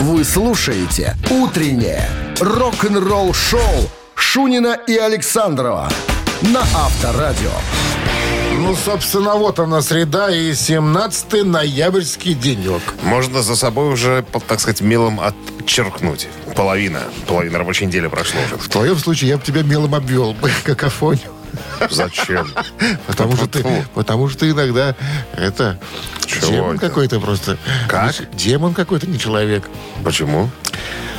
Вы 0.00 0.24
слушаете 0.24 1.16
«Утреннее 1.30 2.06
рок-н-ролл-шоу» 2.38 3.60
Шунина 4.14 4.78
и 4.86 4.94
Александрова 4.94 5.90
на 6.42 6.60
Авторадио. 6.60 7.50
Ну, 8.58 8.76
собственно, 8.76 9.36
вот 9.36 9.58
она 9.58 9.80
среда 9.80 10.30
и 10.30 10.52
17 10.54 11.44
ноябрьский 11.44 12.34
денек. 12.34 12.82
Можно 13.04 13.40
за 13.40 13.56
собой 13.56 13.90
уже, 13.90 14.22
так 14.46 14.60
сказать, 14.60 14.82
мелом 14.82 15.18
отчеркнуть. 15.18 16.28
Половина. 16.54 17.00
Половина 17.26 17.56
рабочей 17.56 17.86
недели 17.86 18.08
прошло 18.08 18.38
уже. 18.44 18.58
В 18.58 18.68
твоем 18.68 18.98
случае 18.98 19.30
я 19.30 19.38
бы 19.38 19.44
тебя 19.44 19.62
мелом 19.62 19.94
обвел 19.94 20.34
бы, 20.34 20.50
какофонию. 20.64 21.32
Зачем? 21.90 22.48
Потому 23.06 23.36
что 23.36 23.46
ты, 23.46 23.86
потому 23.94 24.28
что 24.28 24.40
ты 24.40 24.50
иногда 24.50 24.94
это 25.36 25.78
Чего 26.26 26.46
демон 26.46 26.78
какой-то 26.78 27.20
просто. 27.20 27.56
Как? 27.88 28.14
Демон 28.34 28.74
какой-то, 28.74 29.06
не 29.06 29.18
человек. 29.18 29.68
Почему? 30.04 30.50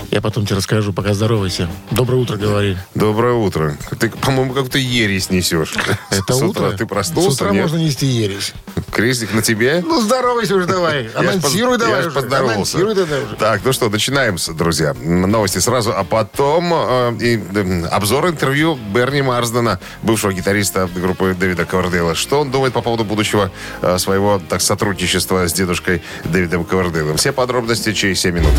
Я 0.09 0.21
потом 0.21 0.45
тебе 0.45 0.55
расскажу, 0.55 0.93
пока 0.93 1.13
здоровайся. 1.13 1.69
Доброе 1.91 2.17
утро, 2.17 2.37
говори. 2.37 2.77
Доброе 2.95 3.33
утро. 3.33 3.77
Ты, 3.99 4.09
по-моему, 4.09 4.53
какую-то 4.53 4.77
ересь 4.77 5.29
несешь. 5.29 5.73
Это 6.09 6.33
С 6.33 6.41
утро. 6.41 6.71
Ты 6.71 6.85
проснулся, 6.85 7.31
С 7.31 7.35
утра 7.35 7.51
нет? 7.51 7.63
можно 7.63 7.77
нести 7.77 8.05
ересь. 8.05 8.53
Крестик 8.91 9.33
на 9.33 9.41
тебе? 9.41 9.83
Ну, 9.85 10.01
здоровайся 10.01 10.55
уже 10.55 10.65
давай. 10.65 11.07
Анонсируй 11.15 11.77
давай 11.77 12.01
я 12.01 12.07
уже. 12.07 12.11
поздоровался. 12.11 12.77
Анонсируй 12.77 12.95
давай 12.95 13.23
уже. 13.25 13.35
Так, 13.35 13.61
ну 13.65 13.73
что, 13.73 13.89
начинаем, 13.89 14.37
друзья. 14.55 14.93
Новости 14.93 15.59
сразу, 15.59 15.93
а 15.93 16.03
потом 16.05 16.73
э, 16.73 17.17
и, 17.19 17.43
э, 17.53 17.85
обзор 17.87 18.29
интервью 18.29 18.79
Берни 18.93 19.21
Марсдена, 19.21 19.79
бывшего 20.03 20.31
гитариста 20.31 20.89
группы 20.95 21.35
Дэвида 21.37 21.65
Ковердейла. 21.65 22.15
Что 22.15 22.39
он 22.41 22.49
думает 22.51 22.73
по 22.73 22.81
поводу 22.81 23.03
будущего 23.03 23.51
э, 23.81 23.97
своего 23.97 24.41
так, 24.47 24.61
сотрудничества 24.61 25.47
с 25.47 25.53
дедушкой 25.53 26.01
Дэвидом 26.23 26.63
Ковердейлом. 26.63 27.17
Все 27.17 27.33
подробности 27.33 27.91
через 27.93 28.21
7 28.21 28.33
минут. 28.35 28.53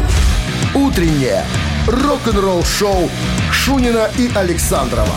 «Утреннее 0.74 1.37
рок-н-ролл-шоу» 1.86 3.10
Шунина 3.52 4.08
и 4.16 4.30
Александрова 4.34 5.14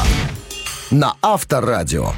на 0.92 1.14
Авторадио. 1.22 2.14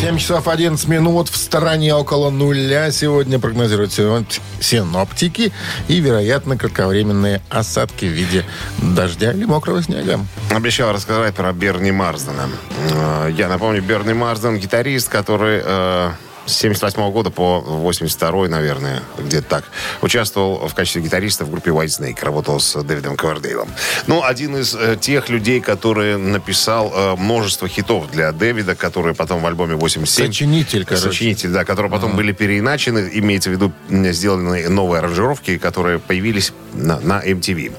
7 0.00 0.18
часов 0.18 0.46
11 0.46 0.86
минут. 0.88 1.28
В 1.30 1.36
стороне 1.36 1.94
около 1.94 2.30
нуля 2.30 2.90
сегодня 2.92 3.38
прогнозируют 3.38 3.92
синоп- 3.92 4.40
синоптики. 4.60 5.52
И, 5.88 6.00
вероятно, 6.00 6.56
кратковременные 6.58 7.40
осадки 7.48 8.04
в 8.04 8.08
виде 8.10 8.44
дождя 8.78 9.32
или 9.32 9.44
мокрого 9.46 9.82
снега. 9.82 10.20
Обещал 10.50 10.92
рассказать 10.92 11.34
про 11.34 11.52
Берни 11.52 11.92
Марсдена. 11.92 12.48
Э, 12.92 13.30
Я 13.36 13.48
напомню, 13.48 13.82
Берни 13.82 14.12
Марсден, 14.12 14.58
гитарист, 14.58 15.08
который 15.08 15.62
э, 15.64 16.10
с 16.46 16.52
78 16.52 17.10
года 17.10 17.30
по 17.30 17.60
82 17.60 18.48
наверное, 18.48 19.02
где-то 19.18 19.46
так, 19.48 19.64
участвовал 20.02 20.68
в 20.68 20.74
качестве 20.74 21.02
гитариста 21.02 21.44
в 21.44 21.50
группе 21.50 21.70
White 21.70 21.86
Snake, 22.00 22.24
работал 22.24 22.60
с 22.60 22.82
Дэвидом 22.82 23.16
Ковердейлом. 23.16 23.68
Ну, 24.06 24.22
один 24.22 24.56
из 24.56 24.74
э, 24.74 24.96
тех 25.00 25.28
людей, 25.28 25.60
который 25.60 26.16
написал 26.16 26.92
э, 26.94 27.16
множество 27.16 27.68
хитов 27.68 28.10
для 28.10 28.32
Дэвида, 28.32 28.74
которые 28.76 29.14
потом 29.14 29.42
в 29.42 29.46
альбоме 29.46 29.74
87... 29.74 30.26
Сочинитель, 30.26 30.84
короче. 30.84 31.08
Сочинитель, 31.08 31.50
да, 31.50 31.64
которые 31.64 31.90
потом 31.90 32.16
были 32.16 32.32
переиначены, 32.32 33.10
имеется 33.14 33.50
в 33.50 33.52
виду, 33.52 33.72
сделаны 33.88 34.68
новые 34.68 35.00
аранжировки, 35.00 35.58
которые 35.58 35.98
появились 35.98 36.52
на, 36.72 37.00
на 37.00 37.20
MTV. 37.24 37.72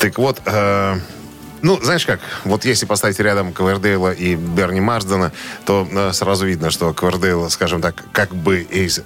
Так 0.00 0.18
вот, 0.18 0.40
э, 0.44 0.98
ну, 1.62 1.80
знаешь 1.82 2.06
как, 2.06 2.20
вот 2.44 2.64
если 2.64 2.86
поставить 2.86 3.18
рядом 3.20 3.52
Ковердейла 3.52 4.12
и 4.12 4.34
Берни 4.34 4.80
Марсдена, 4.80 5.32
то 5.64 5.86
э, 5.90 6.12
сразу 6.12 6.46
видно, 6.46 6.70
что 6.70 6.92
Ковердейл, 6.92 7.48
скажем 7.50 7.80
так, 7.80 8.04
как 8.12 8.34
бы 8.34 8.60
из, 8.60 8.98
э, 8.98 9.02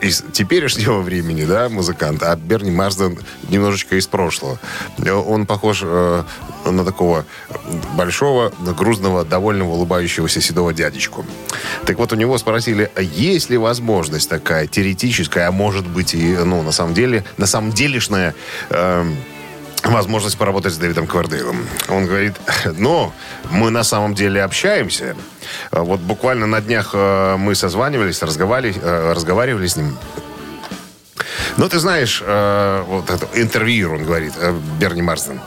из 0.00 0.22
теперешнего 0.32 1.00
времени, 1.00 1.44
да, 1.44 1.68
музыкант, 1.68 2.22
а 2.22 2.34
Берни 2.36 2.70
Марсден 2.70 3.18
немножечко 3.48 3.96
из 3.96 4.06
прошлого. 4.06 4.58
Э, 4.98 5.12
Он 5.12 5.46
похож 5.46 5.80
э, 5.84 6.24
на 6.64 6.84
такого 6.84 7.24
большого, 7.94 8.52
грузного, 8.76 9.24
довольного, 9.24 9.70
улыбающегося 9.70 10.40
седого 10.40 10.72
дядечку. 10.72 11.24
Так 11.86 11.98
вот, 11.98 12.12
у 12.12 12.16
него 12.16 12.38
спросили, 12.38 12.90
а 12.94 13.02
есть 13.02 13.50
ли 13.50 13.56
возможность 13.56 14.28
такая 14.28 14.66
теоретическая, 14.66 15.48
а 15.48 15.52
может 15.52 15.86
быть 15.86 16.14
и, 16.14 16.36
ну, 16.36 16.62
на 16.62 16.72
самом 16.72 16.94
деле, 16.94 17.24
на 17.38 17.46
самом 17.46 17.72
делешная 17.72 18.34
эм, 18.70 19.16
возможность 19.84 20.38
поработать 20.38 20.72
с 20.72 20.76
Дэвидом 20.76 21.06
Квардейлом. 21.06 21.66
Он 21.88 22.06
говорит, 22.06 22.34
ну, 22.78 23.12
мы 23.50 23.70
на 23.70 23.84
самом 23.84 24.14
деле 24.14 24.42
общаемся. 24.42 25.16
Э, 25.70 25.80
Вот 25.80 26.00
буквально 26.00 26.46
на 26.46 26.60
днях 26.60 26.90
э, 26.94 27.36
мы 27.36 27.54
созванивались, 27.54 28.22
разговаривали, 28.22 28.74
э, 28.82 29.12
разговаривали 29.12 29.66
с 29.66 29.76
ним. 29.76 29.96
Ну, 31.56 31.68
ты 31.68 31.78
знаешь, 31.78 32.22
э, 32.24 32.84
вот 32.86 33.10
это 33.10 33.26
интервью, 33.34 33.92
он 33.94 34.04
говорит, 34.04 34.32
Берни 34.78 35.02
Марсден. 35.02 35.40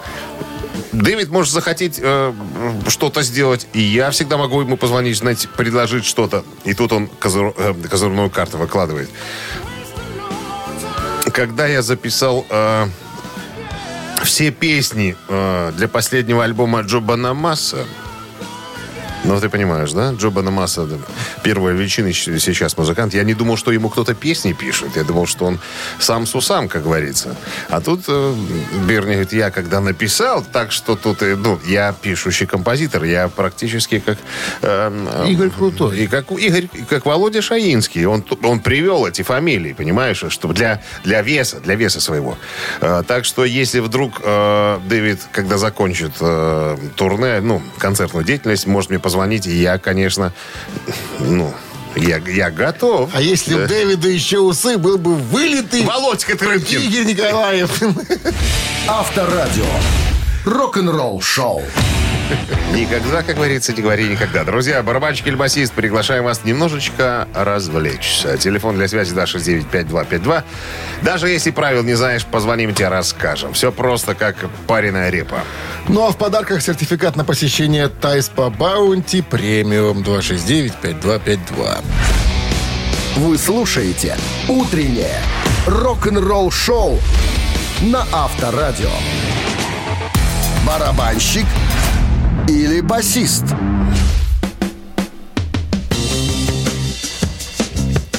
Дэвид 0.91 1.29
может 1.29 1.53
захотеть 1.53 1.99
э, 2.01 2.33
что-то 2.87 3.21
сделать, 3.23 3.67
и 3.73 3.79
я 3.81 4.11
всегда 4.11 4.37
могу 4.37 4.61
ему 4.61 4.77
позвонить, 4.77 5.17
знаете, 5.17 5.47
предложить 5.47 6.05
что-то. 6.05 6.43
И 6.63 6.73
тут 6.73 6.93
он 6.93 7.09
козыр- 7.19 7.53
э, 7.57 7.73
козырную 7.89 8.29
карту 8.29 8.57
выкладывает. 8.57 9.09
Когда 11.33 11.67
я 11.67 11.81
записал 11.81 12.45
э, 12.49 12.87
все 14.25 14.51
песни 14.51 15.15
э, 15.29 15.71
для 15.77 15.87
последнего 15.87 16.43
альбома 16.43 16.81
Джо 16.81 16.99
Банамаса, 16.99 17.85
ну, 19.27 19.39
ты 19.39 19.49
понимаешь, 19.49 19.91
да? 19.91 20.11
Джо 20.13 20.29
Банамаса, 20.29 20.85
да, 20.85 20.97
первая 21.43 21.73
величина 21.73 22.13
сейчас 22.13 22.77
музыкант. 22.77 23.13
Я 23.13 23.23
не 23.23 23.33
думал, 23.33 23.57
что 23.57 23.71
ему 23.71 23.89
кто-то 23.89 24.13
песни 24.13 24.53
пишет. 24.53 24.95
Я 24.95 25.03
думал, 25.03 25.25
что 25.25 25.45
он 25.45 25.59
сам 25.99 26.25
с 26.25 26.35
усам, 26.35 26.67
как 26.67 26.83
говорится. 26.83 27.35
А 27.69 27.81
тут 27.81 28.05
э, 28.07 28.33
Берни 28.87 29.13
говорит, 29.13 29.33
я 29.33 29.49
когда 29.51 29.81
написал, 29.81 30.43
так 30.43 30.71
что 30.71 30.95
тут, 30.95 31.23
э, 31.23 31.35
ну, 31.35 31.59
я 31.65 31.93
пишущий 31.93 32.45
композитор. 32.45 33.03
Я 33.03 33.27
практически 33.27 33.99
как... 33.99 34.17
э, 34.61 35.07
э, 35.25 35.31
Игорь 35.31 35.49
Крутой. 35.49 35.99
И 35.99 36.07
как 36.07 36.31
Игорь, 36.31 36.69
и 36.73 36.83
как 36.83 37.05
Володя 37.05 37.41
Шаинский. 37.41 38.05
Он, 38.05 38.23
он 38.43 38.59
привел 38.59 39.07
эти 39.07 39.23
фамилии, 39.23 39.73
понимаешь, 39.73 40.23
чтобы 40.29 40.53
для, 40.53 40.81
для 41.03 41.21
веса, 41.21 41.59
для 41.59 41.75
веса 41.75 41.99
своего. 41.99 42.37
Э, 42.81 43.03
так 43.07 43.25
что 43.25 43.43
если 43.43 43.79
вдруг 43.79 44.21
э, 44.23 44.79
Дэвид, 44.85 45.19
когда 45.31 45.57
закончит 45.57 46.13
э, 46.19 46.77
турне, 46.95 47.39
ну, 47.41 47.61
концертную 47.79 48.23
деятельность, 48.23 48.67
может 48.67 48.91
мне 48.91 48.99
позвонить, 48.99 49.14
и 49.47 49.55
я, 49.55 49.77
конечно, 49.77 50.33
ну, 51.19 51.53
я, 51.95 52.17
я 52.17 52.51
готов. 52.51 53.09
А 53.13 53.21
если 53.21 53.55
у 53.55 53.67
Дэвида 53.67 54.09
еще 54.09 54.39
усы, 54.39 54.77
был 54.77 54.97
бы 54.97 55.15
вылитый 55.15 55.83
Володька 55.83 56.37
Трынкин. 56.37 56.81
Игорь 56.81 57.05
Николаев. 57.05 57.81
Авторадио. 58.87 59.65
Рок-н-ролл 60.45 61.21
шоу. 61.21 61.63
Никогда, 62.73 63.23
как 63.23 63.35
говорится, 63.35 63.73
не 63.73 63.81
говори 63.81 64.07
никогда. 64.09 64.43
Друзья, 64.43 64.81
барабанщик 64.83 65.27
или 65.27 65.35
басист, 65.35 65.73
приглашаем 65.73 66.23
вас 66.23 66.43
немножечко 66.43 67.27
развлечься. 67.33 68.37
Телефон 68.37 68.75
для 68.75 68.87
связи 68.87 69.15
269-5252. 69.15 70.43
Даже 71.01 71.29
если 71.29 71.51
правил 71.51 71.83
не 71.83 71.93
знаешь, 71.93 72.25
позвоним 72.25 72.73
тебе, 72.73 72.89
расскажем. 72.89 73.53
Все 73.53 73.71
просто, 73.71 74.15
как 74.15 74.35
пареная 74.67 75.09
репа. 75.09 75.39
Ну 75.87 76.05
а 76.05 76.11
в 76.11 76.17
подарках 76.17 76.61
сертификат 76.61 77.15
на 77.15 77.23
посещение 77.23 77.87
Тайс 77.87 78.27
по 78.27 78.49
Баунти 78.49 79.21
премиум 79.21 79.99
269-5252. 79.99 81.83
Вы 83.17 83.37
слушаете 83.37 84.17
«Утреннее 84.49 85.21
рок-н-ролл 85.67 86.51
шоу» 86.51 86.99
на 87.81 88.05
Авторадио. 88.11 88.89
Барабанщик 90.65 91.45
или 92.47 92.81
басист? 92.81 93.45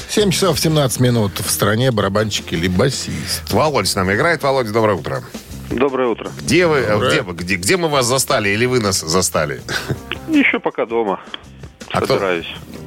7 0.09 0.31
часов 0.31 0.59
17 0.59 0.99
минут 0.99 1.39
в 1.39 1.49
стране 1.51 1.91
барабанщик 1.91 2.51
или 2.53 2.67
басист. 2.67 3.51
Володя 3.53 3.87
с 3.87 3.95
нами 3.95 4.15
играет. 4.15 4.41
Володя, 4.43 4.71
доброе 4.71 4.95
утро. 4.97 5.23
Доброе 5.69 6.07
утро. 6.09 6.31
Где 6.39 6.65
вы, 6.65 6.77
э, 6.77 6.91
Доброе. 6.91 7.09
где, 7.11 7.21
вы- 7.21 7.33
где, 7.33 7.55
где 7.55 7.77
мы 7.77 7.87
вас 7.89 8.05
застали 8.05 8.49
или 8.49 8.65
вы 8.65 8.79
нас 8.79 8.99
застали? 9.01 9.61
Еще 10.27 10.59
пока 10.59 10.85
дома. 10.85 11.19
А 11.91 12.01
кто? 12.01 12.19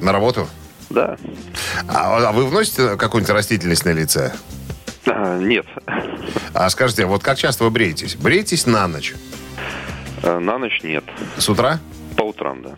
На 0.01 0.11
работу? 0.11 0.47
Да. 0.89 1.15
А, 1.87 2.29
а 2.29 2.31
вы 2.33 2.45
вносите 2.45 2.97
какую-нибудь 2.97 3.33
растительность 3.33 3.85
на 3.85 3.91
лице? 3.91 4.33
А, 5.05 5.37
нет. 5.39 5.65
А 6.53 6.69
скажите, 6.69 7.05
вот 7.05 7.23
как 7.23 7.37
часто 7.37 7.63
вы 7.63 7.69
бреетесь? 7.69 8.15
Бреетесь 8.15 8.65
на 8.65 8.87
ночь? 8.87 9.13
А, 10.23 10.39
На 10.39 10.57
ночь 10.57 10.81
нет. 10.83 11.03
С 11.37 11.49
утра? 11.49 11.79
По 12.17 12.23
утрам, 12.23 12.61
да. 12.61 12.71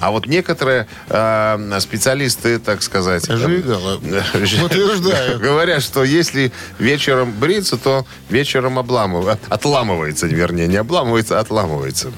А 0.00 0.10
вот 0.10 0.26
некоторые 0.26 0.86
э, 1.08 1.78
специалисты, 1.80 2.58
так 2.58 2.82
сказать... 2.82 3.24
Жигало. 3.26 3.96
Утверждаю. 4.64 5.40
Говорят, 5.40 5.82
что 5.82 6.04
если 6.04 6.52
вечером 6.78 7.32
бриться, 7.32 7.78
то 7.78 8.04
вечером 8.28 8.78
обламыв- 8.78 9.38
отламывается, 9.48 10.26
вернее, 10.26 10.68
не 10.68 10.76
обламывается, 10.76 11.38
а 11.38 11.40
отламывается. 11.40 12.12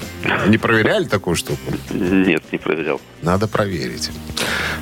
Не 0.47 0.57
проверяли 0.57 1.05
такую 1.05 1.35
штуку? 1.37 1.73
Нет, 1.89 2.43
не 2.51 2.57
проверял. 2.57 2.99
Надо 3.21 3.47
проверить. 3.47 4.11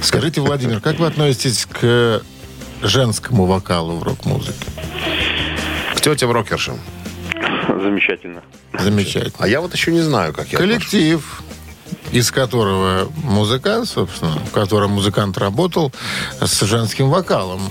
Скажите, 0.02 0.42
Владимир, 0.42 0.82
как 0.82 0.98
вы 1.00 1.06
относитесь 1.06 1.66
к 1.68 2.22
женскому 2.82 3.46
вокалу 3.46 3.98
в 3.98 4.04
рок-музыке? 4.04 4.66
Тетям 6.02 6.32
рокершам. 6.32 6.80
Замечательно. 7.82 8.42
Замечательно. 8.78 9.34
А 9.38 9.48
я 9.48 9.62
вот 9.62 9.74
еще 9.74 9.92
не 9.92 10.02
знаю, 10.02 10.34
как 10.34 10.48
я 10.52 10.58
Коллектив, 10.58 11.44
из 12.12 12.32
которого 12.32 13.12
музыкант, 13.24 13.88
собственно, 13.88 14.40
в 14.40 14.52
котором 14.52 14.92
музыкант 14.92 15.38
работал 15.38 15.92
с 16.42 16.62
женским 16.62 17.10
вокалом. 17.10 17.62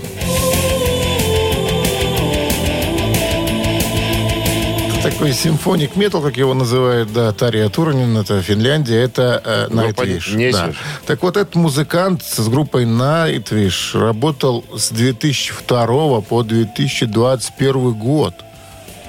Такой 5.02 5.32
симфоник 5.32 5.96
метал, 5.96 6.20
как 6.20 6.36
его 6.36 6.54
называют, 6.54 7.12
да, 7.12 7.32
Тария 7.32 7.68
Турнин, 7.68 8.16
это 8.16 8.42
Финляндия, 8.42 9.00
это 9.00 9.40
э, 9.44 9.68
Nightwish. 9.72 10.36
Nightwish. 10.36 10.52
Да. 10.52 10.72
Так 11.06 11.22
вот, 11.22 11.36
этот 11.36 11.54
музыкант 11.54 12.22
с 12.24 12.46
группой 12.48 12.84
Nightwish 12.84 13.98
работал 13.98 14.64
с 14.76 14.90
2002 14.90 16.20
по 16.20 16.42
2021 16.42 17.92
год. 17.94 18.34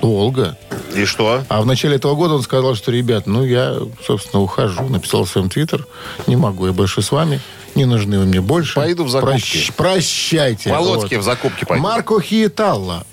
Долго. 0.02 0.58
И 0.96 1.06
что? 1.06 1.44
А 1.50 1.62
в 1.62 1.66
начале 1.66 1.96
этого 1.98 2.16
года 2.16 2.36
он 2.36 2.42
сказал, 2.42 2.76
что, 2.76 2.92
ребят, 2.92 3.28
ну, 3.28 3.44
я, 3.44 3.76
собственно, 4.06 4.42
ухожу. 4.42 4.84
Написал 4.88 5.26
в 5.26 5.30
своем 5.30 5.50
твиттер. 5.50 5.86
Не 6.28 6.36
могу 6.36 6.68
я 6.68 6.74
больше 6.74 7.02
с 7.02 7.12
вами. 7.12 7.40
Не 7.76 7.86
нужны 7.86 8.18
вы 8.20 8.26
мне 8.26 8.42
больше. 8.42 8.76
Пойду 8.76 9.04
в 9.04 9.10
закупки. 9.10 9.72
прощайте. 9.78 10.72
Володьке 10.72 11.18
Вот. 11.18 11.24
в 11.24 11.26
закупки 11.26 11.66
пойду. 11.66 11.84
Марко 11.84 12.20
Хиеталла 12.22 13.06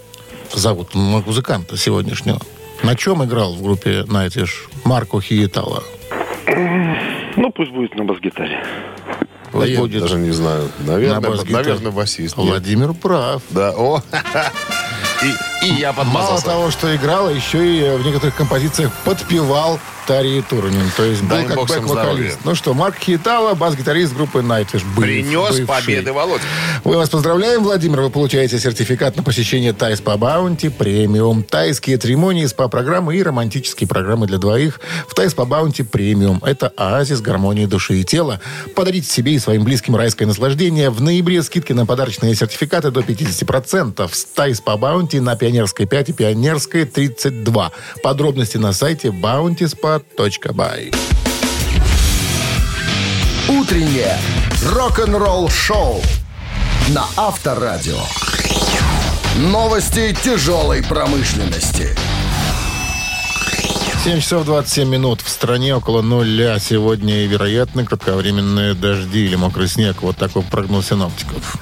зовут 0.54 0.94
музыканта 0.94 1.76
сегодняшнего. 1.76 2.40
На 2.82 2.94
чем 2.94 3.24
играл 3.24 3.54
в 3.54 3.62
группе 3.62 4.02
Nightwish 4.02 4.50
Марко 4.84 5.20
Хиеталла? 5.20 5.82
Ну, 7.36 7.50
пусть 7.52 7.70
будет 7.72 7.94
на 7.96 8.04
бас-гитаре. 8.04 8.64
Да 9.52 9.64
я 9.66 9.78
будет 9.80 10.02
даже 10.02 10.16
не 10.18 10.30
знаю. 10.30 10.70
на 10.80 10.92
Наверное, 10.92 11.30
бас-гитаре. 11.30 11.64
наверное 11.68 11.90
басист. 11.92 12.36
Нет. 12.36 12.46
Владимир 12.48 12.92
прав. 12.94 13.42
Да, 13.50 13.72
о. 13.76 14.02
И, 15.22 15.66
и 15.66 15.74
я 15.74 15.92
Мало 15.92 16.04
подмазался. 16.04 16.46
того, 16.46 16.70
что 16.70 16.94
играл, 16.94 17.30
еще 17.30 17.66
и 17.66 17.96
в 17.96 18.04
некоторых 18.04 18.34
композициях 18.34 18.92
подпевал 19.04 19.78
Тарии 20.06 20.40
Турнин. 20.48 20.90
То 20.96 21.04
есть 21.04 21.22
был 21.22 21.30
Дай 21.30 21.44
как 21.46 21.56
бэк-вокалист. 21.58 22.38
Ну 22.44 22.54
что, 22.54 22.74
Марк 22.74 22.96
Хитала, 22.98 23.54
бас-гитарист 23.54 24.14
группы 24.14 24.38
Nightwish. 24.40 24.84
быв- 24.94 25.02
Принес 25.04 25.48
бывший. 25.50 25.66
победы 25.66 26.12
Володя. 26.12 26.42
Мы 26.84 26.96
вас 26.96 27.08
поздравляем, 27.08 27.62
Владимир. 27.62 28.00
Вы 28.00 28.10
получаете 28.10 28.58
сертификат 28.58 29.16
на 29.16 29.22
посещение 29.22 29.72
Тайс 29.72 30.00
по 30.00 30.16
Баунти, 30.16 30.68
премиум, 30.68 31.42
тайские 31.42 31.96
церемонии, 31.98 32.46
СПА-программы 32.46 33.16
и 33.16 33.22
романтические 33.22 33.88
программы 33.88 34.26
для 34.26 34.38
двоих 34.38 34.80
в 35.08 35.14
Тайс 35.14 35.34
по 35.34 35.44
Баунти 35.44 35.82
премиум. 35.82 36.40
Это 36.44 36.72
оазис 36.76 37.20
гармонии 37.20 37.66
души 37.66 37.96
и 38.00 38.04
тела. 38.04 38.40
Подарите 38.74 39.10
себе 39.10 39.32
и 39.32 39.38
своим 39.38 39.64
близким 39.64 39.96
райское 39.96 40.26
наслаждение. 40.28 40.90
В 40.90 41.00
ноябре 41.00 41.42
скидки 41.42 41.72
на 41.72 41.86
подарочные 41.86 42.34
сертификаты 42.34 42.90
до 42.90 43.00
50%. 43.00 44.06
В 44.08 44.24
Тайс 44.34 44.60
по 44.60 44.76
Баунти 44.76 45.18
на 45.20 45.36
Пионерской 45.36 45.86
5 45.86 46.10
и 46.10 46.12
Пионерской 46.12 46.84
32. 46.84 47.72
Подробности 48.02 48.56
на 48.56 48.72
сайте 48.72 49.10
bountyspa.by. 49.96 50.94
Утреннее 53.48 54.18
рок-н-ролл-шоу 54.64 56.02
на 56.88 57.04
Авторадио. 57.16 58.00
Новости 59.36 60.16
тяжелой 60.24 60.82
промышленности. 60.82 61.96
7 64.06 64.20
часов 64.20 64.44
27 64.46 64.88
минут. 64.88 65.20
В 65.20 65.28
стране 65.28 65.74
около 65.74 66.00
нуля. 66.00 66.58
Сегодня 66.60 67.24
и, 67.24 67.26
вероятно, 67.26 67.84
кратковременные 67.84 68.74
дожди 68.74 69.24
или 69.24 69.34
мокрый 69.34 69.66
снег. 69.66 70.02
Вот 70.02 70.16
такой 70.16 70.42
прогноз 70.42 70.86
синоптиков. 70.86 71.56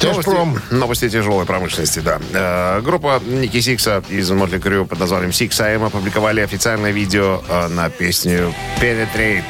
Тяжпром. 0.00 0.52
Новости, 0.54 0.74
новости 0.74 1.10
тяжелой 1.10 1.44
промышленности, 1.44 2.00
да. 2.00 2.18
Э, 2.32 2.80
группа 2.80 3.20
Ники 3.24 3.60
Сикса 3.60 4.02
из 4.08 4.30
Мотли 4.30 4.58
Крю 4.58 4.86
под 4.86 4.98
названием 4.98 5.30
Six 5.30 5.50
AM 5.50 5.86
опубликовали 5.86 6.40
официальное 6.40 6.90
видео 6.90 7.42
э, 7.48 7.68
на 7.68 7.90
песню 7.90 8.54
Penetrate. 8.80 9.44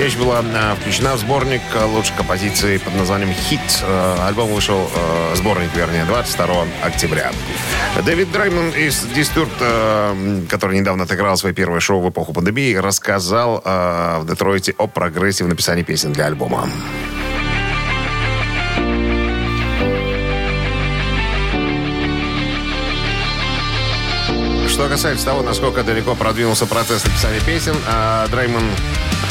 Вещь 0.00 0.16
была 0.16 0.42
э, 0.42 0.74
включена 0.76 1.14
в 1.14 1.18
сборник 1.18 1.60
э, 1.74 1.84
лучших 1.84 2.16
композиций 2.16 2.78
под 2.78 2.94
названием 2.94 3.34
«Хит». 3.34 3.60
Э, 3.82 4.16
Альбом 4.26 4.48
вышел, 4.48 4.90
сборник, 5.34 5.68
вернее, 5.74 6.06
22 6.06 6.64
октября. 6.82 7.30
Дэвид 8.02 8.32
Дреймон 8.32 8.70
из 8.70 9.04
Disturbed, 9.04 10.46
который 10.46 10.80
недавно 10.80 11.04
отыграл 11.04 11.36
свое 11.36 11.54
первое 11.54 11.80
шоу 11.80 12.00
в 12.00 12.08
эпоху 12.08 12.32
пандемии, 12.32 12.74
рассказал 12.76 13.60
в 13.62 14.24
Детройте 14.26 14.74
о 14.78 14.86
прогрессе 14.86 15.44
в 15.44 15.48
написании 15.48 15.82
песен 15.82 16.14
для 16.14 16.24
альбома. 16.24 16.66
Что 24.66 24.88
касается 24.88 25.26
того, 25.26 25.42
насколько 25.42 25.82
далеко 25.82 26.14
продвинулся 26.14 26.64
процесс 26.64 27.04
написания 27.04 27.40
песен, 27.40 27.74
Дреймон, 28.30 28.62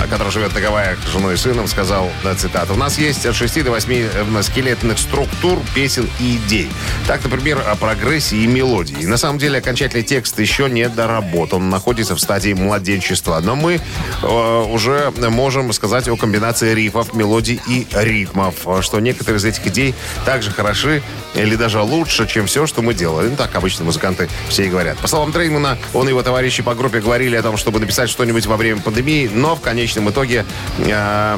который 0.08 0.32
живет 0.32 0.54
на 0.54 0.62
Гавайях 0.62 1.00
с 1.06 1.12
женой 1.12 1.34
и 1.34 1.38
сыном, 1.38 1.68
сказал, 1.68 2.10
да, 2.24 2.36
цитата, 2.36 2.74
«У 2.74 2.76
нас 2.76 2.98
есть 2.98 3.26
от 3.26 3.36
6 3.36 3.64
до 3.64 3.72
8 3.72 3.94
э, 3.94 4.44
скелетных 4.44 4.98
структур 4.98 5.60
песен 5.76 6.10
и 6.20 6.38
идей. 6.38 6.70
Так, 7.08 7.24
например, 7.24 7.64
о 7.68 7.76
прогрессе 7.76 8.38
и 8.38 8.48
мелодии. 8.48 9.06
На 9.06 9.18
самом 9.18 9.40
деле 9.40 9.60
окончательный 9.60 10.04
текст 10.04 10.40
еще 10.40 10.70
не 10.70 10.88
доработан, 10.90 11.60
он 11.60 11.70
находится 11.70 12.16
в 12.16 12.20
стадии 12.20 12.54
младенчества. 12.54 13.40
Но 13.44 13.56
мы 13.56 13.80
э, 14.22 14.66
уже 14.70 15.12
можем 15.30 15.72
сказать 15.74 16.08
о 16.08 16.16
комбинации 16.16 16.74
рифов, 16.74 17.14
мелодий 17.14 17.60
и 17.68 17.88
ритмов, 17.92 18.56
что 18.82 19.00
некоторые 19.00 19.40
из 19.40 19.46
этих 19.46 19.68
идей 19.68 19.94
также 20.26 20.52
хороши 20.52 21.02
или 21.36 21.56
даже 21.56 21.82
лучше, 21.82 22.28
чем 22.28 22.48
все, 22.48 22.66
что 22.66 22.82
мы 22.82 22.94
делали. 22.94 23.30
Ну, 23.30 23.36
так 23.36 23.54
обычно 23.56 23.86
музыканты 23.86 24.30
все 24.48 24.66
и 24.66 24.70
говорят. 24.70 24.98
По 24.98 25.08
словам 25.08 25.32
Дреймана, 25.32 25.78
он 25.94 26.08
и 26.08 26.10
его 26.10 26.24
товарищи 26.24 26.64
по 26.64 26.76
группе 26.76 27.02
говорили 27.02 27.36
о 27.36 27.42
том, 27.42 27.58
чтобы 27.58 27.80
написать 27.80 28.10
что-нибудь 28.10 28.46
во 28.46 28.58
время 28.58 28.82
пандемии, 28.82 29.30
но 29.32 29.56
в 29.56 29.62
конечном 29.62 29.89
итоге 30.10 30.46
э, 30.78 31.38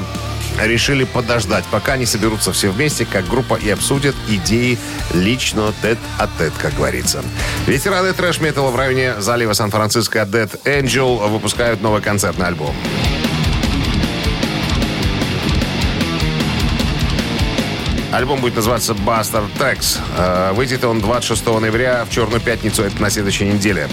решили 0.59 1.03
подождать, 1.03 1.63
пока 1.71 1.97
не 1.97 2.05
соберутся 2.05 2.51
все 2.51 2.71
вместе, 2.71 3.05
как 3.05 3.27
группа, 3.27 3.55
и 3.55 3.69
обсудят 3.69 4.15
идеи 4.27 4.77
лично 5.13 5.73
тет-а-тет, 5.81 6.53
как 6.59 6.75
говорится. 6.75 7.23
Ветераны 7.67 8.13
трэш-металла 8.13 8.71
в 8.71 8.75
районе 8.75 9.21
залива 9.21 9.53
Сан-Франциско 9.53 10.19
Dead 10.19 10.49
Angel 10.63 11.29
выпускают 11.29 11.81
новый 11.81 12.01
концертный 12.01 12.47
альбом. 12.47 12.75
Альбом 18.11 18.41
будет 18.41 18.55
называться 18.55 18.93
Buster 18.93 19.43
Tracks. 19.57 19.99
Э, 20.17 20.51
Выйдет 20.53 20.83
он 20.83 20.99
26 20.99 21.45
ноября 21.59 22.03
в 22.05 22.09
Черную 22.09 22.41
пятницу, 22.41 22.83
это 22.83 23.01
на 23.01 23.09
следующей 23.09 23.45
неделе. 23.45 23.87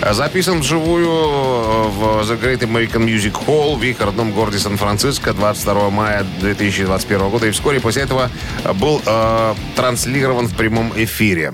Э, 0.00 0.14
Записан 0.14 0.60
вживую 0.60 1.06
э, 1.06 1.88
в 1.88 2.30
The 2.30 2.40
Great 2.40 2.60
American 2.60 3.04
Music 3.04 3.34
Hall 3.46 3.76
в 3.76 3.82
их 3.82 4.00
родном 4.00 4.32
городе 4.32 4.58
Сан-Франциско 4.58 5.34
22 5.34 5.90
мая 5.90 6.24
2021 6.40 7.28
года. 7.28 7.46
И 7.46 7.50
вскоре 7.50 7.78
после 7.80 8.02
этого 8.02 8.30
был 8.74 9.02
э, 9.04 9.54
транслирован 9.76 10.46
в 10.46 10.56
прямом 10.56 10.92
эфире. 10.96 11.52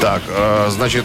Так, 0.00 0.22
э, 0.28 0.68
значит, 0.70 1.04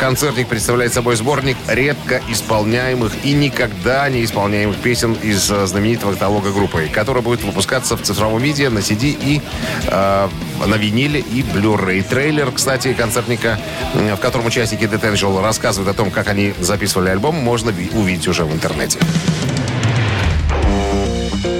Концертник 0.00 0.48
представляет 0.48 0.94
собой 0.94 1.14
сборник 1.16 1.58
редко 1.68 2.22
исполняемых 2.26 3.12
и 3.22 3.34
никогда 3.34 4.08
не 4.08 4.24
исполняемых 4.24 4.78
песен 4.78 5.12
из 5.12 5.50
э, 5.50 5.66
знаменитого 5.66 6.14
каталога 6.14 6.52
группы, 6.52 6.88
который 6.90 7.20
будет 7.20 7.42
выпускаться 7.42 7.98
в 7.98 8.02
цифровом 8.02 8.40
виде 8.40 8.70
на 8.70 8.78
CD 8.78 9.08
и 9.10 9.42
э, 9.88 10.28
на 10.66 10.74
виниле 10.76 11.20
и 11.20 11.42
Blu-ray. 11.42 12.02
Трейлер, 12.02 12.50
кстати, 12.50 12.94
концертника, 12.94 13.60
в 13.92 14.16
котором 14.16 14.46
участники 14.46 14.84
Dead 14.84 15.02
Angel 15.02 15.42
рассказывают 15.42 15.94
о 15.94 15.96
том, 15.96 16.10
как 16.10 16.28
они 16.28 16.54
записывали 16.58 17.10
альбом, 17.10 17.34
можно 17.34 17.68
ви- 17.68 17.90
увидеть 17.92 18.26
уже 18.26 18.46
в 18.46 18.54
интернете. 18.54 18.98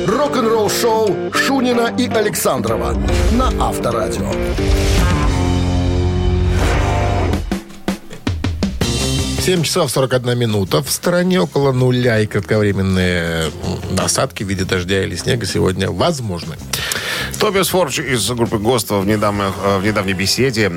Рок-н-ролл-шоу 0.06 1.30
Шунина 1.34 1.92
и 1.98 2.08
Александрова 2.08 2.94
на 3.32 3.48
Авторадио. 3.68 4.30
7 9.50 9.64
часов 9.64 9.90
41 9.90 10.38
минута. 10.38 10.80
В 10.80 10.92
стране 10.92 11.40
около 11.40 11.72
нуля 11.72 12.20
и 12.20 12.26
кратковременные 12.26 13.50
осадки 13.98 14.44
в 14.44 14.48
виде 14.48 14.64
дождя 14.64 15.02
или 15.02 15.16
снега 15.16 15.44
сегодня 15.44 15.90
возможны. 15.90 16.54
Тобиас 17.40 17.66
Фордж 17.70 18.00
из 18.00 18.30
группы 18.30 18.58
ГОСТ 18.58 18.90
в, 18.90 19.04
недавно- 19.04 19.52
э, 19.64 19.78
в 19.78 19.84
недавней 19.84 20.12
беседе 20.12 20.70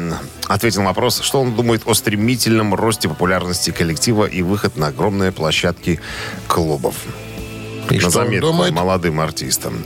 ответил 0.47 0.81
на 0.81 0.87
вопрос, 0.87 1.21
что 1.21 1.39
он 1.39 1.53
думает 1.55 1.83
о 1.85 1.93
стремительном 1.93 2.73
росте 2.73 3.07
популярности 3.07 3.69
коллектива 3.69 4.25
и 4.25 4.41
выход 4.41 4.75
на 4.75 4.87
огромные 4.87 5.31
площадки 5.31 5.99
клубов. 6.47 6.95
И 7.91 7.95
на 7.95 7.99
что 7.99 8.07
он 8.07 8.11
заметку 8.25 8.47
думает? 8.47 8.73
молодым 8.73 9.19
артистам. 9.19 9.85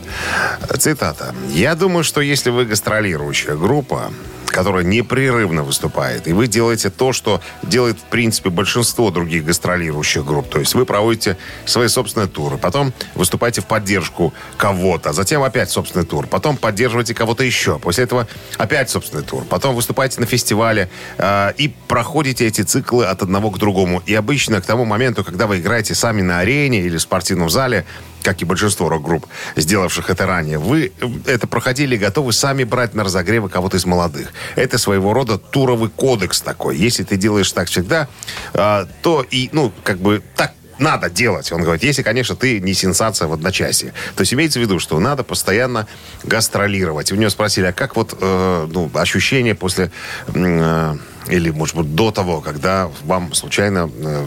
Цитата. 0.80 1.36
«Я 1.50 1.76
думаю, 1.76 2.06
что 2.06 2.22
если 2.22 2.52
вы 2.52 2.64
гастролирующая 2.64 3.56
группа, 3.56 4.14
которая 4.58 4.84
непрерывно 4.84 5.62
выступает, 5.62 6.28
и 6.28 6.34
вы 6.34 6.48
делаете 6.48 6.90
то, 6.90 7.14
что 7.14 7.42
делает, 7.62 8.00
в 8.00 8.06
принципе, 8.06 8.50
большинство 8.50 9.12
других 9.12 9.46
гастролирующих 9.46 10.26
групп. 10.26 10.50
То 10.50 10.58
есть 10.58 10.74
вы 10.74 10.84
проводите 10.84 11.38
свои 11.66 11.88
собственные 11.88 12.28
туры, 12.28 12.58
потом 12.58 12.92
выступаете 13.14 13.62
в 13.62 13.68
поддержку 13.68 14.34
кого-то, 14.58 15.14
затем 15.14 15.44
опять 15.44 15.70
собственный 15.70 16.08
тур, 16.08 16.26
потом 16.26 16.58
поддерживаете 16.58 17.14
кого-то 17.14 17.44
еще, 17.44 17.78
после 17.78 18.06
этого 18.06 18.28
опять 18.58 18.90
собственный 18.90 19.22
тур, 19.22 19.44
потом 19.48 19.76
выступаете 19.76 20.20
на 20.22 20.26
фестивале 20.26 20.90
э, 21.20 21.54
и 21.58 21.72
проходите 21.88 22.48
эти 22.48 22.62
циклы 22.62 23.06
от 23.06 23.22
одного 23.22 23.52
к 23.52 23.60
другому. 23.60 24.02
И 24.08 24.16
обычно 24.16 24.60
к 24.60 24.66
тому 24.66 24.86
моменту, 24.86 25.24
когда 25.24 25.46
вы 25.46 25.60
играете 25.60 25.94
сами 25.94 26.24
на 26.24 26.40
арене 26.40 26.80
или 26.80 26.98
в 26.98 27.02
спортивном 27.04 27.52
зале, 27.52 27.86
как 28.28 28.42
и 28.42 28.46
большинство 28.46 28.90
рок-групп, 28.90 29.26
сделавших 29.56 30.10
это 30.10 30.26
ранее, 30.26 30.58
вы 30.58 30.92
э, 31.00 31.08
это 31.28 31.48
проходили 31.48 31.96
и 31.96 31.98
готовы 31.98 32.34
сами 32.34 32.66
брать 32.66 32.94
на 32.94 33.06
разогревы 33.06 33.48
кого-то 33.48 33.78
из 33.78 33.86
молодых. 33.86 34.34
Это 34.58 34.78
своего 34.78 35.14
рода 35.14 35.38
туровый 35.38 35.90
кодекс 35.90 36.42
такой. 36.42 36.76
Если 36.76 37.06
ты 37.06 37.16
делаешь 37.16 37.50
так 37.54 37.70
всегда, 37.70 38.10
э, 38.54 38.86
то 39.02 39.26
и, 39.32 39.50
ну, 39.54 39.72
как 39.82 40.00
бы 40.00 40.22
так 40.36 40.52
надо 40.78 41.10
делать. 41.10 41.54
Он 41.54 41.64
говорит, 41.64 41.84
если, 41.84 42.04
конечно, 42.04 42.36
ты 42.36 42.60
не 42.60 42.74
сенсация 42.74 43.30
в 43.30 43.34
одночасье. 43.34 43.94
То 44.18 44.22
есть 44.24 44.34
имеется 44.34 44.60
в 44.60 44.62
виду, 44.62 44.78
что 44.80 45.00
надо 45.00 45.24
постоянно 45.24 45.88
гастролировать. 46.24 47.14
У 47.14 47.16
него 47.16 47.30
спросили, 47.30 47.68
а 47.68 47.72
как 47.72 47.96
вот 47.96 48.18
э, 48.20 48.68
ну, 48.70 48.92
ощущение 48.94 49.56
после... 49.56 49.90
Э, 50.36 50.96
или, 51.30 51.50
может 51.50 51.76
быть, 51.76 51.96
до 51.96 52.12
того, 52.12 52.42
когда 52.42 52.90
вам 53.04 53.34
случайно 53.34 53.90
э, 53.94 54.26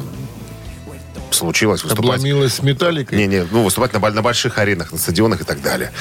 случилось 1.34 1.82
выступать... 1.82 2.18
Обломилась 2.18 2.54
с 2.54 2.62
металликой? 2.62 3.18
Не-не, 3.18 3.46
ну, 3.50 3.62
выступать 3.62 3.92
на, 3.92 4.10
на 4.10 4.22
больших 4.22 4.58
аренах, 4.58 4.92
на 4.92 4.98
стадионах 4.98 5.40
и 5.40 5.44
так 5.44 5.62
далее. 5.62 5.92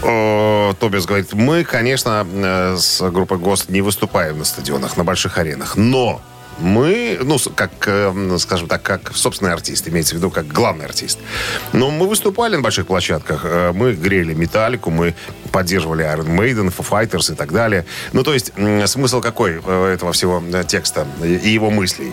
Тобис 0.00 1.04
говорит, 1.04 1.34
мы, 1.34 1.62
конечно, 1.64 2.26
э, 2.32 2.76
с 2.78 3.02
группой 3.10 3.38
ГОСТ 3.38 3.68
не 3.68 3.82
выступаем 3.82 4.38
на 4.38 4.44
стадионах, 4.44 4.96
на 4.96 5.04
больших 5.04 5.36
аренах, 5.36 5.76
но 5.76 6.22
мы, 6.58 7.18
ну, 7.22 7.38
как, 7.54 7.70
э, 7.86 8.36
скажем 8.38 8.66
так, 8.66 8.82
как 8.82 9.14
собственный 9.14 9.52
артист, 9.52 9.88
имеется 9.88 10.14
в 10.14 10.18
виду 10.18 10.30
как 10.30 10.46
главный 10.46 10.86
артист. 10.86 11.18
Но 11.72 11.90
мы 11.90 12.06
выступали 12.08 12.56
на 12.56 12.62
больших 12.62 12.86
площадках, 12.86 13.42
э, 13.44 13.72
мы 13.74 13.92
грели 13.92 14.32
металлику, 14.32 14.90
мы 14.90 15.14
поддерживали 15.52 16.04
Iron 16.04 16.34
Maiden, 16.34 16.74
Foo 16.74 16.86
Fighters 16.88 17.32
и 17.32 17.36
так 17.36 17.52
далее. 17.52 17.84
Ну, 18.12 18.22
то 18.22 18.32
есть, 18.32 18.52
смысл 18.86 19.20
какой 19.20 19.60
этого 19.60 20.12
всего 20.12 20.42
текста 20.66 21.06
и 21.22 21.50
его 21.50 21.70
мыслей? 21.70 22.12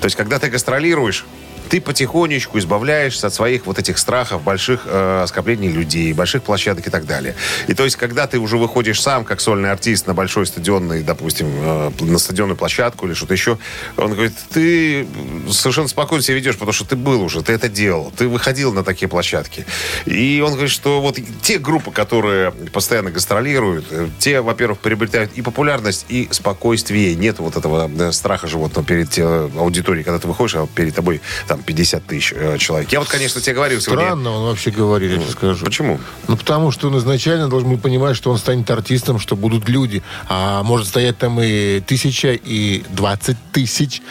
То 0.00 0.06
есть, 0.06 0.16
когда 0.16 0.38
ты 0.38 0.48
гастролируешь, 0.48 1.26
ты 1.70 1.80
потихонечку 1.80 2.58
избавляешься 2.58 3.28
от 3.28 3.34
своих 3.34 3.64
вот 3.64 3.78
этих 3.78 3.96
страхов, 3.96 4.42
больших 4.42 4.82
э, 4.86 5.24
скоплений 5.28 5.70
людей, 5.70 6.12
больших 6.12 6.42
площадок 6.42 6.88
и 6.88 6.90
так 6.90 7.06
далее. 7.06 7.36
И 7.68 7.74
то 7.74 7.84
есть, 7.84 7.96
когда 7.96 8.26
ты 8.26 8.38
уже 8.40 8.56
выходишь 8.56 9.00
сам, 9.00 9.24
как 9.24 9.40
сольный 9.40 9.70
артист, 9.70 10.08
на 10.08 10.14
большой 10.14 10.46
стадионный, 10.46 11.02
допустим, 11.02 11.46
э, 11.48 11.90
на 12.00 12.18
стадионную 12.18 12.56
площадку 12.56 13.06
или 13.06 13.14
что-то 13.14 13.34
еще, 13.34 13.56
он 13.96 14.12
говорит, 14.14 14.32
ты 14.52 15.06
совершенно 15.48 15.86
спокойно 15.86 16.24
себя 16.24 16.36
ведешь, 16.36 16.54
потому 16.54 16.72
что 16.72 16.84
ты 16.84 16.96
был 16.96 17.22
уже, 17.22 17.40
ты 17.42 17.52
это 17.52 17.68
делал, 17.68 18.12
ты 18.16 18.26
выходил 18.26 18.72
на 18.72 18.82
такие 18.82 19.08
площадки. 19.08 19.64
И 20.06 20.42
он 20.44 20.52
говорит, 20.52 20.72
что 20.72 21.00
вот 21.00 21.18
те 21.40 21.58
группы, 21.58 21.92
которые 21.92 22.50
постоянно 22.72 23.12
гастролируют, 23.12 23.86
э, 23.90 24.08
те, 24.18 24.40
во-первых, 24.40 24.80
приобретают 24.80 25.32
и 25.34 25.42
популярность, 25.42 26.06
и 26.08 26.26
спокойствие. 26.32 27.14
Нет 27.14 27.38
вот 27.38 27.56
этого 27.56 27.88
да, 27.88 28.10
страха 28.10 28.48
животного 28.48 28.84
перед 28.84 29.16
э, 29.16 29.50
аудиторией, 29.56 30.02
когда 30.02 30.18
ты 30.18 30.26
выходишь, 30.26 30.56
а 30.56 30.66
перед 30.66 30.96
тобой 30.96 31.20
там 31.46 31.59
там 31.60 31.62
50 31.62 32.06
тысяч 32.06 32.32
э, 32.34 32.58
человек. 32.58 32.90
Я 32.92 33.00
вот, 33.00 33.08
конечно, 33.08 33.40
тебе 33.40 33.54
говорил 33.54 33.80
сегодня... 33.80 34.06
Странно 34.06 34.30
он 34.30 34.44
вообще 34.46 34.70
говорит, 34.70 35.10
я 35.12 35.18
тебе 35.18 35.30
скажу. 35.30 35.64
Почему? 35.64 36.00
Ну, 36.28 36.36
потому 36.36 36.70
что 36.70 36.88
он 36.88 36.98
изначально 36.98 37.48
должен 37.48 37.78
понимать, 37.78 38.16
что 38.16 38.30
он 38.30 38.38
станет 38.38 38.70
артистом, 38.70 39.18
что 39.18 39.36
будут 39.36 39.68
люди. 39.68 40.02
А 40.28 40.62
может 40.62 40.88
стоять 40.88 41.18
там 41.18 41.40
и 41.40 41.80
тысяча, 41.80 42.32
и 42.32 42.84
двадцать 42.90 43.36
тысяч. 43.52 44.02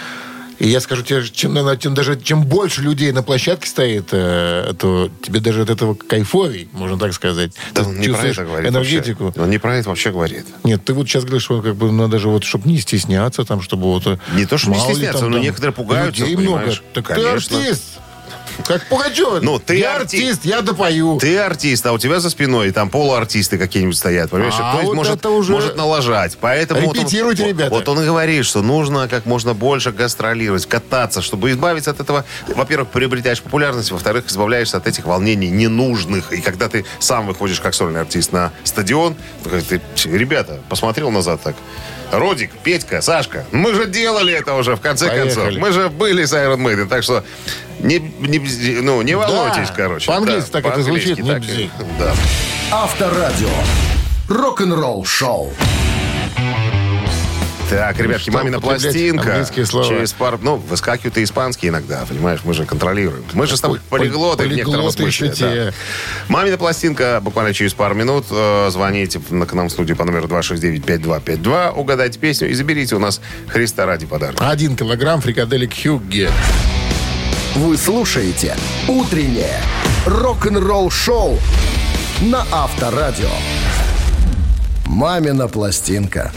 И 0.60 0.68
я 0.68 0.82
скажу 0.82 1.04
тебе, 1.04 1.24
чем, 1.25 1.56
чем, 1.80 1.94
даже, 1.94 2.20
чем 2.20 2.44
больше 2.44 2.82
людей 2.82 3.13
на 3.13 3.24
площадке 3.24 3.68
стоит, 3.68 4.10
э, 4.12 4.74
то 4.78 5.10
тебе 5.22 5.39
даже 5.39 5.62
от 5.62 5.70
этого 5.70 5.94
кайфовей, 5.94 6.68
можно 6.74 7.00
так 7.00 7.13
сказать. 7.13 7.54
Да 7.74 7.84
ты 7.84 7.89
он 7.89 8.00
не 8.00 8.10
про 8.10 8.28
это 8.28 8.44
говорит 8.44 8.70
энергетику. 8.70 9.24
Вообще. 9.25 9.42
Он 9.42 9.50
не 9.50 9.58
про 9.58 9.78
это 9.78 9.89
вообще 9.89 10.12
говорит. 10.12 10.46
Нет, 10.66 10.84
ты 10.84 10.94
вот 10.94 11.08
сейчас 11.08 11.24
говоришь, 11.24 11.44
что 11.44 11.62
как 11.62 11.75
бы 11.75 11.92
надо 11.92 12.20
же 12.20 12.28
вот, 12.28 12.44
чтобы 12.44 12.68
не 12.70 12.78
стесняться, 12.80 13.46
там, 13.46 13.62
чтобы 13.62 13.84
вот... 13.84 14.06
Э, 14.06 14.18
не 14.36 14.46
то, 14.46 14.58
что 14.58 14.72
не 14.72 14.80
стесняться, 14.80 15.22
там, 15.22 15.32
но 15.32 15.39
некоторые 15.39 15.74
пугаются, 15.74 16.22
Людей 16.24 16.36
много. 16.36 16.74
Так 16.94 17.06
Конечно. 17.06 17.58
ты 17.58 17.68
артист. 17.68 17.84
Как 18.66 18.86
Пугачев. 18.88 19.42
Ну, 19.42 19.60
ты 19.60 19.78
я 19.78 19.96
арти... 19.96 20.18
артист, 20.18 20.46
я 20.46 20.62
допою. 20.62 21.18
Ты 21.20 21.38
артист, 21.38 21.86
а 21.86 21.94
у 21.94 21.98
тебя 21.98 22.20
за 22.20 22.30
спиной 22.30 22.72
там 22.72 22.89
полуартисты 22.89 23.58
какие-нибудь 23.58 23.98
стоят, 23.98 24.30
понимаешь? 24.30 24.56
А, 24.60 24.75
Кто 24.75 24.88
вот 24.88 24.96
может, 24.96 25.25
уже... 25.25 25.54
может 25.54 25.75
налажать. 25.75 26.38
Поэтому 26.39 26.94
Репетируйте, 26.94 27.44
вот, 27.44 27.50
ребята. 27.50 27.70
Вот 27.72 27.88
он 27.88 28.01
и 28.01 28.06
говорит, 28.06 28.46
что 28.46 28.62
нужно 28.62 29.08
как 29.08 29.25
можно 29.25 29.54
больше 29.54 29.92
гастролировать, 29.92 30.66
кататься, 30.66 31.22
чтобы 31.22 31.51
избавиться 31.51 31.92
от 31.92 32.00
этого. 32.00 32.25
Во-первых, 32.48 32.89
приобретаешь 32.89 33.42
популярность, 33.42 33.92
во-вторых, 33.92 34.28
избавляешься 34.28 34.78
от 34.78 34.88
этих 34.88 35.06
волнений 35.06 35.50
ненужных. 35.50 36.32
И 36.34 36.42
когда 36.42 36.70
ты 36.70 36.86
сам 37.00 37.28
выходишь 37.28 37.60
как 37.60 37.74
сольный 37.74 38.01
артист 38.01 38.32
на 38.32 38.51
стадион, 38.63 39.16
ты, 39.44 39.82
ребята, 40.06 40.60
посмотрел 40.70 41.12
назад 41.12 41.42
так. 41.44 41.56
Родик, 42.12 42.51
Петька, 42.63 43.01
Сашка, 43.01 43.46
мы 43.51 43.74
же 43.74 43.86
делали 43.86 44.34
это 44.34 44.56
уже, 44.56 44.75
в 44.75 44.82
конце 44.82 45.08
Поехали. 45.08 45.34
концов. 45.34 45.60
Мы 45.60 45.72
же 45.72 45.89
были 45.89 46.25
с 46.25 46.34
Iron 46.34 46.58
Maiden, 46.58 46.88
так 46.88 47.04
что 47.04 47.24
не, 47.80 48.00
не, 48.00 48.82
ну, 48.82 49.01
не 49.01 49.16
волнуйтесь, 49.16 49.70
да, 49.70 49.74
короче. 49.75 50.08
По-английски 50.08 50.50
да, 50.51 50.62
так 50.62 50.63
по 50.63 50.68
это 50.70 50.84
звучит, 50.84 51.20
не 51.20 51.30
так, 51.30 51.42
бзи. 51.42 51.70
Да. 52.00 52.13
Авторадио. 52.72 53.50
Рок-н-ролл 54.28 55.06
шоу. 55.06 55.54
Так, 57.70 58.00
ребятки, 58.00 58.32
мамина 58.32 58.60
пластинка. 58.60 59.46
Слова. 59.66 59.88
Через 59.88 60.14
пару... 60.14 60.40
Ну, 60.42 60.56
выскакивают 60.56 61.18
и 61.18 61.24
испанские 61.24 61.70
иногда, 61.70 62.04
понимаешь? 62.08 62.40
Мы 62.44 62.54
же 62.56 62.66
контролируем. 62.66 63.24
Мы 63.34 63.46
же 63.46 63.58
с 63.58 63.62
тобой 63.62 63.80
полиглоты, 63.90 64.48
в 64.48 64.52
некотором 64.52 64.90
смысле. 64.92 65.34
Да. 65.40 65.72
Мамина 66.28 66.58
пластинка 66.58 67.20
буквально 67.22 67.54
через 67.54 67.74
пару 67.74 67.94
минут. 67.94 68.26
Э, 68.32 68.70
звоните 68.72 69.20
к 69.20 69.54
нам 69.54 69.68
в 69.68 69.72
студию 69.72 69.96
по 69.96 70.04
номеру 70.06 70.28
269-5252. 70.28 71.74
Угадайте 71.74 72.20
песню 72.20 72.50
и 72.50 72.54
заберите 72.54 72.96
у 72.96 73.00
нас 73.00 73.22
Христа 73.48 73.86
ради 73.86 74.08
подарок. 74.08 74.38
Один 74.40 74.76
килограмм 74.76 75.22
фрикаделек 75.22 75.72
Хюгге. 75.80 76.32
Вы 77.56 77.78
слушаете 77.78 78.56
«Утреннее 78.88 79.62
рок-н-ролл-шоу» 80.06 81.38
на 82.22 82.46
Авторадио. 82.52 83.30
«Мамина 84.86 85.48
пластинка». 85.48 86.32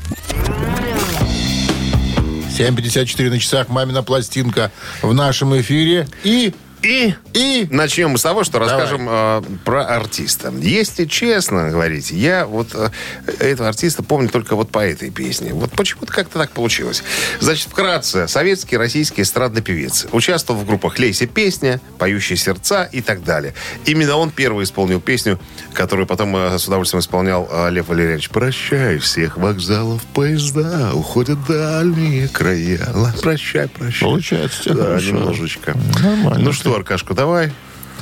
7.54 2.53 3.31
на 3.31 3.39
часах 3.39 3.69
«Мамина 3.69 4.03
пластинка» 4.03 4.71
в 5.01 5.15
нашем 5.15 5.59
эфире. 5.61 6.07
И 6.23 6.55
и, 6.83 7.15
и 7.33 7.67
начнем 7.71 8.11
мы 8.11 8.19
с 8.19 8.23
того, 8.23 8.45
что 8.45 8.59
Давай. 8.59 8.69
расскажем 8.69 9.07
э, 9.09 9.43
про 9.65 9.85
артиста. 9.85 10.53
Если 10.61 11.05
честно 11.05 11.71
говорить, 11.71 12.11
я 12.11 12.45
вот 12.45 12.69
э, 12.75 12.91
этого 13.39 13.69
артиста 13.69 14.03
помню 14.03 14.29
только 14.29 14.57
вот 14.57 14.71
по 14.71 14.81
этой 14.81 15.11
песне. 15.11 15.53
Вот 15.55 15.71
почему-то 15.73 16.13
как-то 16.13 16.39
так 16.39 16.51
получилось. 16.51 17.05
Значит, 17.41 17.69
вкратце, 17.69 18.27
советский, 18.27 18.77
российский 18.77 19.23
эстрадный 19.23 19.63
певец. 19.63 20.07
Участвовал 20.13 20.61
в 20.61 20.67
группах 20.67 20.99
«Лейся 20.99 21.27
песня», 21.27 21.81
«Поющие 21.99 22.37
сердца» 22.37 22.89
и 22.91 23.01
так 23.01 23.23
далее. 23.23 23.55
Именно 23.87 24.17
он 24.17 24.31
первый 24.31 24.65
исполнил 24.65 25.01
песню, 25.01 25.39
которую 25.75 26.07
потом 26.07 26.37
э, 26.37 26.59
с 26.59 26.67
удовольствием 26.67 27.01
исполнял 27.01 27.49
э, 27.51 27.71
Лев 27.71 27.89
Валерьевич. 27.89 28.31
«Прощай 28.31 28.99
всех 28.99 29.37
вокзалов, 29.37 30.03
поезда, 30.15 30.91
уходят 30.95 31.39
дальние 31.47 32.29
края». 32.29 32.81
Прощай, 33.23 33.69
прощай. 33.69 34.09
Получается, 34.09 34.75
да, 34.75 34.85
хорошо. 34.85 35.07
немножечко. 35.07 35.77
Нормально. 36.03 36.39
Ну 36.41 36.53
что, 36.53 36.72
Аркашку, 36.75 37.15
давай 37.15 37.53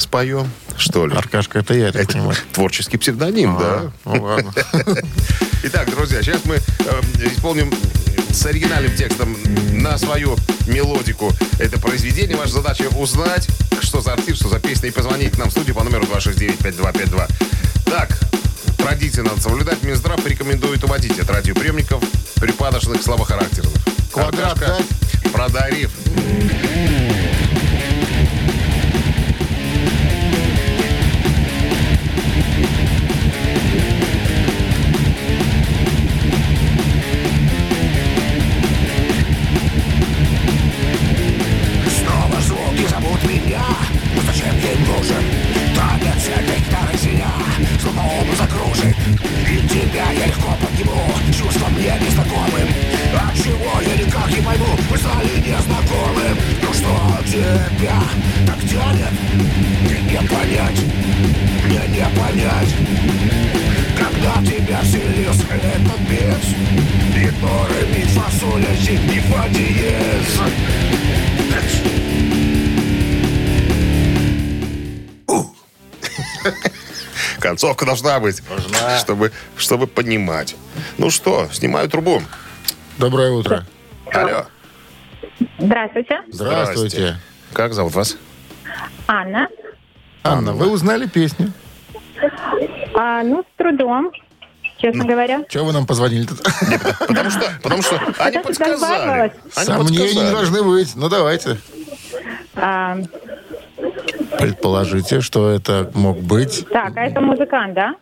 споем, 0.01 0.51
что 0.77 1.07
ли? 1.07 1.17
Аркашка, 1.17 1.59
это 1.59 1.75
я, 1.75 1.89
это 1.89 2.07
понимаю. 2.07 2.37
Творческий 2.53 2.97
псевдоним, 2.97 3.57
а, 3.57 3.61
да. 3.61 3.93
Ну 4.05 4.23
ладно. 4.23 4.53
Итак, 5.63 5.91
друзья, 5.91 6.23
сейчас 6.23 6.45
мы 6.45 6.57
э, 6.57 7.01
исполним 7.27 7.73
с 8.33 8.47
оригинальным 8.47 8.95
текстом 8.97 9.37
на 9.73 9.99
свою 9.99 10.37
мелодику 10.67 11.33
это 11.59 11.79
произведение. 11.79 12.37
Ваша 12.37 12.53
задача 12.53 12.85
узнать, 12.97 13.49
что 13.81 14.01
за 14.01 14.15
артист, 14.15 14.41
что 14.41 14.49
за 14.49 14.59
песня, 14.59 14.89
и 14.89 14.93
позвонить 14.93 15.37
нам 15.37 15.49
в 15.49 15.53
студию 15.53 15.75
по 15.75 15.83
номеру 15.83 16.05
269-5252. 16.05 17.29
Так, 17.87 18.19
традиции 18.79 19.23
надо 19.23 19.41
соблюдать. 19.41 19.83
Минздрав 19.83 20.25
рекомендует 20.27 20.83
уводить 20.85 21.19
от 21.19 21.29
радиоприемников 21.29 22.03
припадочных 22.37 23.03
слабохарактерных. 23.03 23.73
Квадрат, 24.13 24.59
Продарив. 25.33 25.91
я 26.11 26.87
легко 26.87 27.10
Концовка 77.61 77.85
должна 77.85 78.19
быть. 78.21 78.43
Чтобы, 79.01 79.33
чтобы 79.59 79.87
понимать. 79.87 80.57
Ну 80.97 81.11
что, 81.11 81.47
снимаю 81.53 81.91
трубу. 81.91 82.23
Доброе 82.97 83.33
утро. 83.33 83.67
Алло. 84.15 84.47
Здравствуйте. 85.59 86.21
Здравствуйте. 86.33 87.21
Как 87.53 87.75
зовут 87.75 87.95
вас? 87.95 88.17
Анна. 89.07 89.49
Анна, 90.25 90.55
вы 90.55 90.71
узнали 90.71 91.07
песню? 91.07 91.53
А, 92.95 93.23
ну, 93.23 93.43
с 93.43 93.59
трудом, 93.59 94.11
честно 94.79 95.05
говоря. 95.05 95.45
Чего 95.51 95.67
вы 95.67 95.73
нам 95.75 95.87
позвонили 95.87 96.25
тут? 96.25 96.41
Потому 97.07 97.29
что, 97.29 97.43
потому 97.63 97.83
что 97.83 98.01
они 98.21 98.39
подсказали. 98.39 99.35
Сомнений 99.53 100.15
не 100.15 100.31
должны 100.31 100.63
быть. 100.63 100.97
Ну, 100.97 101.11
давайте. 101.11 101.59
Предположите, 104.41 105.21
что 105.21 105.51
это 105.51 105.91
мог 105.95 106.19
быть. 106.19 106.67
так, 106.71 106.97
а 106.97 107.01
это 107.05 107.21
музыкант, 107.21 107.75
да? 107.75 107.95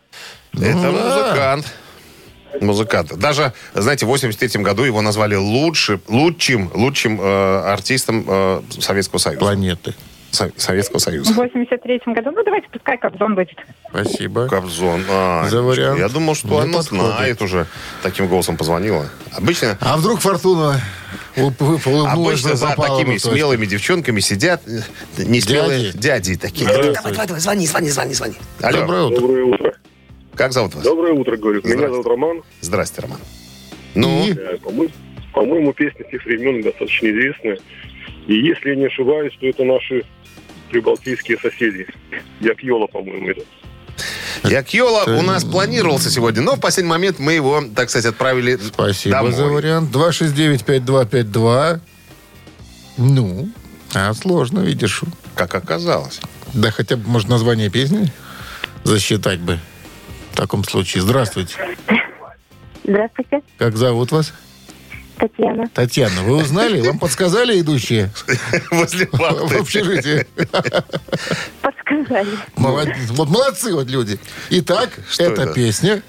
Это 0.53 0.75
Ну, 0.75 0.93
да. 0.97 1.23
музыкант. 1.23 1.73
Музыкант. 2.61 3.17
Даже, 3.17 3.53
знаете, 3.75 4.05
в 4.05 4.09
83 4.09 4.63
году 4.63 4.83
его 4.83 5.01
назвали 5.01 5.35
лучшим, 5.35 6.01
лучшим, 6.07 6.71
лучшим 6.73 7.21
э, 7.21 7.59
артистом 7.71 8.25
э, 8.27 8.61
Советского 8.79 9.19
Союза. 9.19 9.39
Планеты. 9.39 9.93
Со- 10.31 10.51
Советского 10.57 10.99
В 10.99 11.01
Союза. 11.01 11.33
83-м 11.33 12.13
году. 12.13 12.31
Ну, 12.31 12.43
давайте, 12.43 12.67
пускай 12.71 12.97
Кобзон 12.97 13.35
будет. 13.35 13.49
Спасибо. 13.89 14.47
Кобзон. 14.47 15.03
А, 15.09 15.47
За 15.49 15.61
вариант. 15.61 15.99
Я 15.99 16.07
думал, 16.09 16.35
что 16.35 16.47
Не 16.49 16.59
она 16.61 16.77
подходит. 16.79 17.03
знает 17.15 17.41
уже. 17.41 17.65
Таким 18.03 18.27
голосом 18.27 18.55
позвонила. 18.57 19.09
Обычно, 19.35 19.77
А 19.81 19.97
вдруг 19.97 20.19
Фортуна 20.19 20.79
улыбнулась 21.35 22.39
обычно 22.41 22.49
бы, 22.51 22.55
за 22.57 22.67
попала 22.67 22.97
такими 22.97 23.13
бы 23.15 23.19
точно? 23.19 23.31
смелыми 23.31 23.65
девчонками 23.65 24.19
сидят 24.19 24.61
э, 24.67 24.81
не 25.23 25.41
смелые 25.41 25.91
Дяди. 25.93 26.35
такие. 26.35 26.67
Давай, 26.69 26.93
давай, 26.93 27.13
давай, 27.27 27.39
звони, 27.41 27.65
звони, 27.67 27.89
звони, 27.89 28.13
звони. 28.13 28.35
Алло, 28.61 28.81
Доброе 28.81 29.03
утро. 29.03 29.19
Доброе 29.21 29.43
утро. 29.45 29.73
как 30.35 30.53
зовут 30.53 30.75
вас? 30.75 30.83
Доброе 30.83 31.13
утро, 31.13 31.37
говорю. 31.37 31.61
Меня 31.63 31.73
Здравствуйте. 31.75 31.91
зовут 32.03 32.07
Роман. 32.07 32.41
Здрасте, 32.61 33.01
Роман. 33.01 33.19
Ну, 33.95 34.25
И? 34.27 34.33
Э, 34.33 34.57
По-моему, 34.57 34.93
по-моему, 35.33 35.73
песня 35.73 36.05
тех 36.11 36.23
времен 36.25 36.61
достаточно 36.61 37.07
известная. 37.07 37.57
И 38.29 38.35
если 38.45 38.69
я 38.69 38.75
не 38.75 38.85
ошибаюсь, 38.85 39.33
то 39.39 39.47
это 39.47 39.63
наши 39.63 40.05
прибалтийские 40.69 41.39
соседи. 41.39 41.87
Якьола, 42.39 42.85
по-моему, 42.85 43.29
это. 43.29 43.41
Якьола 44.43 45.05
у 45.17 45.23
нас 45.23 45.43
планировался 45.43 46.11
сегодня, 46.11 46.43
но 46.43 46.55
в 46.55 46.59
последний 46.59 46.91
момент 46.91 47.17
мы 47.17 47.33
его, 47.33 47.63
так 47.75 47.89
сказать, 47.89 48.05
отправили 48.05 48.55
Спасибо 48.57 49.15
домой. 49.15 49.31
за 49.31 49.45
вариант. 49.45 49.89
269-5252. 49.95 51.79
Ну, 52.97 53.49
а 53.95 54.13
сложно, 54.13 54.59
видишь. 54.59 55.01
Как 55.33 55.55
оказалось. 55.55 56.21
Да 56.53 56.69
хотя 56.69 56.97
бы, 56.97 57.09
может, 57.09 57.29
название 57.29 57.71
песни 57.71 58.11
засчитать 58.83 59.39
бы. 59.39 59.57
В 60.33 60.37
таком 60.37 60.63
случае. 60.63 61.01
Здравствуйте. 61.01 61.55
Здравствуйте, 62.83 63.41
Как 63.57 63.75
зовут 63.75 64.11
вас? 64.11 64.33
Татьяна. 65.19 65.67
Татьяна. 65.73 66.21
Вы 66.23 66.37
узнали? 66.37 66.81
Вам 66.81 66.97
подсказали 66.99 67.59
идущие 67.59 68.09
Возле 68.71 69.07
в 69.11 69.55
общежитии? 69.61 70.25
Подсказали. 71.61 72.29
Молодец. 72.55 72.95
Вот 73.11 73.29
молодцы 73.29 73.73
вот 73.73 73.87
люди. 73.89 74.19
Итак, 74.49 74.89
Что 75.09 75.23
эта 75.23 75.41
это? 75.43 75.53
песня 75.53 76.01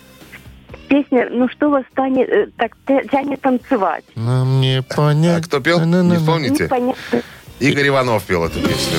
Песня 0.88 1.28
«Ну 1.30 1.48
что 1.48 1.70
вас 1.70 1.84
станет, 1.92 2.28
э, 2.28 2.48
так 2.56 2.72
тя- 2.86 3.04
тянет 3.04 3.40
танцевать». 3.40 4.04
нам 4.16 4.60
не 4.60 4.78
А 4.78 4.82
понять. 4.82 5.44
кто 5.46 5.60
пел? 5.60 5.80
Не 5.84 6.18
помните? 6.18 6.64
Непонятно. 6.64 7.22
Игорь 7.60 7.88
Иванов 7.88 8.24
пел 8.24 8.44
эту 8.44 8.58
песню. 8.60 8.98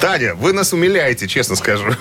Таня, 0.00 0.34
вы 0.34 0.52
нас 0.52 0.72
умиляете, 0.72 1.26
честно 1.26 1.56
скажу. 1.56 1.94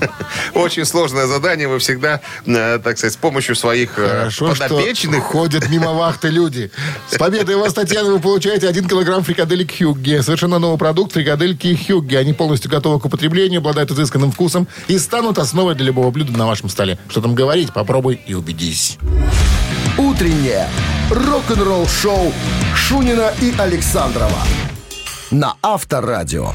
Очень 0.54 0.84
сложное 0.84 1.26
задание. 1.26 1.68
Вы 1.68 1.78
всегда, 1.78 2.20
э, 2.46 2.78
так 2.82 2.98
сказать, 2.98 3.14
с 3.14 3.16
помощью 3.16 3.56
своих 3.56 3.98
э, 3.98 4.08
Хорошо, 4.08 4.54
что 4.54 4.68
подопечных... 4.68 5.24
ходят 5.24 5.68
мимо 5.68 5.92
вахты 5.92 6.28
люди. 6.28 6.70
С 7.10 7.18
победой 7.18 7.56
вас, 7.56 7.74
Татьяна, 7.74 8.10
вы 8.10 8.20
получаете 8.20 8.68
1 8.68 8.88
килограмм 8.88 9.24
фрикаделек 9.24 9.76
Хюгге. 9.76 10.22
Совершенно 10.22 10.58
новый 10.58 10.78
продукт 10.78 11.12
фрикадельки 11.12 11.78
Хюгге. 11.86 12.18
Они 12.18 12.32
полностью 12.32 12.70
готовы 12.70 13.00
к 13.00 13.04
употреблению, 13.04 13.58
обладают 13.58 13.90
изысканным 13.90 14.32
вкусом 14.32 14.68
и 14.88 14.98
станут 14.98 15.38
основой 15.38 15.74
для 15.74 15.86
любого 15.86 16.10
блюда 16.10 16.32
на 16.32 16.46
вашем 16.46 16.68
столе. 16.68 16.98
Что 17.08 17.20
там 17.20 17.34
говорить, 17.34 17.72
попробуй 17.72 18.20
и 18.26 18.34
убедись. 18.34 18.98
Утреннее 19.98 20.68
рок-н-ролл-шоу 21.10 22.32
Шунина 22.74 23.32
и 23.40 23.52
Александрова 23.58 24.38
на 25.30 25.54
Авторадио. 25.62 26.52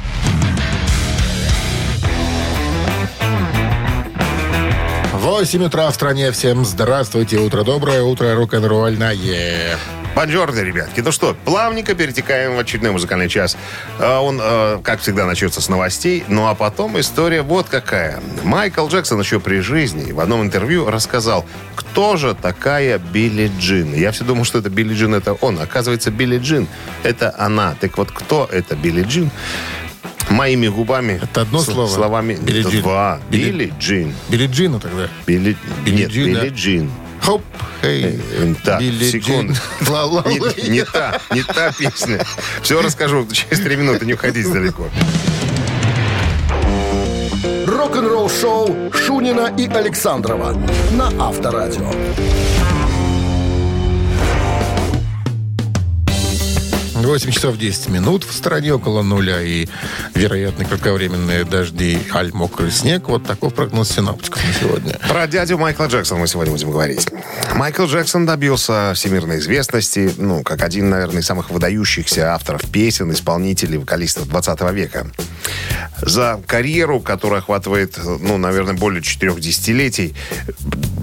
Восемь 5.26 5.64
утра 5.64 5.90
в 5.90 5.96
стране. 5.96 6.32
Всем 6.32 6.64
здравствуйте. 6.64 7.38
Утро 7.38 7.64
доброе, 7.64 8.04
утро 8.04 8.36
рок-н-ролльное. 8.36 9.76
Бонжорно, 10.16 10.60
ребятки. 10.60 11.00
Ну 11.00 11.12
что, 11.12 11.36
плавненько 11.46 11.96
перетекаем 11.96 12.56
в 12.56 12.60
очередной 12.60 12.92
музыкальный 12.92 13.28
час. 13.28 13.58
А 13.98 14.20
Он, 14.20 14.40
э, 14.40 14.80
как 14.84 15.00
всегда, 15.00 15.26
начнется 15.26 15.62
с 15.62 15.68
новостей. 15.68 16.24
Ну 16.28 16.46
а 16.46 16.54
потом 16.54 17.00
история 17.00 17.42
вот 17.42 17.68
какая. 17.70 18.22
Майкл 18.44 18.88
Джексон 18.88 19.20
еще 19.20 19.40
при 19.40 19.62
жизни 19.62 20.12
в 20.12 20.20
одном 20.20 20.44
интервью 20.44 20.92
рассказал, 20.92 21.44
кто 21.74 22.18
же 22.18 22.36
такая 22.36 23.00
Билли 23.00 23.52
Джин. 23.60 23.96
Я 23.96 24.12
все 24.12 24.26
думал, 24.26 24.46
что 24.46 24.60
это 24.60 24.70
Билли 24.70 24.94
Джин, 24.94 25.16
это 25.16 25.34
он. 25.34 25.60
Оказывается, 25.60 26.12
Билли 26.12 26.38
Джин 26.38 26.68
это 27.02 27.34
она. 27.36 27.76
Так 27.82 27.98
вот, 27.98 28.12
кто 28.12 28.48
это 28.52 28.76
Билли 28.76 29.02
Джин? 29.02 29.32
Моими 30.30 30.68
губами. 30.68 31.20
Это 31.24 31.42
одно 31.42 31.60
с- 31.60 31.66
слово? 31.66 31.88
Словами. 31.88 32.38
Билли 32.42 32.64
Джин. 32.64 32.82
Два. 32.82 33.20
Билли- 33.32 33.52
Билли 33.52 33.74
Джин. 33.80 34.14
Билли 34.30 34.48
Джину 34.48 34.80
тогда. 34.80 35.08
Билли... 35.28 35.56
Билли 35.86 35.96
Нет? 35.98 36.12
Билли 36.12 36.50
Джин. 36.50 36.92
Хоп, 37.22 37.42
хей. 37.82 38.20
Э, 38.38 38.54
Так, 38.64 38.80
Билли 38.82 39.10
секунду. 39.10 39.54
Не, 40.26 40.70
не 40.70 40.84
та, 40.84 41.20
не 41.32 41.44
та 41.44 41.72
песня. 41.72 42.20
Все 42.62 42.82
расскажу 42.82 43.26
через 43.32 43.64
три 43.64 43.76
минуты, 43.78 44.06
не 44.06 44.14
уходите 44.14 44.48
далеко. 44.50 44.90
Рок-н-ролл-шоу 47.66 48.92
Шунина 48.94 49.52
и 49.58 49.68
Александрова 49.68 50.54
на 50.92 51.08
Авторадио. 51.20 51.90
8 56.96 57.32
часов 57.32 57.58
10 57.58 57.90
минут. 57.90 58.24
В 58.24 58.34
стране 58.34 58.74
около 58.74 59.02
нуля 59.02 59.42
и, 59.42 59.68
вероятно, 60.14 60.64
кратковременные 60.64 61.44
дожди, 61.44 62.00
аль 62.14 62.32
мокрый 62.32 62.72
снег. 62.72 63.10
Вот 63.10 63.26
такой 63.26 63.52
прогноз 63.52 63.92
синоптиков 63.92 64.42
на 64.42 64.54
сегодня. 64.54 65.00
Про 65.10 65.28
дядю 65.28 65.58
Майкла 65.58 65.86
Джексона 65.88 66.22
мы 66.22 66.28
сегодня 66.28 66.54
будем 66.54 66.72
говорить. 66.72 67.10
Майкл 67.54 67.86
Джексон 67.86 68.26
добился 68.26 68.94
всемирной 68.96 69.40
известности, 69.40 70.14
ну, 70.18 70.42
как 70.42 70.64
один, 70.64 70.90
наверное, 70.90 71.22
из 71.22 71.26
самых 71.26 71.50
выдающихся 71.50 72.34
авторов 72.34 72.64
песен, 72.72 73.12
исполнителей, 73.12 73.78
вокалистов 73.78 74.30
20 74.30 74.62
века. 74.72 75.08
За 76.02 76.42
карьеру, 76.48 77.02
которая 77.02 77.42
охватывает, 77.42 77.98
ну, 77.98 78.38
наверное, 78.38 78.74
более 78.74 79.02
четырех 79.02 79.40
десятилетий, 79.42 80.16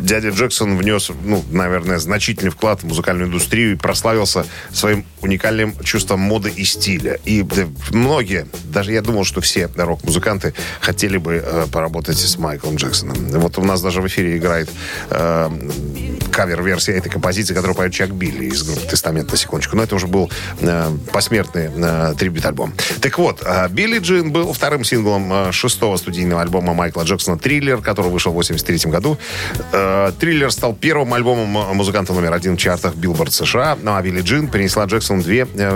дядя 0.03 0.31
Джексон 0.31 0.77
внес, 0.77 1.11
ну, 1.23 1.45
наверное, 1.51 1.99
значительный 1.99 2.51
вклад 2.51 2.83
в 2.83 2.87
музыкальную 2.87 3.29
индустрию 3.29 3.73
и 3.73 3.77
прославился 3.77 4.47
своим 4.73 5.05
уникальным 5.21 5.75
чувством 5.93 6.21
моды 6.21 6.49
и 6.49 6.65
стиля. 6.65 7.19
И 7.27 7.43
да, 7.43 7.67
многие, 7.91 8.47
даже 8.65 8.93
я 8.93 9.03
думал, 9.03 9.25
что 9.25 9.43
все 9.43 9.69
рок-музыканты 9.77 10.55
хотели 10.81 11.19
бы 11.19 11.43
э, 11.45 11.67
поработать 11.71 12.17
с 12.17 12.39
Майклом 12.39 12.77
Джексоном. 12.77 13.17
Вот 13.41 13.59
у 13.59 13.63
нас 13.63 13.83
даже 13.83 14.01
в 14.01 14.07
эфире 14.07 14.39
играет 14.39 14.71
э, 15.11 15.51
кавер-версия 16.33 16.93
этой 16.93 17.11
композиции, 17.11 17.53
которую 17.53 17.77
поет 17.77 17.93
Чак 17.93 18.15
Билли 18.15 18.47
из 18.47 18.63
группы 18.63 18.87
«Testament», 18.87 19.31
на 19.31 19.37
секундочку. 19.37 19.77
Но 19.77 19.83
это 19.83 19.95
уже 19.95 20.07
был 20.07 20.31
э, 20.61 20.91
посмертный 21.13 21.71
э, 21.75 22.15
трибют-альбом. 22.19 22.73
Так 23.03 23.19
вот, 23.19 23.43
э, 23.45 23.69
Billie 23.69 23.99
Jean 23.99 24.33
был 24.33 24.55
вторым 24.55 24.85
синглом 24.85 25.31
э, 25.31 25.53
шестого 25.53 25.99
студийного 25.99 26.41
альбома 26.41 26.73
Майкла 26.73 27.03
Джексона 27.03 27.39
«Thriller», 27.39 27.83
который 27.83 28.11
вышел 28.11 28.33
в 28.33 28.37
83 28.37 28.91
году. 28.91 29.19
Э, 29.73 30.11
«Thriller» 30.19 30.51
стал 30.51 30.75
первым 30.75 31.13
альбомом 31.13 31.59
э, 31.59 31.75
музыканта 31.75 32.15
номер 32.15 32.33
один 32.33 32.57
в 32.57 32.59
чартах 32.59 32.95
Билборд 32.95 33.33
США. 33.35 33.77
Ну 33.83 33.95
а 33.95 34.01
Billie 34.01 34.23
Jean 34.23 34.49
принесла 34.49 34.87
Джексону 34.87 35.23
две 35.23 35.47
э, 35.55 35.72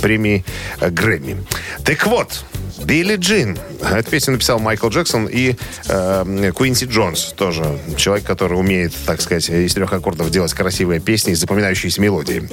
премии 0.00 0.44
э, 0.80 0.90
Грэмми. 0.90 1.36
Так 1.84 2.06
вот, 2.06 2.44
Билли 2.84 3.16
Джин. 3.16 3.58
Эту 3.82 4.10
песню 4.10 4.34
написал 4.34 4.58
Майкл 4.58 4.88
Джексон 4.88 5.26
и 5.26 5.56
э, 5.88 6.52
Куинси 6.54 6.84
Джонс. 6.84 7.32
Тоже 7.36 7.78
человек, 7.96 8.26
который 8.26 8.58
умеет, 8.58 8.92
так 9.06 9.20
сказать, 9.20 9.48
из 9.48 9.74
трех 9.74 9.92
аккордов 9.92 10.30
делать 10.30 10.52
красивые 10.52 11.00
песни 11.00 11.32
и 11.32 11.34
запоминающиеся 11.34 12.00
мелодии. 12.00 12.48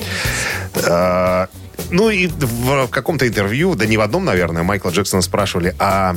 Э, 0.76 1.48
ну 1.90 2.10
и 2.10 2.28
в 2.28 2.88
каком-то 2.88 3.28
интервью, 3.28 3.76
да 3.76 3.86
не 3.86 3.98
в 3.98 4.02
одном, 4.02 4.26
наверное, 4.26 4.64
Майкла 4.64 4.90
Джексона 4.90 5.22
спрашивали, 5.22 5.76
а 5.80 6.16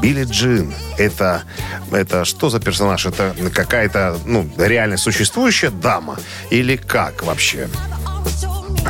Билли 0.00 0.24
Джин, 0.24 0.74
это, 0.98 1.44
это 1.90 2.24
что 2.24 2.50
за 2.50 2.60
персонаж? 2.60 3.06
Это 3.06 3.34
какая-то, 3.54 4.18
ну, 4.24 4.48
реально 4.58 4.96
существующая 4.96 5.70
дама? 5.70 6.18
Или 6.50 6.76
как 6.76 7.22
вообще? 7.22 7.68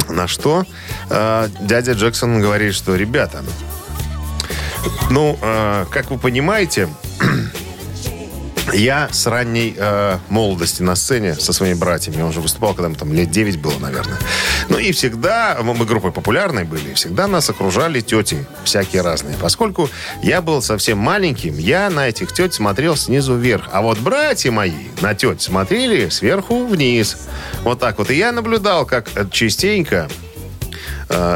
На 0.08 0.26
что 0.26 0.64
э, 1.10 1.48
дядя 1.60 1.92
Джексон 1.92 2.40
говорит, 2.40 2.74
что, 2.74 2.96
ребята, 2.96 3.44
ну, 5.10 5.38
э, 5.40 5.86
как 5.90 6.10
вы 6.10 6.18
понимаете, 6.18 6.88
я 8.72 9.08
с 9.10 9.26
ранней 9.26 9.74
э, 9.76 10.18
молодости 10.28 10.82
на 10.82 10.96
сцене 10.96 11.34
со 11.34 11.52
своими 11.52 11.74
братьями, 11.74 12.22
он 12.22 12.30
уже 12.30 12.40
выступал, 12.40 12.74
когда 12.74 12.86
ему 12.86 12.96
там 12.96 13.12
лет 13.12 13.30
9 13.30 13.60
было, 13.60 13.78
наверное. 13.78 14.18
Ну 14.68 14.78
и 14.78 14.92
всегда, 14.92 15.58
мы, 15.62 15.84
группой 15.84 16.12
популярной 16.12 16.64
были, 16.64 16.94
всегда 16.94 17.26
нас 17.26 17.48
окружали 17.48 18.00
тети 18.00 18.44
всякие 18.64 19.02
разные. 19.02 19.36
Поскольку 19.40 19.88
я 20.22 20.42
был 20.42 20.62
совсем 20.62 20.98
маленьким, 20.98 21.58
я 21.58 21.90
на 21.90 22.08
этих 22.08 22.32
тет 22.32 22.54
смотрел 22.54 22.96
снизу 22.96 23.36
вверх. 23.36 23.68
А 23.72 23.82
вот 23.82 23.98
братья 23.98 24.50
мои 24.50 24.88
на 25.00 25.14
тет 25.14 25.40
смотрели 25.42 26.08
сверху 26.08 26.66
вниз. 26.66 27.16
Вот 27.62 27.78
так 27.78 27.98
вот. 27.98 28.10
И 28.10 28.16
я 28.16 28.32
наблюдал, 28.32 28.86
как 28.86 29.08
частенько 29.30 30.08
э, 30.08 30.26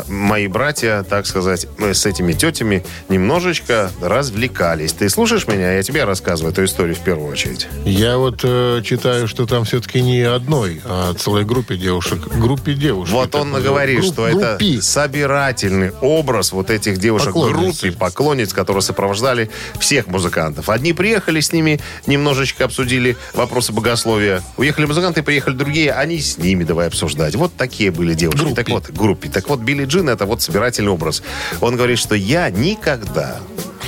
мои 0.09 0.47
братья, 0.49 1.03
так 1.09 1.27
сказать, 1.27 1.67
мы 1.79 1.95
с 1.95 2.05
этими 2.07 2.33
тетями 2.33 2.85
немножечко 3.09 3.91
развлекались. 4.01 4.93
Ты 4.93 5.09
слушаешь 5.09 5.47
меня? 5.47 5.73
Я 5.73 5.83
тебе 5.83 6.05
рассказываю 6.05 6.53
эту 6.53 6.65
историю 6.65 6.97
в 6.97 7.01
первую 7.01 7.31
очередь. 7.31 7.69
Я 7.85 8.17
вот 8.19 8.41
э, 8.43 8.83
читаю, 8.85 9.29
что 9.29 9.47
там 9.47 9.65
все-таки 9.65 10.01
не 10.03 10.23
одной, 10.23 10.81
а 10.85 11.15
целой 11.15 11.45
группе 11.45 11.77
девушек. 11.77 12.27
Группе 12.29 12.75
девушек. 12.75 13.15
Вот 13.15 13.35
он 13.35 13.53
говорит, 13.63 14.01
групп- 14.01 14.13
что 14.13 14.27
это 14.29 14.57
группи. 14.59 14.81
собирательный 14.81 15.93
образ 16.01 16.53
вот 16.53 16.71
этих 16.71 16.99
девушек 16.99 17.29
Поклонниц. 17.29 17.81
группе, 17.81 17.93
поклонниц, 17.97 18.53
которые 18.53 18.83
сопровождали 18.83 19.51
всех 19.79 20.07
музыкантов. 20.09 20.69
Одни 20.69 20.93
приехали 20.93 21.41
с 21.41 21.53
ними, 21.53 21.81
немножечко 22.07 22.65
обсудили 22.65 23.17
вопросы 23.35 23.73
богословия. 23.73 24.43
Уехали 24.57 24.87
музыканты, 24.87 25.23
приехали 25.23 25.55
другие, 25.55 25.93
они 25.93 26.19
с 26.21 26.39
ними 26.39 26.65
давай 26.65 26.89
обсуждать. 26.89 27.35
Вот 27.35 27.55
такие 27.57 27.91
были 27.91 28.15
девушки. 28.15 28.41
Группе. 28.41 28.55
Так 28.57 28.69
вот, 28.71 28.91
группе. 28.91 29.29
Так 29.29 29.49
вот, 29.49 29.60
Билли 29.61 29.85
Джин 29.85 30.09
это 30.09 30.27
вот 30.27 30.43
собирательный 30.43 30.91
образ. 30.91 31.23
Он 31.61 31.77
говорит, 31.77 31.99
что 31.99 32.15
я 32.15 32.51
никогда 32.51 33.39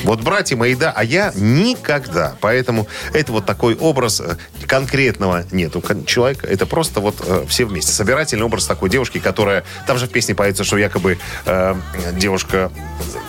вот 0.05 0.21
братья 0.21 0.57
мои, 0.57 0.75
да, 0.75 0.93
а 0.95 1.05
я 1.05 1.33
никогда. 1.35 2.37
Поэтому 2.41 2.87
это 3.13 3.33
вот 3.33 3.47
такой 3.47 3.77
образ 3.77 4.21
э, 4.21 4.37
конкретного 4.67 5.45
нету 5.51 5.83
человека. 6.07 6.47
Это 6.47 6.67
просто 6.67 7.01
вот 7.01 7.17
э, 7.25 7.45
все 7.49 7.65
вместе. 7.65 7.93
Собирательный 7.93 8.45
образ 8.45 8.67
такой 8.67 8.91
девушки, 8.91 9.19
которая... 9.19 9.65
Там 9.87 9.99
же 9.99 10.07
в 10.07 10.11
песне 10.11 10.35
поется, 10.35 10.65
что 10.65 10.77
якобы 10.77 11.19
э, 11.47 11.75
девушка 12.13 12.73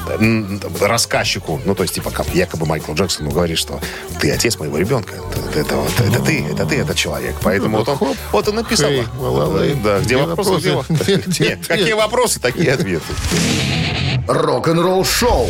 э, 0.08 0.58
рассказчику, 0.82 1.62
ну, 1.66 1.76
то 1.76 1.84
есть, 1.84 1.96
типа, 1.96 2.12
как 2.12 2.28
якобы 2.30 2.66
Майкл 2.66 2.94
Джексон 2.94 3.30
говорит, 3.30 3.58
что 3.58 3.80
ты 4.20 4.32
отец 4.32 4.58
моего 4.60 4.78
ребенка. 4.78 5.14
Это, 5.50 5.60
это 5.60 5.76
вот, 5.76 6.00
это 6.00 6.24
ты, 6.24 6.46
это 6.46 6.66
ты, 6.66 6.78
этот 6.78 6.98
человек. 6.98 7.36
Поэтому 7.42 7.80
вот 7.80 7.90
он, 7.90 7.98
хоп, 7.98 8.18
вот 8.32 8.48
он 8.48 8.56
написал. 8.56 8.90
хей. 8.90 9.06
Да, 9.84 10.00
где 10.00 10.16
Где 10.16 10.18
вопросы? 10.18 10.84
Где 10.90 11.24
Нет, 11.40 11.68
какие 11.68 11.94
вопросы, 11.94 12.40
такие 12.40 12.72
ответы. 12.72 13.04
Рок-н-ролл 14.28 15.04
шоу 15.04 15.50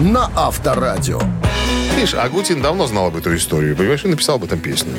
на 0.00 0.30
Авторадио. 0.34 1.20
Видишь, 1.96 2.14
Агутин 2.14 2.60
давно 2.60 2.86
знал 2.86 3.06
об 3.06 3.16
эту 3.16 3.34
историю, 3.36 3.76
понимаешь, 3.76 4.04
и 4.04 4.08
написал 4.08 4.36
об 4.36 4.44
этом 4.44 4.58
песню. 4.58 4.92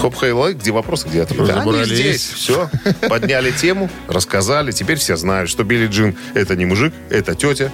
Хоп 0.00 0.16
хей 0.18 0.32
лай, 0.32 0.54
где 0.54 0.72
вопросы, 0.72 1.06
где 1.08 1.22
ответы. 1.22 1.52
Они 1.52 1.84
здесь, 1.84 2.22
все. 2.34 2.68
Подняли 3.08 3.52
тему, 3.52 3.88
рассказали. 4.08 4.72
Теперь 4.72 4.98
все 4.98 5.16
знают, 5.16 5.48
что 5.48 5.62
Билли 5.62 5.86
Джин 5.86 6.16
это 6.34 6.56
не 6.56 6.64
мужик, 6.64 6.92
это 7.10 7.34
тетя. 7.34 7.70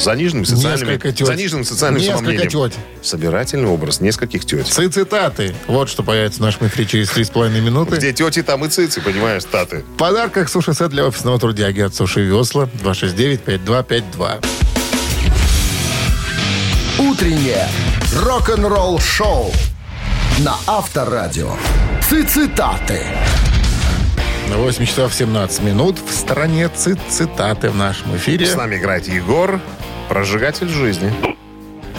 Заниженным 0.00 0.44
социальным, 0.44 1.00
заниженным 1.18 1.64
социальным 1.64 2.02
Несколько 2.02 2.18
самомнением. 2.18 2.50
тет. 2.70 2.72
Собирательный 3.02 3.68
образ 3.68 4.00
нескольких 4.00 4.44
тет. 4.44 4.66
Ци- 4.66 4.88
Цитаты. 4.90 5.54
Вот 5.68 5.88
что 5.88 6.02
появится 6.02 6.38
в 6.40 6.42
нашем 6.42 6.66
эфире 6.66 6.86
через 6.86 7.10
3,5 7.10 7.60
минуты. 7.62 7.96
Где 7.96 8.12
тети, 8.12 8.42
там 8.42 8.64
и 8.64 8.68
цицы, 8.68 9.00
понимаешь, 9.00 9.42
статы. 9.42 9.84
В 9.94 9.96
подарках 9.96 10.48
суши-сет 10.50 10.90
для 10.90 11.06
офисного 11.06 11.38
трудяги 11.38 11.80
от 11.80 11.94
Суши 11.94 12.20
Весла 12.22 12.68
269-5252. 12.82 14.44
Утреннее 16.98 17.68
рок-н-ролл 18.14 18.98
шоу 18.98 19.52
на 20.38 20.56
Авторадио. 20.66 21.50
Цитаты. 22.00 23.02
На 24.48 24.56
8 24.56 24.86
часов 24.86 25.12
17 25.12 25.60
минут 25.60 25.98
в 25.98 26.10
стороне 26.10 26.70
цит 26.70 26.98
цитаты 27.10 27.68
в 27.68 27.76
нашем 27.76 28.16
эфире. 28.16 28.46
С 28.46 28.54
нами 28.54 28.76
играет 28.76 29.08
Егор, 29.08 29.60
прожигатель 30.08 30.70
жизни. 30.70 31.12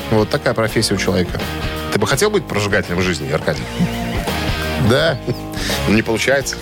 Вот 0.10 0.32
такая 0.32 0.56
профессия 0.56 0.96
у 0.96 0.98
человека. 0.98 1.40
Ты 1.94 2.00
бы 2.00 2.08
хотел 2.08 2.32
быть 2.32 2.48
прожигателем 2.48 3.00
жизни, 3.04 3.32
Аркадий? 3.32 3.64
Да, 4.90 5.20
Не 5.90 6.02
получается. 6.02 6.56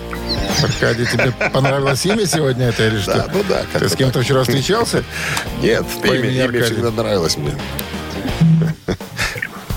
Аркадий, 0.61 1.05
тебе 1.05 1.31
понравилось 1.53 2.05
имя 2.05 2.25
сегодня 2.25 2.67
это 2.67 2.85
или 2.85 2.99
что? 2.99 3.13
Да, 3.13 3.27
ну 3.31 3.43
да, 3.47 3.61
Ты 3.79 3.87
с 3.87 3.95
кем-то 3.95 4.21
вчера 4.21 4.43
встречался? 4.43 5.05
Нет, 5.61 5.85
имя, 6.03 6.45
имя 6.45 6.63
всегда 6.63 6.91
нравилось 6.91 7.37
мне. 7.37 7.53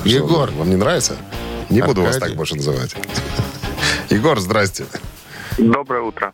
Егор. 0.04 0.48
Что, 0.48 0.58
Вам 0.58 0.70
не 0.70 0.76
нравится? 0.76 1.16
Не 1.68 1.82
буду 1.82 2.02
вас 2.02 2.16
так 2.16 2.34
больше 2.34 2.56
называть. 2.56 2.94
Егор, 4.10 4.38
здрасте. 4.38 4.86
Доброе 5.58 6.02
утро. 6.02 6.32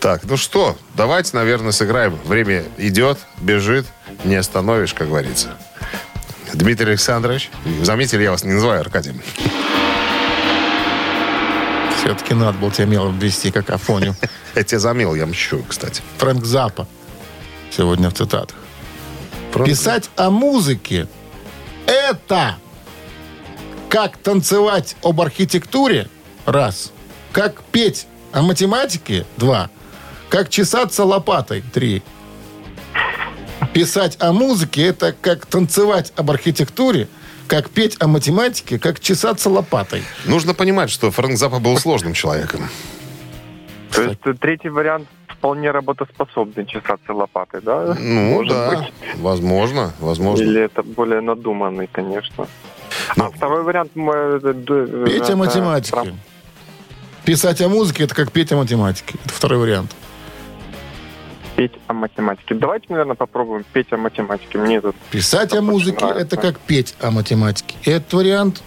Так, 0.00 0.24
ну 0.24 0.36
что, 0.36 0.76
давайте, 0.94 1.34
наверное, 1.34 1.72
сыграем. 1.72 2.18
Время 2.24 2.64
идет, 2.76 3.18
бежит, 3.40 3.86
не 4.24 4.36
остановишь, 4.36 4.92
как 4.92 5.08
говорится. 5.08 5.56
Дмитрий 6.52 6.90
Александрович, 6.90 7.50
заметили, 7.82 8.22
я 8.22 8.30
вас 8.30 8.44
не 8.44 8.52
называю 8.52 8.80
Аркадием. 8.80 9.22
Все-таки 11.96 12.34
надо 12.34 12.58
было 12.58 12.70
тебя 12.70 12.86
мелом 12.86 13.18
ввести, 13.18 13.50
как 13.50 13.70
Афоню. 13.70 14.14
Я 14.54 14.62
тебя 14.62 14.78
замел, 14.78 15.16
я 15.16 15.26
мщу, 15.26 15.64
кстати. 15.68 16.00
Фрэнк 16.18 16.44
Запа 16.44 16.86
сегодня 17.76 18.08
в 18.08 18.14
цитатах. 18.14 18.56
Писать 19.64 20.08
о 20.14 20.30
музыке– 20.30 21.08
это 21.86 22.56
как 23.94 24.16
танцевать 24.16 24.96
об 25.04 25.20
архитектуре– 25.20 26.08
раз. 26.46 26.92
Как 27.30 27.62
петь 27.62 28.08
о 28.32 28.42
математике– 28.42 29.24
два. 29.36 29.70
Как 30.28 30.48
чесаться 30.48 31.04
лопатой– 31.04 31.62
три. 31.72 32.02
Писать 33.72 34.16
о 34.18 34.32
музыке– 34.32 34.82
это 34.88 35.12
как 35.12 35.46
танцевать 35.46 36.12
об 36.16 36.32
архитектуре, 36.32 37.06
как 37.46 37.70
петь 37.70 37.96
о 38.00 38.08
математике, 38.08 38.80
как 38.80 38.98
чесаться 38.98 39.48
лопатой. 39.48 40.02
Нужно 40.24 40.54
понимать, 40.54 40.90
что 40.90 41.12
Фрэнк 41.12 41.38
Запа 41.38 41.60
был 41.60 41.78
сложным 41.78 42.14
человеком. 42.14 42.68
То 43.92 44.02
есть 44.02 44.18
третий 44.40 44.70
вариант 44.70 45.06
вполне 45.28 45.70
работоспособный 45.70 46.66
чесаться 46.66 47.12
лопатой, 47.12 47.60
да? 47.60 47.94
Ну, 47.96 48.38
Может 48.38 48.52
да, 48.52 48.70
быть. 48.70 48.92
возможно, 49.18 49.92
возможно. 50.00 50.42
Или 50.42 50.62
это 50.62 50.82
более 50.82 51.20
надуманный, 51.20 51.86
конечно. 51.86 52.48
Ну, 53.16 53.24
А 53.26 53.30
второй 53.30 53.62
вариант... 53.62 53.90
э, 53.94 55.04
Петь 55.06 55.22
о 55.22 55.24
это 55.24 55.36
математике. 55.36 56.14
Писать 57.24 57.60
о 57.62 57.68
музыке– 57.68 58.04
это 58.04 58.14
как 58.14 58.32
петь 58.32 58.52
о 58.52 58.56
математике. 58.56 59.14
Это 59.24 59.34
второй 59.34 59.58
вариант. 59.58 59.94
Петь 61.56 61.72
о 61.86 61.92
математике. 61.92 62.54
Давайте, 62.54 62.86
наверное, 62.90 63.14
попробуем 63.14 63.64
петь 63.72 63.92
о 63.92 63.96
математике. 63.96 64.58
Мне 64.58 64.80
тут 64.80 64.96
Писать 65.10 65.52
о 65.52 65.56
Очень 65.58 65.66
музыке 65.66 66.04
это 66.06 66.36
как 66.36 66.58
петь 66.58 66.94
о 67.00 67.10
математике. 67.10 67.76
Этот 67.84 68.12
вариант, 68.12 68.62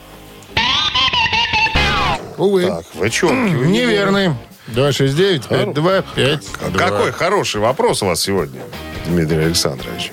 увы, 2.37 2.65
Так, 2.65 2.85
вы 2.95 3.09
что? 3.11 3.29
неверный. 3.31 4.33
269-5252. 4.69 6.77
Какой 6.77 7.11
хороший 7.11 7.61
вопрос 7.61 8.03
у 8.03 8.07
вас 8.07 8.21
сегодня, 8.21 8.61
Дмитрий 9.05 9.37
Александрович. 9.45 10.11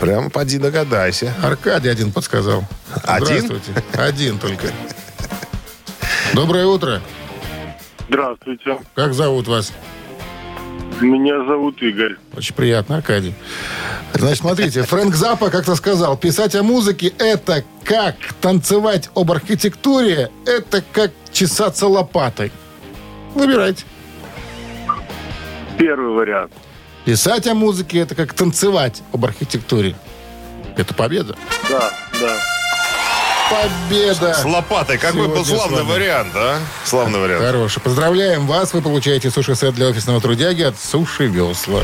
Прямо 0.00 0.30
поди 0.30 0.58
догадайся. 0.58 1.34
Аркадий 1.42 1.90
один 1.90 2.10
подсказал. 2.10 2.64
Один? 3.04 3.44
Здравствуйте. 3.44 3.84
Один 3.92 4.38
только. 4.38 4.68
Доброе 6.32 6.64
утро. 6.66 7.02
Здравствуйте. 8.08 8.78
Как 8.94 9.12
зовут 9.12 9.46
вас? 9.46 9.72
Меня 11.02 11.44
зовут 11.44 11.82
Игорь. 11.82 12.16
Очень 12.34 12.54
приятно, 12.54 12.96
Аркадий. 12.96 13.34
Значит, 14.14 14.38
смотрите, 14.38 14.82
Фрэнк 14.82 15.14
Запа 15.14 15.50
как-то 15.50 15.74
сказал, 15.74 16.16
писать 16.16 16.54
о 16.54 16.62
музыке– 16.62 17.12
это 17.18 17.62
как 17.84 18.16
танцевать 18.40 19.10
об 19.14 19.30
архитектуре, 19.30 20.30
это 20.46 20.82
как 20.92 21.12
чесаться 21.32 21.86
лопатой. 21.86 22.52
Выбирайте. 23.34 23.84
Первый 25.78 26.14
вариант. 26.14 26.52
Писать 27.04 27.46
о 27.46 27.54
музыке– 27.54 27.98
это 28.00 28.14
как 28.14 28.34
танцевать 28.34 29.02
об 29.12 29.24
архитектуре. 29.24 29.96
Это 30.76 30.94
победа. 30.94 31.36
Да, 31.68 31.90
да. 32.20 32.36
Победа! 33.50 34.34
С 34.34 34.44
лопатой. 34.44 34.98
Какой 34.98 35.26
был 35.26 35.44
Сегодня 35.44 35.56
славный 35.56 35.82
вариант, 35.82 36.32
а? 36.36 36.58
Славный 36.84 37.18
вариант. 37.18 37.44
Хороший. 37.44 37.80
Поздравляем 37.80 38.46
вас. 38.46 38.72
Вы 38.72 38.80
получаете 38.80 39.30
суши-сет 39.30 39.74
для 39.74 39.88
офисного 39.88 40.20
трудяги 40.20 40.62
от 40.62 40.78
Суши 40.78 41.26
Весла. 41.26 41.82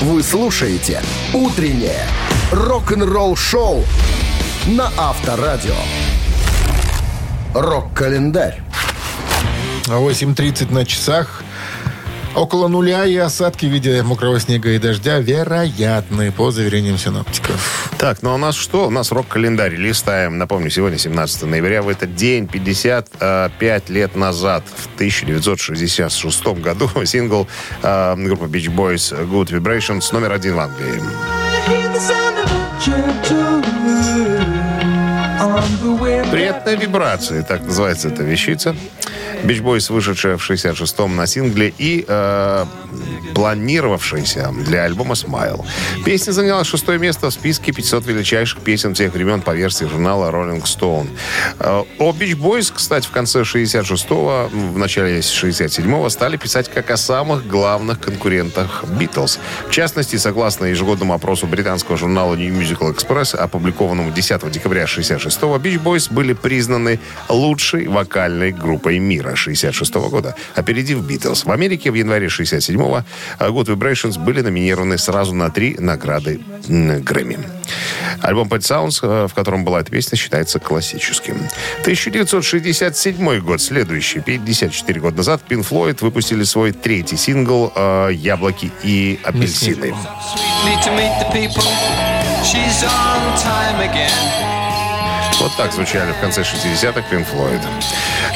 Вы 0.00 0.22
слушаете 0.22 1.02
«Утреннее 1.32 2.04
рок-н-ролл-шоу» 2.50 3.84
на 4.66 4.90
Авторадио. 4.96 5.74
Рок-календарь. 7.54 8.60
8.30 9.84 10.72
на 10.72 10.84
часах. 10.84 11.42
Около 12.34 12.68
нуля 12.68 13.06
и 13.06 13.16
осадки 13.16 13.66
в 13.66 13.70
виде 13.70 14.02
мокрого 14.02 14.38
снега 14.38 14.70
и 14.70 14.78
дождя 14.78 15.18
вероятны, 15.18 16.30
по 16.30 16.50
заверениям 16.50 16.96
синоптиков. 16.96 17.90
Так, 17.98 18.22
ну 18.22 18.30
а 18.30 18.34
у 18.34 18.38
нас 18.38 18.54
что? 18.54 18.86
У 18.86 18.90
нас 18.90 19.10
рок-календарь. 19.10 19.74
Листаем. 19.74 20.38
Напомню, 20.38 20.70
сегодня 20.70 20.96
17 20.96 21.42
ноября. 21.42 21.82
В 21.82 21.88
этот 21.88 22.14
день, 22.14 22.46
55 22.46 23.90
лет 23.90 24.16
назад, 24.16 24.62
в 24.74 24.94
1966 24.94 26.46
году, 26.46 26.88
сингл 27.04 27.48
э, 27.82 28.14
группы 28.16 28.44
Beach 28.46 28.74
Boys 28.74 29.12
Good 29.28 29.50
Vibrations 29.50 30.04
номер 30.12 30.32
один 30.32 30.54
в 30.54 30.60
Англии. 30.60 31.02
Приятная 36.30 36.76
вибрация, 36.76 37.42
так 37.42 37.62
называется 37.64 38.08
эта 38.08 38.22
вещица. 38.22 38.76
Beach 39.42 39.62
Boys, 39.62 39.92
вышедшая 39.92 40.36
в 40.36 40.50
66-м 40.50 41.16
на 41.16 41.26
сингле 41.26 41.72
и 41.78 42.04
э, 42.06 42.66
планировавшаяся 43.34 44.52
для 44.66 44.84
альбома 44.84 45.14
«Smile». 45.14 45.64
Песня 46.04 46.32
заняла 46.32 46.64
шестое 46.64 46.98
место 46.98 47.30
в 47.30 47.32
списке 47.32 47.72
500 47.72 48.06
величайших 48.06 48.60
песен 48.60 48.94
всех 48.94 49.14
времен 49.14 49.40
по 49.40 49.52
версии 49.52 49.84
журнала 49.86 50.30
Rolling 50.30 50.62
Stone. 50.64 51.08
Э, 51.58 51.84
О 51.98 52.12
Beach 52.12 52.36
Boys, 52.36 52.72
кстати, 52.74 53.06
в 53.06 53.10
конце 53.10 53.42
66-го, 53.42 54.50
в 54.52 54.78
начале 54.78 55.20
67-го 55.20 56.08
стали 56.10 56.36
писать 56.36 56.68
как 56.68 56.90
о 56.90 56.96
самых 56.96 57.46
главных 57.46 58.00
конкурентах 58.00 58.84
Beatles. 58.84 59.38
В 59.68 59.70
частности, 59.70 60.16
согласно 60.16 60.66
ежегодному 60.66 61.14
опросу 61.14 61.46
британского 61.46 61.96
журнала 61.96 62.34
New 62.34 62.52
Musical 62.52 62.94
Express, 62.94 63.34
опубликованному 63.36 64.10
10 64.10 64.50
декабря 64.50 64.84
66-го, 64.84 65.56
Beach 65.56 65.82
Boys 65.82 66.12
были 66.12 66.34
признаны 66.34 67.00
лучшей 67.28 67.88
вокальной 67.88 68.52
группой 68.52 68.98
мира 68.98 69.29
66 69.36 69.94
года, 69.94 70.34
опередив 70.54 70.98
Beatles. 70.98 71.46
В 71.46 71.50
Америке 71.50 71.90
в 71.90 71.94
январе 71.94 72.26
67-го 72.26 73.04
Good 73.38 73.66
Vibrations 73.66 74.18
были 74.18 74.40
номинированы 74.40 74.98
сразу 74.98 75.34
на 75.34 75.50
три 75.50 75.76
награды 75.78 76.40
Грэмми. 76.68 77.38
Альбом 78.20 78.48
Pet 78.48 78.60
Sounds, 78.60 78.98
э, 79.02 79.28
в 79.28 79.34
котором 79.34 79.64
была 79.64 79.80
эта 79.80 79.90
песня, 79.90 80.16
считается 80.18 80.58
классическим. 80.58 81.36
1967 81.82 83.40
год, 83.40 83.60
следующий, 83.60 84.20
54 84.20 85.00
года 85.00 85.16
назад, 85.18 85.42
Pink 85.48 85.66
Floyd 85.68 85.98
выпустили 86.00 86.44
свой 86.44 86.72
третий 86.72 87.16
сингл 87.16 87.72
э, 87.74 88.10
«Яблоки 88.12 88.70
и 88.82 89.18
апельсины». 89.24 89.94
She's 92.42 92.82
on 92.82 93.36
time 93.36 93.80
again. 93.80 94.59
Вот 95.40 95.56
так 95.56 95.72
звучали 95.72 96.12
в 96.12 96.20
конце 96.20 96.42
60-х 96.42 97.02
Pink 97.10 97.26
Floyd. 97.32 97.62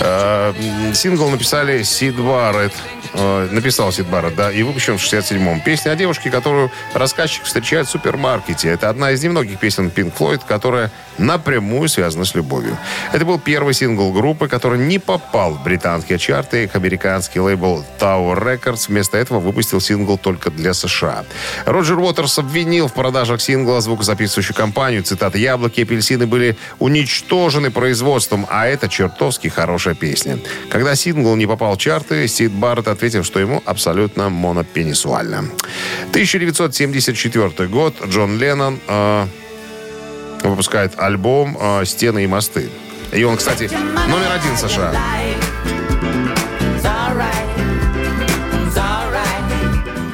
Э, 0.00 0.54
Сингл 0.94 1.28
написали 1.28 1.82
Сид 1.82 2.16
Барретт. 2.16 2.72
Э, 3.12 3.46
Написал 3.50 3.92
Сид 3.92 4.06
Барретт, 4.06 4.36
да, 4.36 4.50
и 4.50 4.62
выпущен 4.62 4.96
в 4.96 5.02
67-м. 5.02 5.60
Песня 5.60 5.90
о 5.90 5.96
девушке, 5.96 6.30
которую 6.30 6.70
рассказчик 6.94 7.44
встречает 7.44 7.88
в 7.88 7.90
супермаркете. 7.90 8.70
Это 8.70 8.88
одна 8.88 9.10
из 9.10 9.22
немногих 9.22 9.58
песен 9.58 9.92
Pink 9.94 10.14
Floyd, 10.18 10.40
которая 10.48 10.90
напрямую 11.18 11.88
связана 11.88 12.24
с 12.24 12.34
любовью. 12.34 12.76
Это 13.12 13.24
был 13.24 13.38
первый 13.38 13.74
сингл 13.74 14.10
группы, 14.12 14.48
который 14.48 14.78
не 14.78 14.98
попал 14.98 15.52
в 15.52 15.62
британские 15.62 16.18
чарты. 16.18 16.64
Их 16.64 16.74
американский 16.74 17.38
лейбл 17.38 17.84
Tower 18.00 18.42
Records 18.42 18.86
вместо 18.88 19.18
этого 19.18 19.40
выпустил 19.40 19.80
сингл 19.80 20.18
только 20.18 20.50
для 20.50 20.74
США. 20.74 21.24
Роджер 21.66 21.98
Уотерс 21.98 22.38
обвинил 22.38 22.88
в 22.88 22.94
продажах 22.94 23.40
сингла 23.40 23.80
звукозаписывающую 23.80 24.56
компанию. 24.56 25.02
Цитата 25.02 25.38
«Яблоки 25.38 25.80
и 25.80 25.82
апельсины 25.84 26.26
были 26.26 26.56
уничтожены 26.94 27.70
производством, 27.70 28.46
а 28.48 28.66
это 28.66 28.88
чертовски 28.88 29.48
хорошая 29.48 29.94
песня». 29.94 30.38
Когда 30.70 30.94
сингл 30.94 31.35
не 31.35 31.46
попал 31.46 31.74
в 31.74 31.78
чарты, 31.78 32.28
Сид 32.28 32.52
Барретт 32.52 32.88
ответил, 32.88 33.24
что 33.24 33.40
ему 33.40 33.62
абсолютно 33.66 34.28
монопенисуально. 34.28 35.44
1974 36.11 37.68
год. 37.68 37.94
Джон 38.07 38.38
Леннон 38.38 38.78
э, 38.87 39.26
выпускает 40.44 40.92
альбом 40.96 41.57
э, 41.61 41.85
«Стены 41.85 42.24
и 42.24 42.26
мосты». 42.26 42.70
И 43.12 43.24
он, 43.24 43.37
кстати, 43.37 43.70
номер 44.09 44.33
один 44.33 44.57
США. 44.57 44.92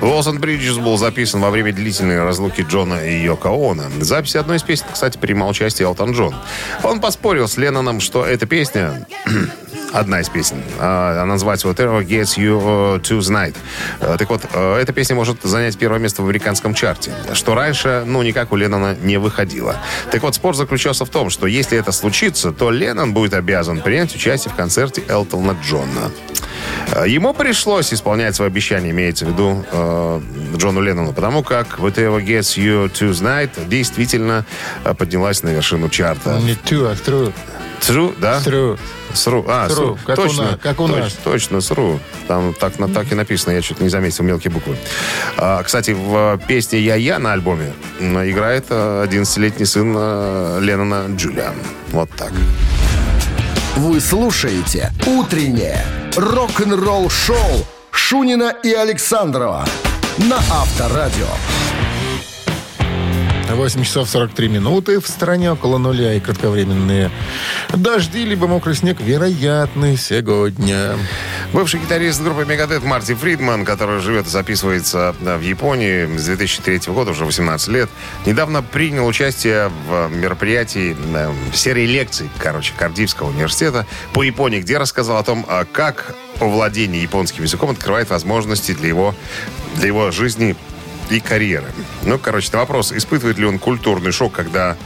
And 0.00 0.38
Bridges 0.40 0.82
был 0.82 0.96
записан 0.96 1.40
во 1.40 1.50
время 1.50 1.72
длительной 1.72 2.22
разлуки 2.22 2.62
Джона 2.62 3.06
и 3.06 3.22
Йоко 3.22 3.48
Оно. 3.48 3.84
Записи 4.00 4.38
одной 4.38 4.56
из 4.56 4.62
песен, 4.62 4.86
кстати, 4.92 5.18
принимал 5.18 5.50
участие 5.50 5.86
Элтон 5.86 6.12
Джон. 6.12 6.34
Он 6.82 7.00
поспорил 7.00 7.46
с 7.48 7.56
Ленноном, 7.58 8.00
что 8.00 8.24
эта 8.24 8.46
песня 8.46 9.06
одна 9.92 10.20
из 10.20 10.28
песен. 10.28 10.62
А, 10.78 11.22
Она 11.22 11.34
называется 11.34 11.68
Whatever 11.68 12.04
Gets 12.04 12.36
You 12.38 12.60
uh, 12.60 13.00
Tonight. 13.00 13.56
Э, 14.00 14.16
Так 14.18 14.30
вот, 14.30 14.42
э, 14.52 14.76
эта 14.80 14.92
песня 14.92 15.16
может 15.16 15.42
занять 15.42 15.76
первое 15.78 15.98
место 15.98 16.22
в 16.22 16.26
американском 16.26 16.74
чарте, 16.74 17.12
что 17.34 17.54
раньше, 17.54 18.04
ну, 18.06 18.22
никак 18.22 18.52
у 18.52 18.56
Леннона 18.56 18.96
не 19.02 19.18
выходило. 19.18 19.76
Так 20.10 20.22
вот, 20.22 20.34
спор 20.34 20.54
заключался 20.54 21.04
в 21.04 21.10
том, 21.10 21.30
что 21.30 21.46
если 21.46 21.78
это 21.78 21.92
случится, 21.92 22.52
то 22.52 22.70
Леннон 22.70 23.12
будет 23.12 23.34
обязан 23.34 23.80
принять 23.80 24.14
участие 24.14 24.52
в 24.52 24.56
концерте 24.56 25.02
Элтона 25.08 25.56
Джона. 25.62 26.10
Э, 26.92 27.04
Ему 27.08 27.34
пришлось 27.34 27.92
исполнять 27.92 28.34
свое 28.36 28.48
обещание, 28.48 28.90
имеется 28.90 29.24
в 29.26 29.28
виду 29.30 29.64
э, 29.70 30.20
Джону 30.56 30.80
Леннону, 30.80 31.12
потому 31.12 31.42
как 31.42 31.78
Whatever 31.78 32.24
Gets 32.24 32.58
You 32.58 32.90
Tonight 32.90 33.68
действительно 33.68 34.44
э, 34.84 34.94
поднялась 34.94 35.42
на 35.42 35.50
вершину 35.50 35.88
чарта. 35.88 36.38
Не 36.40 36.54
тю, 36.54 36.86
а 36.86 36.94
тру. 36.94 37.32
True, 37.80 38.14
да? 38.20 38.40
Тру. 38.40 38.78
Сру. 39.14 39.44
А, 39.48 39.68
Сру, 39.68 39.74
сру. 39.76 39.98
как 40.06 40.18
у 40.18 40.22
точно, 40.22 40.42
нас, 40.44 40.54
как 40.62 40.80
у 40.80 40.86
точ- 40.86 41.00
нас. 41.00 41.12
Точно, 41.24 41.60
сру. 41.60 42.00
Там 42.28 42.54
так, 42.54 42.78
на, 42.78 42.88
так 42.88 43.10
и 43.12 43.14
написано, 43.14 43.52
я 43.52 43.62
что-то 43.62 43.82
не 43.82 43.88
заметил, 43.88 44.24
мелкие 44.24 44.50
буквы. 44.52 44.76
А, 45.36 45.62
кстати, 45.62 45.90
в 45.92 46.38
песне 46.46 46.80
«Я-я» 46.80 47.18
на 47.18 47.32
альбоме 47.32 47.72
играет 48.00 48.66
э, 48.70 49.06
11-летний 49.08 49.66
сын 49.66 49.94
э, 49.96 50.58
Леннона 50.62 51.06
Джулиан. 51.16 51.54
Вот 51.92 52.10
так. 52.16 52.32
Вы 53.76 54.00
слушаете 54.00 54.92
«Утреннее 55.06 55.84
рок-н-ролл-шоу» 56.16 57.66
Шунина 57.90 58.54
и 58.62 58.72
Александрова 58.72 59.64
на 60.18 60.36
Авторадио. 60.36 61.26
8 63.60 63.84
часов 63.84 64.08
43 64.08 64.48
минуты. 64.48 65.00
В 65.00 65.06
стране 65.06 65.52
около 65.52 65.76
нуля 65.76 66.14
и 66.14 66.20
кратковременные 66.20 67.10
дожди, 67.68 68.24
либо 68.24 68.46
мокрый 68.46 68.74
снег 68.74 69.02
вероятны 69.02 69.98
сегодня. 69.98 70.96
Бывший 71.52 71.78
гитарист 71.80 72.22
группы 72.22 72.46
Мегадет 72.46 72.84
Марти 72.84 73.12
Фридман, 73.12 73.66
который 73.66 74.00
живет 74.00 74.26
и 74.26 74.30
записывается 74.30 75.14
в 75.20 75.42
Японии 75.42 76.06
с 76.16 76.24
2003 76.24 76.90
года, 76.90 77.10
уже 77.10 77.26
18 77.26 77.68
лет, 77.68 77.90
недавно 78.24 78.62
принял 78.62 79.06
участие 79.06 79.70
в 79.86 80.08
мероприятии, 80.08 80.96
в 81.52 81.54
серии 81.54 81.84
лекций, 81.84 82.30
короче, 82.38 82.72
Кардивского 82.78 83.28
университета 83.28 83.84
по 84.14 84.22
Японии, 84.22 84.60
где 84.60 84.78
рассказал 84.78 85.18
о 85.18 85.22
том, 85.22 85.44
а, 85.46 85.66
как 85.70 86.14
овладение 86.40 87.02
японским 87.02 87.44
языком 87.44 87.68
открывает 87.68 88.08
возможности 88.08 88.72
для 88.72 88.88
его, 88.88 89.14
для 89.76 89.88
его 89.88 90.10
жизни 90.12 90.56
и 91.10 91.20
карьеры. 91.20 91.66
Ну, 92.02 92.18
короче, 92.18 92.50
на 92.52 92.60
вопрос, 92.60 92.92
испытывает 92.92 93.38
ли 93.38 93.44
он 93.46 93.58
культурный 93.58 94.12
шок, 94.12 94.32
когда 94.32 94.76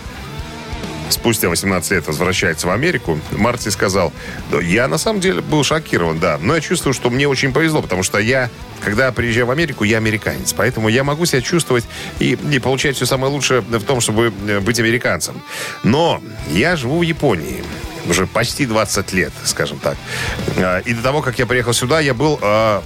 спустя 1.11 1.49
18 1.49 1.91
лет 1.93 2.07
возвращается 2.07 2.67
в 2.67 2.71
Америку, 2.71 3.21
Марти 3.33 3.69
сказал, 3.69 4.13
«Да, 4.51 4.61
я 4.61 4.89
на 4.89 4.99
самом 4.99 5.21
деле 5.21 5.41
был 5.41 5.63
шокирован, 5.63 6.19
да, 6.19 6.39
но 6.41 6.55
я 6.55 6.61
чувствую, 6.61 6.95
что 6.95 7.11
мне 7.11 7.29
очень 7.29 7.53
повезло, 7.53 7.83
потому 7.83 8.03
что 8.03 8.19
я, 8.19 8.51
когда 8.83 9.13
приезжаю 9.13 9.47
в 9.47 9.51
Америку, 9.51 9.85
я 9.85 9.99
американец, 9.99 10.53
поэтому 10.53 10.89
я 10.89 11.05
могу 11.05 11.27
себя 11.27 11.43
чувствовать 11.43 11.85
и, 12.19 12.39
и 12.51 12.59
получать 12.59 12.97
все 12.97 13.07
самое 13.07 13.33
лучшее 13.33 13.61
в 13.61 13.85
том, 13.85 14.01
чтобы 14.01 14.33
э, 14.49 14.61
быть 14.61 14.81
американцем. 14.81 15.41
Но 15.83 16.23
я 16.51 16.77
живу 16.77 16.99
в 16.99 17.03
Японии 17.03 17.63
уже 18.09 18.27
почти 18.27 18.67
20 18.67 19.13
лет, 19.13 19.33
скажем 19.45 19.79
так. 19.79 19.97
А, 20.59 20.81
И 20.81 20.95
до 20.95 21.03
того, 21.03 21.23
как 21.23 21.39
я 21.39 21.47
приехал 21.47 21.73
сюда, 21.73 22.01
я 22.01 22.15
был 22.15 22.39
в 22.41 22.83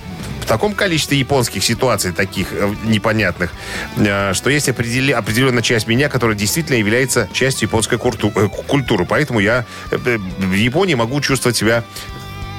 таком 0.49 0.75
количестве 0.75 1.19
японских 1.19 1.63
ситуаций, 1.63 2.13
таких 2.13 2.49
э, 2.53 2.75
непонятных, 2.85 3.53
э, 3.97 4.33
что 4.35 4.51
есть 4.51 4.69
определенная 4.69 5.63
часть 5.63 5.87
меня, 5.87 6.09
которая 6.09 6.37
действительно 6.37 6.77
является 6.77 7.29
частью 7.33 7.69
японской 7.69 7.97
э, 7.97 8.49
культуры. 8.67 9.05
Поэтому 9.05 9.41
я 9.41 9.65
в 9.91 10.53
Японии 10.53 10.95
могу 10.95 11.21
чувствовать 11.21 11.57
себя 11.57 11.85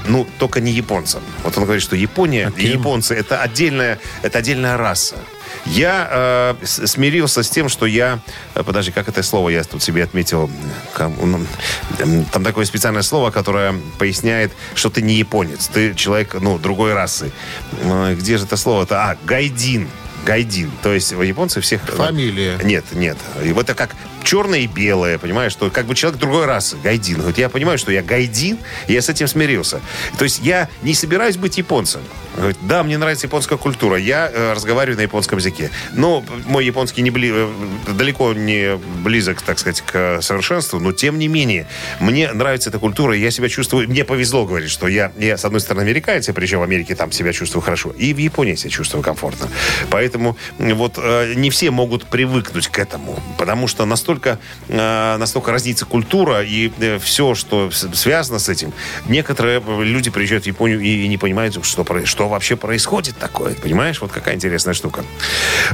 ну, 0.08 0.28
только 0.38 0.62
не 0.62 0.71
японцам. 0.71 1.21
Вот 1.43 1.58
он 1.58 1.63
говорит, 1.63 1.84
что 1.84 1.95
Япония 1.95 2.52
и 2.58 2.67
японцы 2.67 3.15
это 3.15 3.41
отдельная, 3.41 3.99
это 4.21 4.39
отдельная 4.39 4.78
раса. 4.78 5.15
Я 5.65 6.56
э, 6.62 6.65
смирился 6.65 7.43
с 7.43 7.50
тем, 7.50 7.69
что 7.69 7.86
я... 7.86 8.19
э, 8.56 8.63
Подожди, 8.63 8.91
как 8.91 9.08
это 9.10 9.22
слово 9.24 9.50
я 9.50 9.63
тут 9.63 9.84
себе 9.84 10.04
отметил? 10.04 10.50
Ну, 10.98 11.45
Там 12.32 12.43
такое 12.43 12.65
специальное 12.65 13.02
слово, 13.04 13.32
которое 13.32 13.76
поясняет, 13.98 14.52
что 14.76 14.89
ты 14.89 15.02
не 15.02 15.15
японец. 15.15 15.67
Ты 15.67 15.93
человек, 15.95 16.36
ну, 16.39 16.58
другой 16.58 16.93
расы. 16.93 17.32
Э, 17.84 18.15
Где 18.15 18.38
же 18.38 18.45
это 18.45 18.58
слово-то? 18.58 18.95
А, 19.04 19.17
гайдин. 19.26 19.88
Гайдин. 20.26 20.72
То 20.84 20.93
есть 20.93 21.13
у 21.13 21.22
японцев 21.22 21.63
всех... 21.63 21.82
Фамилия. 21.84 22.58
Нет, 22.63 22.86
нет. 22.93 23.17
И 23.43 23.52
вот 23.54 23.69
это 23.69 23.76
как 23.76 23.95
черное 24.24 24.60
и 24.60 24.68
белое, 24.68 25.18
понимаешь, 25.18 25.52
что 25.52 25.70
как 25.70 25.86
бы 25.86 25.96
человек 25.96 26.20
другой 26.20 26.46
расы, 26.46 26.78
гайдин. 26.84 27.18
Говорит, 27.18 27.38
я 27.38 27.50
понимаю, 27.50 27.78
что 27.78 27.92
я 27.92 28.02
гайдин, 28.02 28.58
и 28.88 28.94
я 28.94 29.02
с 29.02 29.10
этим 29.10 29.28
смирился. 29.28 29.82
То 30.18 30.24
есть 30.24 30.40
я 30.44 30.70
не 30.82 30.94
собираюсь 30.94 31.38
быть 31.38 31.58
японцем. 31.58 32.02
Говорит, 32.36 32.58
да, 32.62 32.84
мне 32.84 32.98
нравится 32.98 33.28
японская 33.28 33.58
культура, 33.58 33.98
я 33.98 34.32
э, 34.32 34.54
разговариваю 34.54 34.98
на 34.98 35.02
японском 35.02 35.40
языке. 35.40 35.72
Но 35.94 36.24
мой 36.46 36.66
японский 36.66 37.02
не 37.02 37.10
бли- 37.10 37.32
э, 37.34 37.94
далеко 37.94 38.34
не 38.34 38.78
близок, 39.04 39.42
так 39.42 39.60
сказать, 39.60 39.82
к 39.82 40.22
совершенству, 40.22 40.80
но 40.80 40.92
тем 40.94 41.20
не 41.20 41.28
менее, 41.28 41.68
мне 42.00 42.32
нравится 42.32 42.70
эта 42.70 42.80
культура, 42.80 43.16
и 43.16 43.20
я 43.20 43.32
себя 43.32 43.50
чувствую, 43.50 43.90
мне 43.90 44.06
повезло, 44.06 44.46
говорит, 44.46 44.70
что 44.70 44.88
я, 44.88 45.12
я 45.18 45.38
с 45.38 45.44
одной 45.44 45.60
стороны, 45.60 45.82
американец, 45.82 46.28
я 46.28 46.34
причем 46.34 46.60
в 46.60 46.64
Америке 46.64 46.96
там 46.96 47.12
себя 47.12 47.34
чувствую 47.34 47.62
хорошо, 47.62 47.92
и 47.92 48.14
в 48.14 48.18
Японии 48.18 48.56
себя 48.56 48.70
чувствую 48.70 49.04
комфортно. 49.04 49.50
Поэтому 49.90 50.38
вот 50.60 50.94
э, 50.98 51.34
не 51.36 51.50
все 51.50 51.72
могут 51.72 52.06
привыкнуть 52.06 52.68
к 52.68 52.80
этому, 52.80 53.22
потому 53.38 53.68
что 53.68 53.86
настолько, 53.86 54.09
э, 54.67 55.17
настолько 55.17 55.52
разнится 55.52 55.86
культура 55.86 56.41
и 56.43 56.72
все, 57.00 57.36
что 57.36 57.69
связано 57.72 58.39
с 58.39 58.50
этим. 58.50 58.74
Некоторые 59.08 59.62
э, 59.65 59.84
люди 59.84 60.10
приезжают 60.10 60.45
в 60.45 60.48
Японию 60.48 60.80
и, 60.80 61.08
не 61.08 61.17
понимают, 61.17 61.63
что, 61.65 61.86
что 62.06 62.28
вообще 62.28 62.56
происходит 62.56 63.17
такое. 63.17 63.54
Понимаешь? 63.56 64.02
Вот 64.02 64.12
какая 64.12 64.36
интересная 64.36 64.74
штука. 64.74 65.04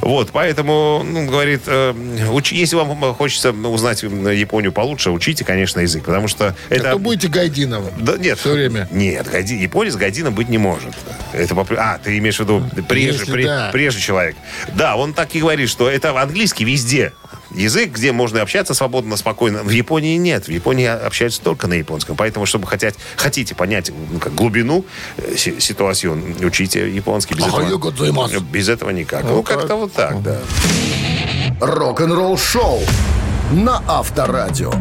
Вот, 0.01 0.29
поэтому, 0.31 1.03
ну, 1.05 1.25
говорит, 1.27 1.61
э, 1.67 1.91
уч- 2.31 2.53
если 2.53 2.75
вам 2.75 3.13
хочется 3.13 3.51
узнать 3.51 4.03
Японию 4.03 4.71
получше, 4.71 5.11
учите, 5.11 5.45
конечно, 5.45 5.79
язык, 5.79 6.03
потому 6.03 6.27
что 6.27 6.55
это... 6.69 6.89
А 6.89 6.93
то 6.93 6.99
будете 6.99 7.27
Гайдиновым. 7.27 7.93
Да 7.97 8.17
нет. 8.17 8.39
Все 8.39 8.51
время. 8.53 8.87
Нет, 8.91 9.27
гайди- 9.27 9.57
японец 9.57 9.95
гайдином 9.95 10.33
быть 10.33 10.49
не 10.49 10.57
может. 10.57 10.93
Это 11.33 11.55
А, 11.77 11.97
ты 11.97 12.17
имеешь 12.17 12.37
в 12.37 12.39
виду 12.41 12.63
прежде, 12.87 13.19
Если 13.19 13.33
пре- 13.33 13.45
да. 13.45 13.69
прежде 13.71 14.01
человек. 14.01 14.35
Да, 14.73 14.95
он 14.95 15.13
так 15.13 15.35
и 15.35 15.39
говорит, 15.39 15.69
что 15.69 15.89
это 15.89 16.19
английский 16.19 16.65
везде. 16.65 17.13
Язык, 17.51 17.91
где 17.91 18.11
можно 18.11 18.41
общаться 18.41 18.73
свободно, 18.73 19.17
спокойно. 19.17 19.63
В 19.63 19.69
Японии 19.69 20.17
нет. 20.17 20.47
В 20.47 20.51
Японии 20.51 20.85
общаются 20.85 21.41
только 21.41 21.67
на 21.67 21.73
японском. 21.73 22.15
Поэтому, 22.15 22.45
чтобы 22.45 22.67
хотять, 22.67 22.95
хотите 23.17 23.55
понять 23.55 23.91
ну, 24.11 24.19
как, 24.19 24.33
глубину 24.35 24.85
э, 25.17 25.35
си- 25.37 25.59
ситуацию, 25.59 26.35
учите 26.41 26.89
японский. 26.89 27.35
Без, 27.35 27.45
Ахаю 27.45 27.77
этого, 27.77 28.39
без 28.39 28.69
этого 28.69 28.89
никак. 28.91 29.23
Ну, 29.23 29.43
так. 29.43 29.57
как-то 29.57 29.75
вот 29.75 29.93
так, 29.93 30.21
да. 30.21 30.39
Рок-н-ролл 31.61 32.37
шоу 32.37 32.81
на 33.51 33.81
Авторадио. 33.87 34.73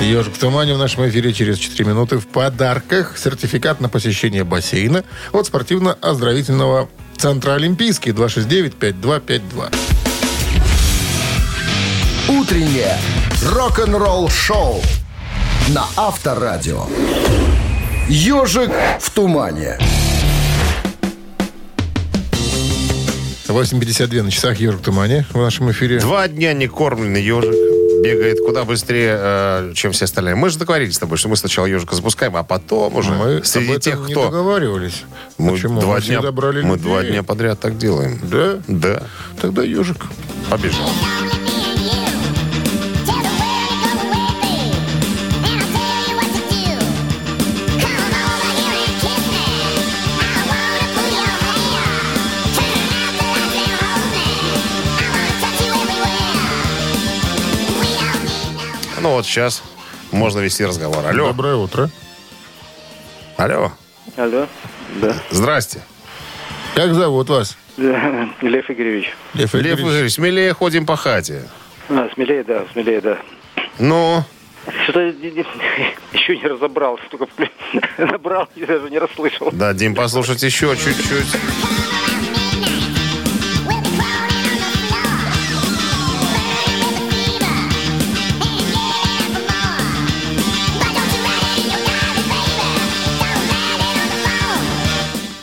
Ежик 0.00 0.34
в 0.34 0.38
тумане 0.38 0.74
в 0.74 0.78
нашем 0.78 1.08
эфире 1.08 1.32
через 1.32 1.58
4 1.58 1.88
минуты 1.88 2.18
в 2.18 2.26
подарках. 2.28 3.18
Сертификат 3.18 3.80
на 3.80 3.88
посещение 3.88 4.44
бассейна 4.44 5.04
от 5.32 5.46
спортивно-оздоровительного 5.46 6.88
центра 7.16 7.54
«Олимпийский» 7.54 8.10
269-5252. 8.10 9.97
Утреннее 12.38 12.96
рок-н-ролл 13.42 14.28
шоу 14.28 14.80
на 15.70 15.86
Авторадио. 15.96 16.84
Ежик 18.08 18.70
в 19.00 19.10
тумане. 19.10 19.76
8.52 23.48 24.22
на 24.22 24.30
часах 24.30 24.60
«Ежик 24.60 24.80
в 24.80 24.84
тумане» 24.84 25.26
в 25.32 25.38
нашем 25.38 25.72
эфире. 25.72 25.98
Два 25.98 26.28
дня 26.28 26.52
не 26.52 26.68
кормленный 26.68 27.22
ежик 27.22 27.54
бегает 28.04 28.38
куда 28.46 28.64
быстрее, 28.64 29.16
э, 29.18 29.72
чем 29.74 29.90
все 29.90 30.04
остальные. 30.04 30.36
Мы 30.36 30.50
же 30.50 30.58
договорились 30.60 30.94
с 30.94 30.98
тобой, 30.98 31.18
что 31.18 31.28
мы 31.28 31.36
сначала 31.36 31.66
ежика 31.66 31.96
запускаем, 31.96 32.36
а 32.36 32.44
потом 32.44 32.94
уже 32.94 33.10
Мы 33.10 33.42
среди 33.44 33.66
об 33.72 33.76
этом 33.78 33.80
тех, 33.80 34.06
не 34.06 34.12
кто... 34.12 34.26
договаривались. 34.26 35.02
Мы 35.38 35.52
Почему? 35.52 35.80
два 35.80 35.96
Мы 35.96 36.00
дня, 36.02 36.20
мы 36.22 36.52
людей. 36.52 36.76
два 36.78 37.02
дня 37.02 37.22
подряд 37.24 37.58
так 37.58 37.76
делаем. 37.76 38.20
Да? 38.22 38.60
Да. 38.68 39.02
Тогда 39.40 39.64
ежик. 39.64 40.06
Побежал. 40.48 40.88
Ну 59.08 59.14
вот 59.14 59.24
сейчас 59.24 59.62
можно 60.12 60.40
вести 60.40 60.66
разговор. 60.66 61.02
Алло. 61.06 61.28
Доброе 61.28 61.54
утро. 61.54 61.88
Алло. 63.38 63.72
Алло. 64.18 64.46
Да. 65.00 65.16
Здрасте. 65.30 65.80
Как 66.74 66.92
зовут 66.92 67.30
вас? 67.30 67.56
Лев 67.78 68.70
Игоревич. 68.70 69.14
Лев 69.32 69.54
Лев 69.54 69.62
Игоревич. 69.62 69.80
Игоревич, 69.80 70.12
смелее 70.12 70.52
ходим 70.52 70.84
по 70.84 70.94
хате. 70.96 71.48
А, 71.88 72.10
смелее, 72.12 72.44
да, 72.44 72.64
смелее, 72.74 73.00
да. 73.00 73.18
Ну, 73.78 74.22
Что-то 74.84 75.00
еще 75.00 76.36
не 76.36 76.46
разобрал, 76.46 77.00
только 77.10 77.28
набрал 77.96 78.46
и 78.56 78.66
даже 78.66 78.90
не 78.90 78.98
расслышал. 78.98 79.48
дадим 79.52 79.94
послушать 79.94 80.42
еще 80.42 80.76
чуть-чуть. 80.76 81.40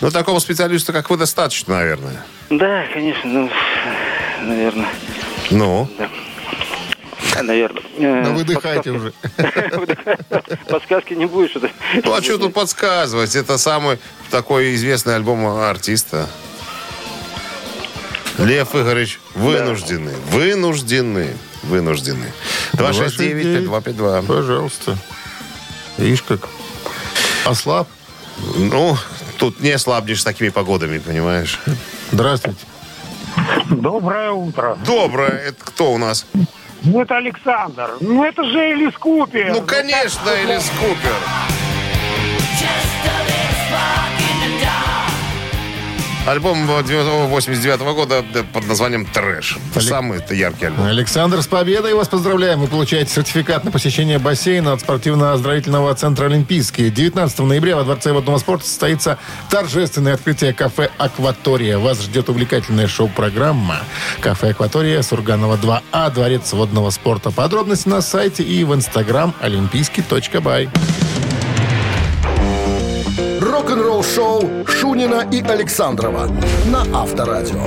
Ну, 0.05 0.11
такого 0.11 0.37
специалиста, 0.37 0.93
как 0.93 1.09
вы, 1.09 1.17
достаточно, 1.17 1.77
наверное. 1.77 2.23
Да, 2.51 2.85
конечно, 2.93 3.27
ну, 3.27 3.49
наверное. 4.43 4.87
Ну, 5.49 5.89
Да, 7.33 7.41
наверное. 7.41 7.81
Э, 7.97 8.23
Да 8.23 8.29
выдыхайте 8.29 8.91
подсказки- 8.91 9.89
уже. 9.97 10.57
Подсказки 10.69 11.13
не 11.15 11.25
будет, 11.25 11.49
что-то. 11.49 11.71
ну 12.03 12.13
а 12.13 12.21
что 12.21 12.37
тут 12.37 12.53
подсказывать? 12.53 13.35
Это 13.35 13.57
самый 13.57 13.97
такой 14.29 14.75
известный 14.75 15.15
альбом 15.15 15.43
артиста. 15.47 16.29
Лев 18.37 18.75
Игоревич, 18.75 19.19
вынуждены, 19.33 20.11
вынуждены, 20.29 21.35
вынуждены. 21.63 22.31
269-5252. 22.73 24.27
Пожалуйста. 24.27 24.97
Видишь, 25.97 26.21
как 26.21 26.47
ослаб. 27.43 27.87
Ну, 28.57 28.97
тут 29.37 29.59
не 29.59 29.71
ослабнешь 29.71 30.21
с 30.21 30.23
такими 30.23 30.49
погодами, 30.49 30.99
понимаешь? 30.99 31.59
Здравствуйте. 32.11 32.65
Доброе 33.69 34.31
утро. 34.31 34.77
Доброе. 34.85 35.49
Это 35.49 35.63
кто 35.63 35.93
у 35.93 35.97
нас? 35.97 36.25
Ну, 36.83 37.01
это 37.01 37.17
Александр. 37.17 37.91
Ну, 37.99 38.23
это 38.23 38.43
же 38.43 38.59
Элис 38.59 38.93
Купер. 38.97 39.51
Ну, 39.53 39.61
конечно, 39.61 40.29
Элис 40.29 40.71
Купер. 40.79 41.64
Альбом 46.25 46.65
89 46.65 47.79
года 47.93 48.25
да, 48.33 48.43
под 48.51 48.67
названием 48.67 49.05
«Трэш». 49.05 49.59
Самый 49.79 50.17
это 50.17 50.33
яркий 50.33 50.65
альбом. 50.65 50.87
Александр, 50.87 51.43
с 51.43 51.45
победой 51.45 51.93
вас 51.93 52.07
поздравляем. 52.07 52.61
Вы 52.61 52.67
получаете 52.67 53.13
сертификат 53.13 53.63
на 53.63 53.69
посещение 53.69 54.17
бассейна 54.17 54.73
от 54.73 54.81
спортивно-оздоровительного 54.81 55.93
центра 55.93 56.25
«Олимпийский». 56.25 56.89
19 56.89 57.39
ноября 57.39 57.75
во 57.75 57.83
Дворце 57.83 58.11
водного 58.11 58.39
спорта 58.39 58.65
состоится 58.65 59.19
торжественное 59.51 60.15
открытие 60.15 60.53
кафе 60.53 60.89
«Акватория». 60.97 61.77
Вас 61.77 62.01
ждет 62.01 62.27
увлекательная 62.27 62.87
шоу-программа. 62.87 63.81
Кафе 64.19 64.49
«Акватория», 64.49 65.03
Сурганова 65.03 65.57
2А, 65.57 66.11
Дворец 66.11 66.53
водного 66.53 66.89
спорта. 66.89 67.29
Подробности 67.29 67.87
на 67.87 68.01
сайте 68.01 68.41
и 68.41 68.63
в 68.63 68.73
инстаграм 68.73 69.35
олимпийский.бай. 69.41 70.69
Рок-н-ролл 73.65 74.03
шоу 74.03 74.67
Шунина 74.67 75.27
и 75.31 75.41
Александрова 75.41 76.29
на 76.67 76.81
Авторадио. 76.93 77.65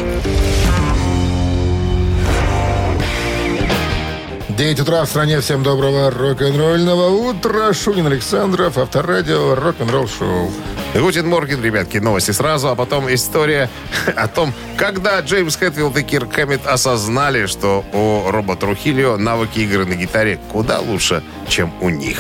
9 4.51 4.81
утра 4.81 5.05
в 5.05 5.09
стране. 5.09 5.41
Всем 5.41 5.65
доброго 5.65 6.13
рок-н-ролльного 6.13 7.09
утра. 7.09 7.73
Шунин 7.73 8.07
Александров, 8.07 8.79
Авторадио, 8.79 9.57
рок-н-ролл 9.57 10.07
шоу. 10.07 10.53
Гутин 10.95 11.27
Морген, 11.27 11.65
ребятки, 11.65 11.99
новости 11.99 12.31
сразу, 12.31 12.69
а 12.69 12.77
потом 12.77 13.13
история 13.13 13.69
о 14.17 14.29
том, 14.29 14.55
когда 14.77 15.19
Джеймс 15.19 15.57
Хэтфилд 15.57 15.97
и 15.97 16.05
Кир 16.05 16.29
Хэммит 16.29 16.65
осознали, 16.65 17.47
что 17.47 17.85
у 17.93 18.31
Роба 18.31 18.55
Трухильо 18.55 19.17
навыки 19.17 19.59
игры 19.59 19.85
на 19.85 19.95
гитаре 19.95 20.39
куда 20.53 20.79
лучше, 20.79 21.25
чем 21.49 21.73
у 21.81 21.89
них. 21.89 22.19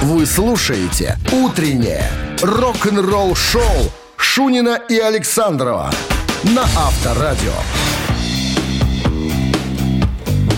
Вы 0.00 0.24
слушаете 0.24 1.18
«Утреннее 1.30 2.10
рок-н-ролл-шоу» 2.42 3.90
Шунина 4.16 4.78
и 4.88 4.98
Александрова 4.98 5.90
на 6.44 6.62
Авторадио. 6.62 7.52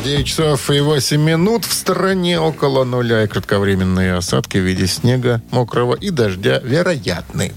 9 0.04 0.26
часов 0.26 0.70
и 0.70 0.80
8 0.80 1.20
минут. 1.20 1.64
В 1.64 1.72
стороне 1.72 2.40
около 2.40 2.84
нуля 2.84 3.22
и 3.22 3.28
кратковременные 3.28 4.14
осадки 4.14 4.58
в 4.58 4.62
виде 4.62 4.86
снега, 4.86 5.40
мокрого 5.50 5.94
и 5.94 6.10
дождя 6.10 6.58
вероятны. 6.58 7.54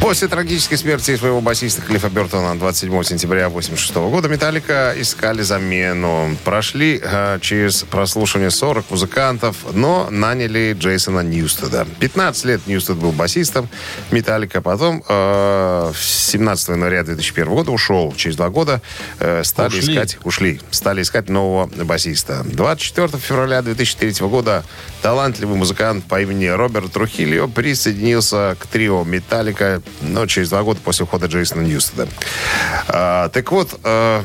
После 0.00 0.28
трагической 0.28 0.78
смерти 0.78 1.16
своего 1.16 1.40
басиста 1.40 1.82
Клиффа 1.82 2.08
Бертона 2.08 2.56
27 2.56 3.02
сентября 3.02 3.46
1986 3.46 3.94
года 4.10 4.28
«Metallica» 4.28 4.94
искали 4.96 5.42
замену. 5.42 6.36
Прошли 6.44 7.00
э, 7.02 7.38
через 7.42 7.82
прослушивание 7.82 8.50
40 8.50 8.90
музыкантов, 8.90 9.56
но 9.74 10.08
наняли 10.10 10.74
Джейсона 10.78 11.20
Ньюстеда. 11.20 11.86
15 11.98 12.44
лет 12.44 12.66
Ньюстед 12.66 12.96
был 12.96 13.10
басистом 13.10 13.68
«Metallica». 14.12 14.62
Потом 14.62 15.02
э, 15.06 15.92
17 15.94 16.68
января 16.68 17.02
2001 17.02 17.48
года 17.52 17.72
ушел. 17.72 18.14
Через 18.16 18.36
два 18.36 18.50
года 18.50 18.80
э, 19.18 19.42
стали 19.44 19.78
Ушли. 19.78 19.94
искать... 19.94 20.18
Ушли. 20.22 20.60
Стали 20.70 21.02
искать 21.02 21.28
нового 21.28 21.66
басиста. 21.84 22.44
24 22.44 23.08
февраля 23.18 23.62
2003 23.62 24.26
года 24.28 24.64
талантливый 25.02 25.56
музыкант 25.56 26.04
по 26.04 26.20
имени 26.20 26.46
Роберт 26.46 26.92
Трухильо 26.92 27.46
присоединился 27.48 28.56
к 28.58 28.66
трио 28.68 29.04
«Металлика», 29.04 29.82
но 30.00 30.26
через 30.26 30.48
два 30.50 30.62
года 30.62 30.80
после 30.82 31.04
ухода 31.04 31.26
Джейсона 31.26 31.62
Ньюстеда. 31.62 32.08
А, 32.88 33.28
так 33.28 33.50
вот, 33.52 33.78
э, 33.84 34.22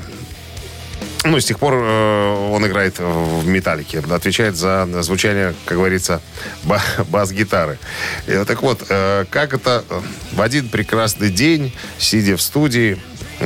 ну, 1.26 1.40
с 1.40 1.46
тех 1.46 1.58
пор 1.58 1.74
э, 1.76 2.50
он 2.52 2.66
играет 2.68 3.00
в 3.00 3.48
«Металлике», 3.48 4.00
отвечает 4.00 4.56
за 4.56 4.88
звучание, 5.02 5.54
как 5.66 5.78
говорится, 5.78 6.22
ба- 6.64 6.82
бас-гитары. 7.08 7.80
И 8.28 8.32
так 8.46 8.62
вот, 8.62 8.84
э, 8.90 9.26
как 9.30 9.54
это 9.54 9.84
э, 9.90 10.02
в 10.34 10.42
один 10.42 10.68
прекрасный 10.68 11.30
день, 11.30 11.74
сидя 11.98 12.36
в 12.36 12.42
студии 12.42 12.98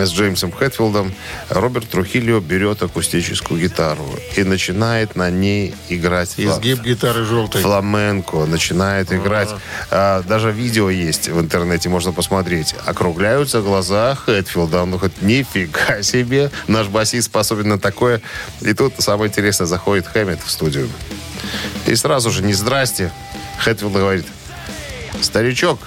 с 0.05 0.11
Джеймсом 0.11 0.51
Хэтфилдом, 0.51 1.13
Роберт 1.49 1.89
Трухильо 1.89 2.39
берет 2.39 2.83
акустическую 2.83 3.59
гитару 3.61 4.07
и 4.35 4.43
начинает 4.43 5.15
на 5.15 5.29
ней 5.29 5.73
играть 5.89 6.35
Изгиб 6.37 6.81
гитары 6.81 7.25
желтой. 7.25 7.61
фламенко, 7.61 8.45
начинает 8.45 9.11
играть. 9.11 9.49
А, 9.89 10.21
даже 10.23 10.51
видео 10.51 10.89
есть 10.89 11.29
в 11.29 11.39
интернете, 11.39 11.89
можно 11.89 12.11
посмотреть. 12.11 12.75
Округляются 12.85 13.61
глаза 13.61 14.15
Хэтфилда. 14.15 14.83
Он 14.83 14.91
говорит, 14.91 15.21
нифига 15.21 16.01
себе, 16.03 16.51
наш 16.67 16.87
басист 16.87 17.27
способен 17.27 17.69
на 17.69 17.79
такое. 17.79 18.21
И 18.61 18.73
тут 18.73 18.93
самое 18.99 19.29
интересное, 19.29 19.67
заходит 19.67 20.07
Хэммет 20.07 20.39
в 20.43 20.49
студию. 20.49 20.89
И 21.85 21.95
сразу 21.95 22.31
же, 22.31 22.43
не 22.43 22.53
здрасте, 22.53 23.11
Хэтфилд 23.59 23.93
говорит, 23.93 24.25
старичок, 25.21 25.79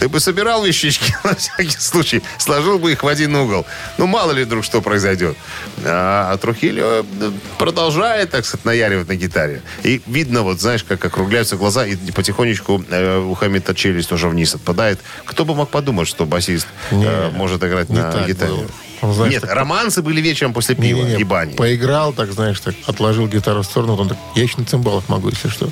ты 0.00 0.08
бы 0.08 0.20
собирал 0.20 0.64
вещички 0.64 1.14
на 1.24 1.34
всякий 1.34 1.78
случай, 1.78 2.22
сложил 2.38 2.78
бы 2.78 2.92
их 2.92 3.02
в 3.02 3.08
один 3.08 3.34
угол. 3.34 3.66
Ну, 3.98 4.06
мало 4.06 4.32
ли 4.32 4.44
вдруг 4.44 4.64
что 4.64 4.80
произойдет. 4.80 5.36
А, 5.84 6.30
а 6.32 6.36
Трухильо 6.38 7.04
э, 7.04 7.32
продолжает, 7.58 8.30
так 8.30 8.44
сказать, 8.44 8.64
наяривать 8.64 9.08
на 9.08 9.16
гитаре. 9.16 9.62
И 9.82 10.00
видно, 10.06 10.42
вот, 10.42 10.60
знаешь, 10.60 10.84
как 10.84 11.04
округляются 11.04 11.56
глаза, 11.56 11.86
и 11.86 11.96
потихонечку 12.12 12.84
э, 12.88 13.18
у 13.18 13.34
Хамита 13.34 13.74
челюсть 13.74 14.08
тоже 14.08 14.28
вниз 14.28 14.54
отпадает. 14.54 15.00
Кто 15.24 15.44
бы 15.44 15.54
мог 15.54 15.70
подумать, 15.70 16.08
что 16.08 16.26
басист 16.26 16.66
э, 16.90 17.30
может 17.30 17.62
играть 17.62 17.88
не 17.88 18.00
на 18.00 18.24
гитаре? 18.26 18.52
было. 18.52 18.66
Он, 19.00 19.14
знаешь, 19.14 19.32
Нет, 19.32 19.42
так- 19.42 19.54
романсы 19.54 20.02
были 20.02 20.20
вечером 20.20 20.52
после 20.52 20.74
пива 20.74 21.02
Не-не-не, 21.02 21.20
и 21.20 21.24
бани. 21.24 21.54
Поиграл, 21.54 22.12
так, 22.12 22.32
знаешь, 22.32 22.58
так, 22.60 22.74
отложил 22.86 23.28
гитару 23.28 23.62
в 23.62 23.64
сторону, 23.64 23.92
потом 23.92 24.08
так, 24.08 24.18
я 24.34 24.42
еще 24.42 24.58
на 24.58 24.64
цимбалах 24.64 25.08
могу, 25.08 25.28
если 25.28 25.48
что. 25.48 25.70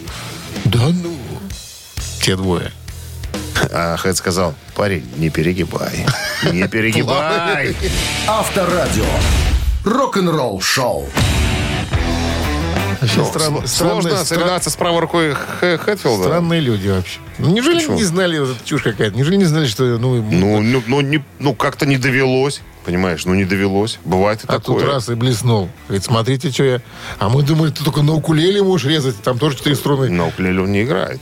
Да 0.65 0.89
ну. 0.89 1.17
Те 2.21 2.37
двое. 2.37 2.73
А 3.73 3.97
Хэт 3.97 4.17
сказал, 4.17 4.55
парень, 4.75 5.07
не 5.17 5.31
перегибай. 5.31 6.07
Не 6.53 6.67
перегибай. 6.69 7.75
Авторадио. 8.27 9.05
Рок-н-ролл 9.85 10.61
шоу. 10.61 11.09
Вообще 13.01 13.25
стран- 13.25 13.55
сл- 13.57 13.67
странные- 13.67 14.03
Сложно 14.03 14.25
соревноваться 14.25 14.71
с 14.71 14.77
правой 14.77 15.01
рукой 15.01 15.37
Хэ- 15.61 15.77
Хэтфилда. 15.79 16.25
Странные 16.25 16.61
люди 16.61 16.89
вообще. 16.89 17.19
Ну, 17.39 17.51
неужели 17.51 17.77
Почему? 17.77 17.97
не 17.97 18.05
знали, 18.05 18.39
вот 18.39 18.57
чушь 18.65 18.83
какая-то, 18.83 19.17
неужели 19.17 19.37
не 19.37 19.45
знали, 19.45 19.67
что, 19.67 19.85
ну, 19.99 20.23
Ну, 20.23 20.63
ну, 20.63 20.83
ну, 20.87 21.01
не- 21.03 21.23
ну, 21.39 21.55
как-то 21.55 21.85
не 21.87 21.99
довелось. 21.99 22.63
Понимаешь, 22.87 23.25
ну 23.27 23.35
не 23.35 23.45
довелось. 23.45 23.99
Бывает 24.05 24.41
и 24.45 24.47
а 24.47 24.59
такое. 24.61 24.79
тут 24.81 24.89
раз 24.89 25.09
и 25.09 25.15
блеснул. 25.15 25.69
Говорит, 25.89 26.05
смотрите, 26.05 26.51
что 26.51 26.63
я... 26.65 26.81
А 27.19 27.29
мы 27.29 27.43
думали, 27.43 27.71
ты 27.73 27.83
только 27.85 28.03
на 28.03 28.13
укулеле 28.15 28.63
можешь 28.63 28.87
резать, 28.89 29.21
там 29.23 29.39
тоже 29.39 29.57
четыре 29.57 29.75
струны. 29.77 30.09
На 30.09 30.27
укулеле 30.29 30.61
он 30.63 30.71
не 30.73 30.85
играет, 30.85 31.21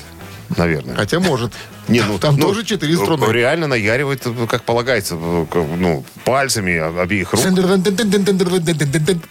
наверное. 0.57 0.95
Хотя 0.95 1.20
может. 1.20 1.53
Не, 1.89 2.01
ну, 2.03 2.18
Там 2.18 2.37
ну, 2.37 2.49
тоже 2.49 2.64
четыре 2.64 2.97
струны. 2.97 3.30
Реально 3.32 3.66
наяривает, 3.66 4.26
как 4.49 4.62
полагается, 4.64 5.14
ну, 5.14 6.05
пальцами 6.24 7.01
обеих 7.01 7.32
рук. 7.32 7.43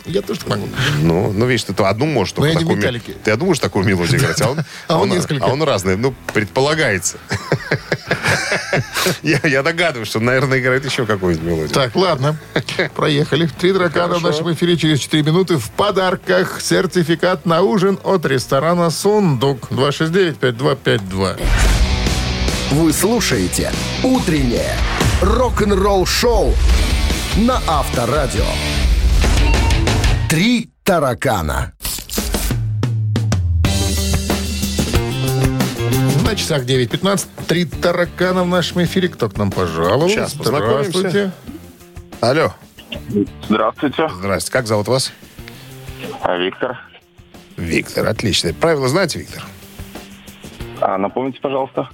Я 0.06 0.22
тоже 0.22 0.39
так 0.39 0.49
могу. 0.49 0.68
Ну, 1.01 1.32
ну, 1.32 1.45
видишь, 1.45 1.64
ты 1.64 1.74
одну 1.84 2.06
можешь 2.06 2.34
только 2.34 2.54
такую 2.54 2.70
ме- 2.70 2.76
металлике. 2.76 3.14
Ты 3.24 3.32
одну 3.32 3.45
можешь 3.47 3.62
такую 3.62 3.86
мелодию 3.86 4.20
играть, 4.20 4.41
а 4.41 4.51
он, 4.51 4.60
А 4.88 4.97
он 4.99 5.10
несколько. 5.10 5.43
а 5.45 5.47
он 5.49 5.64
разный. 5.64 5.97
Ну, 5.97 6.14
предполагается. 6.34 7.18
Я, 9.22 9.39
я 9.43 9.64
догадываюсь, 9.64 10.08
что, 10.08 10.20
наверное, 10.20 10.60
играет 10.60 10.86
еще 10.86 11.06
какую-нибудь 11.06 11.45
мелодию. 11.45 11.70
Так, 11.70 11.95
ладно. 11.95 12.38
Проехали. 12.95 13.47
Три 13.60 13.72
дракана 13.74 14.16
в 14.16 14.22
нашем 14.22 14.51
эфире 14.54 14.78
через 14.78 14.99
4 14.99 15.24
минуты. 15.24 15.58
В 15.58 15.70
подарках 15.72 16.62
сертификат 16.62 17.45
на 17.45 17.62
ужин 17.62 17.99
от 18.04 18.26
ресторана 18.26 18.89
«Сундук». 18.89 19.72
269-5252. 19.72 21.39
Вы 22.72 22.91
слушаете 22.91 23.72
«Утреннее 24.03 24.72
рок-н-ролл 25.22 26.05
шоу» 26.05 26.53
на 27.38 27.59
Авторадио. 27.68 28.45
Три 30.30 30.70
таракана. 30.84 31.74
На 36.26 36.36
часах 36.36 36.64
9.15. 36.64 37.28
Три 37.47 37.66
таракана 37.66 38.43
в 38.43 38.47
нашем 38.47 38.84
эфире. 38.84 39.09
Кто 39.09 39.30
к 39.30 39.38
нам 39.38 39.51
пожаловал? 39.51 40.09
Сейчас. 40.09 40.34
Здравствуйте. 40.34 41.32
Алло. 42.22 42.53
Здравствуйте. 43.47 44.09
Здрасте. 44.09 44.51
Как 44.51 44.66
зовут 44.66 44.88
вас? 44.88 45.11
А 46.22 46.38
Виктор? 46.38 46.80
Виктор. 47.57 48.07
Отлично. 48.07 48.53
Правила 48.53 48.88
знаете, 48.88 49.20
Виктор? 49.20 49.43
А 50.82 50.97
напомните, 50.97 51.39
пожалуйста. 51.39 51.89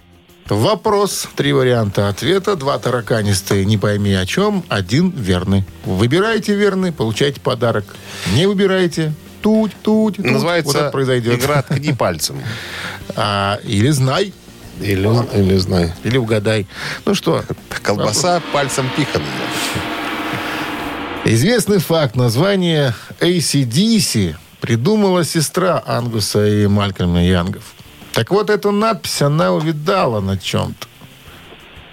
Вопрос. 0.50 1.28
Три 1.36 1.54
варианта 1.54 2.08
ответа. 2.10 2.56
Два 2.56 2.78
тараканистые. 2.80 3.66
Не 3.66 3.78
пойми 3.78 4.14
о 4.14 4.26
чем. 4.26 4.64
Один 4.70 5.12
верный. 5.12 5.64
Выбираете 5.86 6.56
верный, 6.56 6.92
получаете 6.92 7.40
подарок. 7.40 7.86
Не 8.34 8.46
выбираете. 8.48 9.14
Туть, 9.42 9.72
туть, 9.84 10.16
туть. 10.16 10.26
Вот 10.26 10.34
Называется 10.34 10.78
это 10.78 10.90
произойдет. 10.92 11.40
игра 11.40 11.62
«Ткни 11.62 11.94
пальцем». 11.94 12.42
А, 13.16 13.58
или 13.64 13.90
знай, 13.90 14.34
Или, 14.82 15.08
или 15.38 15.58
знаю. 15.58 15.94
или 16.04 16.18
угадай. 16.18 16.68
Ну 17.06 17.16
что, 17.16 17.44
Колбаса 17.84 18.42
пальцем 18.52 18.90
пиханая. 18.98 19.26
известный 21.24 21.80
факт. 21.80 22.16
Название 22.18 22.94
ACDC 23.22 24.36
придумала 24.60 25.24
сестра 25.24 25.82
Ангуса 25.86 26.46
и 26.46 26.68
Малькольма 26.68 27.24
Янгов. 27.24 27.64
Так 28.20 28.32
вот, 28.32 28.50
эту 28.50 28.72
надпись 28.72 29.22
она 29.22 29.54
увидала 29.54 30.20
на 30.20 30.38
чем-то. 30.38 30.88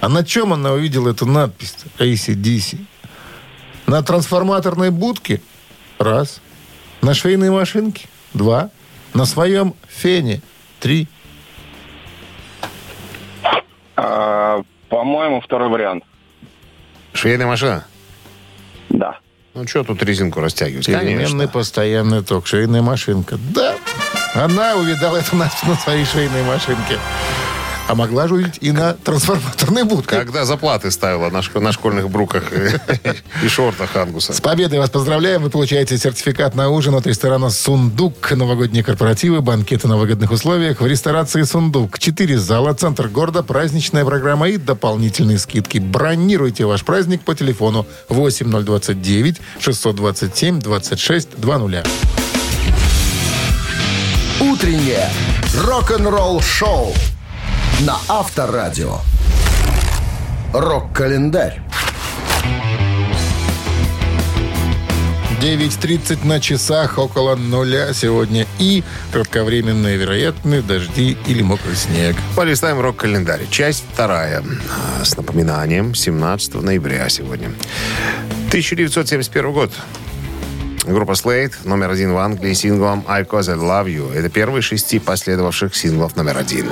А 0.01 0.09
на 0.09 0.25
чем 0.25 0.53
она 0.53 0.73
увидела 0.73 1.11
эту 1.11 1.25
надпись 1.25 1.77
ACDC? 2.01 2.85
На 3.87 4.03
трансформаторной 4.03 4.91
будке? 4.91 5.41
Раз. 6.01 6.41
На 7.01 7.15
швейной 7.15 7.51
машинке? 7.51 8.09
Два. 8.35 8.71
На 9.15 9.25
своем 9.25 9.77
фене? 9.87 10.43
Три. 10.81 11.07
А, 13.95 14.63
по-моему, 14.89 15.41
второй 15.41 15.69
вариант. 15.69 16.03
Швейная 17.13 17.47
машина? 17.47 17.87
Да. 18.89 19.21
Ну, 19.55 19.65
что 19.65 19.85
тут 19.85 20.03
резинку 20.03 20.41
растягивать? 20.41 20.87
Переменный 20.87 21.15
Конечно. 21.15 21.49
постоянный 21.49 22.25
ток. 22.25 22.49
Швейная 22.49 22.83
машинка. 22.83 23.39
Да. 23.55 23.77
Она 24.35 24.77
увидала 24.77 25.17
эту 25.17 25.37
надпись 25.37 25.63
на 25.63 25.77
своей 25.77 26.05
швейной 26.05 26.43
машинке. 26.43 26.99
А 27.89 27.95
могла 27.95 28.27
же 28.27 28.35
увидеть 28.35 28.59
и 28.61 28.73
на 28.73 28.95
трансформаторной 28.95 29.85
будке. 29.85 30.17
Когда 30.17 30.45
заплаты 30.45 30.91
ставила 30.91 31.31
на, 31.31 31.41
на 31.61 31.73
школьных 31.73 32.11
бруках 32.11 32.53
и, 32.53 33.45
и 33.45 33.49
шортах 33.49 33.95
Ангуса. 33.95 34.33
С 34.33 34.41
победой 34.41 34.81
вас 34.81 34.91
поздравляем. 34.91 35.43
Вы 35.43 35.51
получаете 35.51 35.97
сертификат 35.97 36.57
на 36.57 36.69
ужин 36.69 36.97
от 36.97 37.07
ресторана 37.07 37.49
«Сундук». 37.49 38.33
Новогодние 38.33 38.83
корпоративы, 38.83 39.41
банкеты 39.41 39.87
на 39.87 39.97
выгодных 39.97 40.33
условиях 40.33 40.81
в 40.81 40.87
ресторации 40.87 41.43
«Сундук». 41.45 42.01
Четыре 42.01 42.39
зала, 42.39 42.75
центр 42.75 43.07
города, 43.07 43.45
праздничная 43.45 44.05
программа 44.05 44.49
и 44.49 44.57
дополнительные 44.57 45.39
скидки. 45.39 45.79
Бронируйте 45.79 46.65
ваш 46.65 46.85
праздник 46.85 47.23
по 47.23 47.37
телефону 47.37 47.87
8029 48.09 49.41
627 49.61 50.59
26 50.59 51.41
20. 51.41 52.26
Утреннее 54.41 55.09
рок-н-ролл-шоу 55.65 56.93
на 57.87 57.97
Авторадио. 58.07 58.99
Рок-календарь. 60.53 61.63
9.30 65.41 66.27
на 66.27 66.39
часах, 66.39 66.99
около 66.99 67.35
нуля 67.37 67.95
сегодня. 67.95 68.47
И 68.59 68.85
кратковременные 69.11 69.97
вероятные 69.97 70.61
дожди 70.61 71.17
или 71.27 71.43
мокрый 71.43 71.75
снег. 71.75 72.17
Полистаем 72.35 72.79
рок-календарь. 72.81 73.47
Часть 73.51 73.85
вторая. 73.91 74.43
А, 75.01 75.03
С 75.03 75.17
напоминанием 75.17 75.95
17 75.95 76.57
ноября 76.57 77.09
сегодня. 77.09 77.49
1971 78.49 79.53
год. 79.53 79.73
Группа 80.87 81.13
Slade, 81.13 81.53
номер 81.65 81.91
один 81.91 82.13
в 82.13 82.17
Англии, 82.19 82.53
синглом 82.53 83.05
«I 83.09 83.25
Cause 83.25 83.51
I 83.51 83.57
Love 83.57 83.87
You». 83.87 84.15
Это 84.15 84.29
первый 84.29 84.63
шести 84.63 85.01
последовавших 85.01 85.75
синглов 85.75 86.15
номер 86.15 86.39
один. 86.39 86.67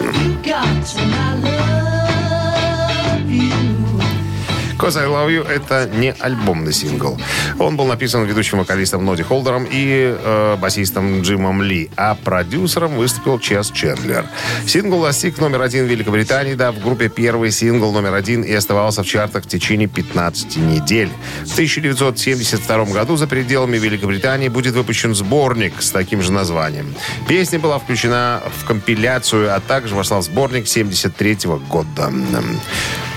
«Cause 4.78 4.96
I 4.98 5.06
Love 5.06 5.28
You»— 5.30 5.48
это 5.48 5.88
не 5.92 6.14
альбомный 6.18 6.72
сингл. 6.72 7.18
Он 7.58 7.76
был 7.76 7.86
написан 7.86 8.24
ведущим 8.24 8.58
вокалистом 8.58 9.04
Ноди 9.04 9.22
Холдером 9.22 9.66
и 9.70 10.16
э, 10.18 10.56
басистом 10.56 11.22
Джимом 11.22 11.62
Ли, 11.62 11.90
а 11.96 12.14
продюсером 12.16 12.96
выступил 12.96 13.38
Чес 13.38 13.70
Чендлер. 13.70 14.26
Сингл 14.66 15.02
достиг 15.02 15.38
номер 15.38 15.62
один 15.62 15.86
в 15.86 15.88
Великобритании, 15.88 16.54
да, 16.54 16.72
в 16.72 16.80
группе 16.80 17.08
первый 17.08 17.50
сингл 17.50 17.92
номер 17.92 18.14
один 18.14 18.42
и 18.42 18.52
оставался 18.52 19.02
в 19.02 19.06
чартах 19.06 19.44
в 19.44 19.48
течение 19.48 19.88
15 19.88 20.56
недель. 20.56 21.10
В 21.44 21.52
1972 21.52 22.84
году 22.86 23.16
за 23.16 23.26
пределами 23.26 23.78
Великобритании 23.78 24.48
будет 24.48 24.74
выпущен 24.74 25.14
сборник 25.14 25.80
с 25.80 25.90
таким 25.90 26.22
же 26.22 26.32
названием. 26.32 26.94
Песня 27.28 27.58
была 27.58 27.78
включена 27.78 28.42
в 28.60 28.66
компиляцию, 28.66 29.54
а 29.54 29.60
также 29.60 29.94
вошла 29.94 30.18
в 30.18 30.22
сборник 30.22 30.66
73 30.66 31.38
года. 31.68 32.12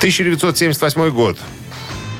1978 0.02 1.12
год. 1.14 1.38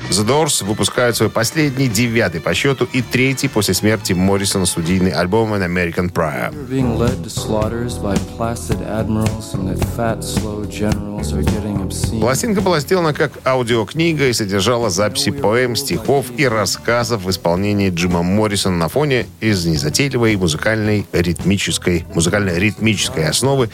The 0.08 0.26
Doors 0.26 0.64
выпускают 0.64 1.16
свой 1.16 1.28
последний, 1.28 1.86
девятый 1.86 2.40
по 2.40 2.54
счету 2.54 2.88
и 2.94 3.02
третий 3.02 3.46
после 3.46 3.74
смерти 3.74 4.14
Моррисона 4.14 4.64
студийный 4.64 5.10
альбом 5.10 5.52
«An 5.52 5.62
American 5.62 6.10
Prayer». 6.10 6.50
being 6.66 6.96
led 6.96 7.22
to 7.22 7.28
slaughters 7.28 7.98
by 7.98 8.16
placid 8.38 8.80
admirals 8.82 9.52
and 9.52 9.68
the 9.68 9.76
fat, 9.96 10.24
slow 10.24 10.64
generals 10.64 11.34
are 11.34 11.42
getting 11.42 11.82
obscene. 11.82 12.20
Пластинка 12.20 12.62
была 12.62 12.80
сделана 12.80 13.12
как 13.12 13.32
аудиокнига 13.44 14.28
и 14.28 14.32
содержала 14.32 14.88
записи 14.88 15.30
поэм, 15.30 15.76
стихов 15.76 16.26
и 16.38 16.48
рассказов 16.48 17.24
в 17.24 17.30
исполнении 17.30 17.90
Джима 17.90 18.22
Моррисона 18.22 18.78
на 18.78 18.88
фоне 18.88 19.26
из 19.40 19.66
незатейливой 19.66 20.36
музыкальной 20.36 21.06
ритмической, 21.12 22.06
музыкально-ритмической 22.14 23.26
основы 23.28 23.68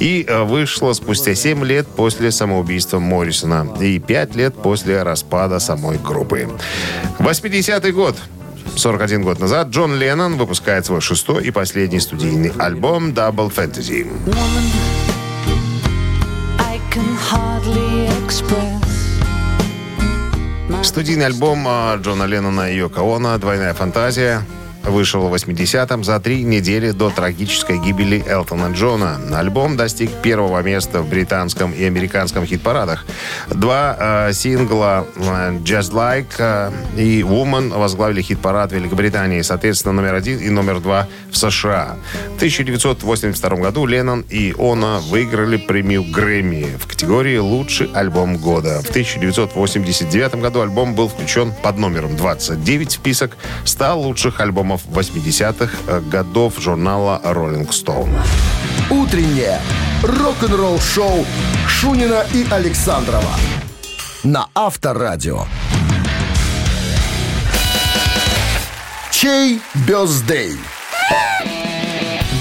и 0.00 0.26
э, 0.28 0.42
вышла 0.42 0.92
спустя 0.92 1.34
7 1.34 1.64
лет 1.64 1.86
после 1.86 2.30
самоубийства 2.30 2.98
Моррисона 2.98 3.66
и 3.80 3.98
5 3.98 4.36
лет 4.36 4.54
после 4.54 5.02
распада 5.02 5.58
самой 5.78 5.98
группы. 5.98 6.48
80-й 7.18 7.92
год. 7.92 8.16
41 8.76 9.22
год 9.22 9.40
назад 9.40 9.68
Джон 9.68 9.96
Леннон 9.96 10.36
выпускает 10.36 10.86
свой 10.86 11.00
шестой 11.00 11.44
и 11.44 11.50
последний 11.50 12.00
студийный 12.00 12.52
альбом 12.58 13.10
«Double 13.10 13.52
Fantasy». 13.52 14.06
Студийный 20.82 21.26
альбом 21.26 21.64
а, 21.66 21.96
Джона 21.96 22.24
Леннона 22.24 22.70
и 22.70 22.76
Йоко 22.76 23.00
Оно 23.00 23.36
«Двойная 23.38 23.74
фантазия» 23.74 24.42
вышел 24.88 25.28
в 25.28 25.34
80-м 25.34 26.04
за 26.04 26.20
три 26.20 26.42
недели 26.42 26.90
до 26.90 27.10
трагической 27.10 27.78
гибели 27.78 28.22
Элтона 28.26 28.72
Джона. 28.72 29.18
Альбом 29.32 29.76
достиг 29.76 30.10
первого 30.22 30.62
места 30.62 31.02
в 31.02 31.08
британском 31.08 31.72
и 31.72 31.84
американском 31.84 32.46
хит-парадах. 32.46 33.04
Два 33.48 33.96
э, 33.98 34.32
сингла 34.32 35.06
э, 35.16 35.58
«Just 35.64 35.92
Like» 35.92 36.26
э, 36.38 36.70
и 36.96 37.20
«Woman» 37.20 37.76
возглавили 37.76 38.22
хит-парад 38.22 38.72
Великобритании, 38.72 39.42
соответственно, 39.42 39.92
номер 39.92 40.14
один 40.14 40.38
и 40.38 40.48
номер 40.50 40.80
два 40.80 41.08
в 41.30 41.36
США. 41.36 41.96
В 42.32 42.36
1982 42.36 43.56
году 43.56 43.86
Леннон 43.86 44.24
и 44.30 44.54
Она 44.58 44.98
выиграли 45.00 45.56
премию 45.56 46.04
Грэмми 46.04 46.76
в 46.78 46.86
категории 46.86 47.38
«Лучший 47.38 47.90
альбом 47.94 48.36
года». 48.36 48.80
В 48.82 48.90
1989 48.90 50.36
году 50.36 50.60
альбом 50.60 50.94
был 50.94 51.08
включен 51.08 51.52
под 51.62 51.78
номером 51.78 52.16
29 52.16 52.90
в 52.90 52.92
список 52.92 53.36
100 53.64 53.98
лучших 53.98 54.40
альбомов 54.40 54.77
80-х 54.86 56.00
годов 56.10 56.58
журнала 56.58 57.20
Rolling 57.24 57.68
Stone. 57.68 58.10
Утреннее 58.90 59.60
рок-н-ролл-шоу 60.02 61.26
Шунина 61.66 62.24
и 62.32 62.46
Александрова 62.50 63.34
на 64.24 64.48
Авторадио. 64.54 65.44
Чей 69.10 69.60
бездей? 69.86 70.56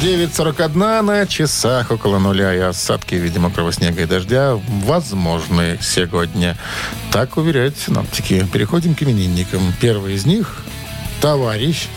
9.41 0.01 1.01
на 1.01 1.25
часах 1.25 1.89
около 1.89 2.19
нуля 2.19 2.53
и 2.53 2.59
осадки 2.59 3.15
в 3.15 3.17
виде 3.17 3.39
мокрого 3.39 3.73
снега 3.73 4.03
и 4.03 4.05
дождя 4.05 4.59
возможны 4.85 5.79
сегодня. 5.81 6.55
Так 7.11 7.37
уверяют 7.37 7.77
синоптики. 7.77 8.45
Переходим 8.53 8.93
к 8.93 9.01
именинникам. 9.01 9.73
Первый 9.81 10.13
из 10.13 10.25
них– 10.25 10.63
товарищ 11.21 11.87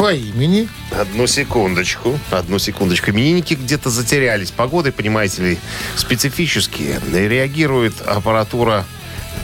по 0.00 0.14
имени 0.14 0.66
Одну 0.98 1.26
секундочку. 1.26 2.18
Одну 2.30 2.58
секундочку. 2.58 3.10
Именинники 3.10 3.52
где-то 3.52 3.90
затерялись. 3.90 4.50
Погоды, 4.50 4.92
понимаете 4.92 5.42
ли, 5.42 5.58
специфические. 5.94 7.00
Реагирует 7.12 8.00
аппаратура 8.00 8.86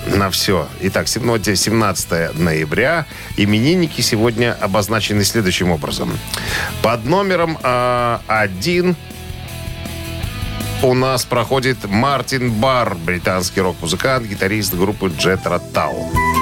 на 0.06 0.30
все. 0.30 0.66
Итак, 0.80 1.08
сегодня 1.08 1.54
17 1.54 2.38
ноября. 2.38 3.04
Именинники 3.36 4.00
сегодня 4.00 4.56
обозначены 4.58 5.24
следующим 5.24 5.70
образом. 5.70 6.18
Под 6.82 7.04
номером 7.04 7.58
а, 7.62 8.22
один 8.26 8.96
у 10.82 10.94
нас 10.94 11.26
проходит 11.26 11.84
Мартин 11.84 12.50
Барр, 12.50 12.94
британский 12.94 13.60
рок-музыкант, 13.60 14.26
гитарист 14.26 14.72
группы 14.72 15.08
Jet 15.08 15.42
Rotal. 15.44 16.35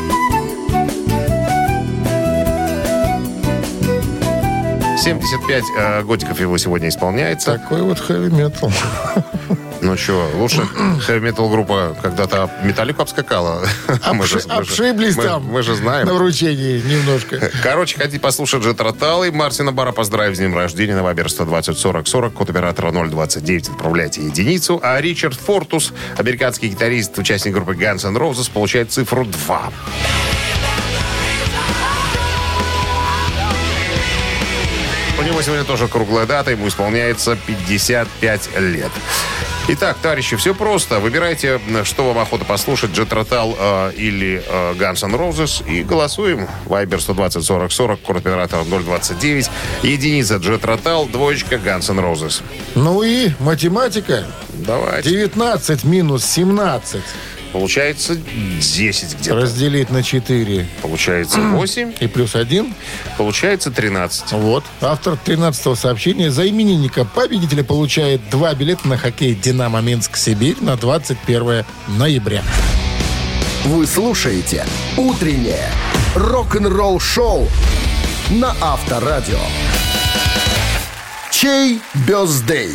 75 5.05 5.65
э, 5.77 6.03
годиков 6.03 6.41
его 6.41 6.57
сегодня 6.57 6.89
исполняется. 6.89 7.59
Такой 7.59 7.83
вот 7.83 7.99
хэви-метал. 8.01 8.73
Ну 9.83 9.99
что, 9.99 10.31
лучше 10.35 10.63
хэви-метал 11.07 11.51
группа 11.51 11.95
когда-то 12.01 12.51
металлику 12.63 13.03
обскакала. 13.03 13.67
Же- 13.89 14.15
мы 14.15 14.27
же- 14.27 14.39
Обшиблись 14.49 15.17
мы- 15.17 15.25
там. 15.25 15.45
Мы 15.45 15.63
же 15.63 15.75
знаем. 15.75 16.07
На 16.07 16.15
вручении 16.15 16.81
немножко. 16.81 17.51
Короче, 17.63 17.99
хотите 17.99 18.19
послушать 18.19 18.63
Джет 18.63 18.81
Ротал 18.81 19.25
и 19.25 19.31
Мартина 19.31 19.73
Бара 19.73 19.93
поздравить 19.93 20.37
с 20.37 20.39
днем 20.39 20.57
рождения 20.57 20.95
на 20.95 21.03
Вайбер 21.03 21.29
120 21.29 21.77
40 21.79 22.09
40, 22.09 22.33
код 22.33 22.49
оператора 22.49 22.91
029, 22.91 23.69
отправляйте 23.69 24.23
единицу. 24.25 24.81
А 24.83 24.99
Ричард 25.03 25.39
Фортус, 25.39 25.93
американский 26.17 26.69
гитарист, 26.69 27.19
участник 27.19 27.53
группы 27.53 27.75
Guns 27.75 28.07
N' 28.09 28.17
Roses, 28.17 28.51
получает 28.51 28.91
цифру 28.91 29.27
2. 29.27 29.71
Него 35.25 35.43
сегодня 35.43 35.65
тоже 35.65 35.89
круглая 35.89 36.27
дата, 36.27 36.51
ему 36.51 36.69
исполняется 36.69 37.37
55 37.47 38.61
лет. 38.61 38.91
Итак, 39.67 39.97
товарищи, 40.03 40.37
все 40.37 40.55
просто. 40.55 41.01
Выбирайте, 41.01 41.59
что 41.85 42.05
вам 42.05 42.19
охота 42.19 42.45
послушать, 42.45 42.91
Джет 42.91 43.11
Ротал 43.15 43.57
э, 43.59 43.93
или 43.97 44.45
э, 44.47 44.75
Guns 44.75 45.03
N' 45.03 45.15
Roses, 45.15 45.67
и 45.67 45.83
голосуем. 45.83 46.47
Вайбер 46.67 47.01
120 47.01 47.43
40 47.43 47.73
40, 47.73 48.01
код 48.01 48.17
оператора 48.19 48.65
029, 48.65 49.51
единица 49.83 50.37
Джет 50.37 50.67
Ротал, 50.67 51.07
двоечка 51.07 51.55
Guns 51.55 51.91
N' 51.91 52.01
Roses. 52.01 52.43
Ну 52.75 53.03
и 53.03 53.31
математика. 53.41 54.27
Давайте. 54.53 55.09
19 55.09 55.85
минус 55.85 56.27
17. 56.27 57.01
Получается 57.55 58.17
10 58.17 59.15
где-то. 59.21 59.37
Разделить 59.37 59.89
на 59.89 60.03
4. 60.03 60.67
Получается 60.83 61.41
8. 61.41 61.93
И 62.01 62.09
плюс 62.09 62.35
1. 62.35 62.75
Получается 63.17 63.71
13. 63.71 64.33
Вот. 64.33 64.65
Автор 64.81 65.17
13 65.17 65.79
сообщения 65.79 66.33
за 66.33 66.49
именинника 66.49 67.05
победителя 67.05 67.63
получает 67.63 68.29
два 68.29 68.53
билета 68.55 68.89
на 68.89 68.99
хоккей 68.99 69.37
«Динамо 69.37 69.81
Минск-Сибирь» 69.83 70.57
на 70.63 70.77
21 70.77 71.65
ноября. 71.97 72.43
Вы 73.67 73.87
слушаете 73.87 74.67
«Утреннее 74.97 75.71
рок-н-ролл-шоу» 76.17 77.47
на 78.31 78.53
Авторадио. 78.61 79.39
Чей 81.31 81.81
бездей? 82.09 82.73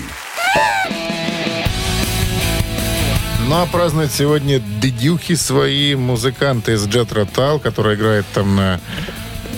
Ну, 3.50 3.56
а 3.56 3.66
празднуют 3.66 4.12
сегодня 4.12 4.60
дедюхи 4.60 5.34
свои 5.34 5.95
музыканты 5.95 6.74
из 6.74 6.86
Джет 6.86 7.12
Ротал, 7.12 7.58
который 7.58 7.95
играет 7.95 8.28
там 8.32 8.56
на 8.56 8.80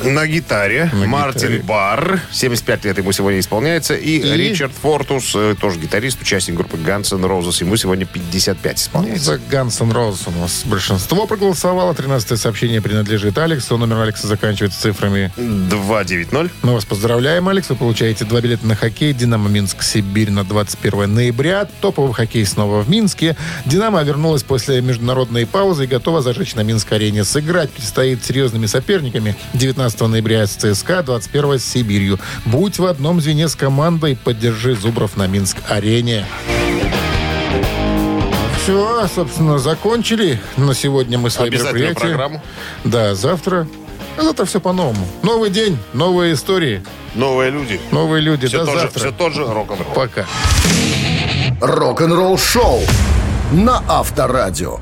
На 0.03 0.25
гитаре 0.27 0.89
На 0.93 1.05
Мартин 1.07 1.41
гитаре. 1.41 1.63
Барр, 1.63 2.21
75 2.31 2.85
лет 2.85 2.97
ему 2.97 3.11
сегодня 3.11 3.39
исполняется, 3.39 3.93
и, 3.95 4.17
И? 4.17 4.37
Ричард 4.37 4.71
Фортус, 4.81 5.31
э, 5.35 5.55
тоже 5.59 5.79
гитарист, 5.79 6.21
участник 6.21 6.55
группы 6.55 6.77
Guns 6.77 7.13
N' 7.15 7.23
Roses, 7.25 7.57
ему 7.61 7.75
сегодня 7.75 8.05
55 8.05 8.63
Ну, 8.63 8.81
исполняется. 8.81 9.25
за 9.25 9.35
Guns 9.35 9.81
N' 9.83 9.91
Roses 9.91 10.21
у 10.27 10.39
нас 10.39 10.63
большинство 10.65 11.27
проголосовало. 11.27 11.93
13 11.93 12.39
сообщение 12.39 12.81
принадлежит 12.81 13.37
Алексу. 13.37 13.77
Номер 13.77 13.99
Алекса 13.99 14.27
заканчивается 14.27 14.81
цифрами 14.81 15.31
290. 15.37 16.49
Мы 16.63 16.73
вас 16.73 16.85
поздравляем, 16.85 17.47
Алекс. 17.47 17.69
Вы 17.69 17.75
получаете 17.75 18.25
два 18.25 18.41
билета 18.41 18.65
на 18.65 18.75
хоккей 18.75 19.13
«Динамо 19.13 19.49
Минск 19.49 19.83
Сибирь» 19.83 20.31
на 20.31 20.43
21 20.43 21.13
ноября. 21.13 21.67
Топовый 21.81 22.13
хоккей 22.13 22.45
снова 22.45 22.81
в 22.81 22.89
Минске. 22.89 23.35
«Динамо» 23.65 24.01
вернулась 24.03 24.43
после 24.43 24.81
международной 24.81 25.45
паузы 25.45 25.83
и 25.83 25.87
готова 25.87 26.21
зажечь 26.21 26.55
на 26.55 26.61
Минск-арене. 26.61 27.23
Сыграть 27.23 27.69
предстоит 27.71 28.23
серьезными 28.25 28.65
соперниками. 28.65 29.35
19 29.53 29.90
ноября 29.99 30.45
с 30.47 30.51
ЦСКА, 30.55 31.03
21 31.03 31.59
с 31.59 31.63
Сибирью. 31.65 32.19
Будь 32.45 32.79
в 32.79 32.85
одном 32.85 33.21
звене 33.21 33.47
с 33.47 33.55
командой. 33.55 34.17
Поддержи 34.23 34.75
Зубров 34.75 35.17
на 35.17 35.27
Минск-арене. 35.27 36.25
Все, 38.63 39.07
собственно, 39.13 39.57
закончили. 39.57 40.39
На 40.57 40.73
сегодня 40.75 41.17
мы 41.17 41.29
свои 41.29 41.49
мероприятия. 41.49 41.99
программу. 41.99 42.41
Да, 42.83 43.15
завтра. 43.15 43.67
А 44.17 44.21
завтра 44.23 44.45
все 44.45 44.59
по-новому. 44.59 45.07
Новый 45.23 45.49
день, 45.49 45.77
новые 45.93 46.33
истории, 46.33 46.83
Новые 47.15 47.49
люди. 47.49 47.79
новые 47.91 48.21
люди. 48.21 48.45
Все, 48.47 48.59
До 48.59 48.65
тот 48.65 48.73
же, 48.75 48.81
завтра. 48.81 48.99
все 48.99 49.11
тот 49.11 49.33
же 49.33 49.45
рок-н-ролл. 49.45 49.93
Пока. 49.95 50.25
Рок-н-ролл 51.61 52.37
шоу 52.37 52.81
на 53.51 53.81
Авторадио. 53.87 54.79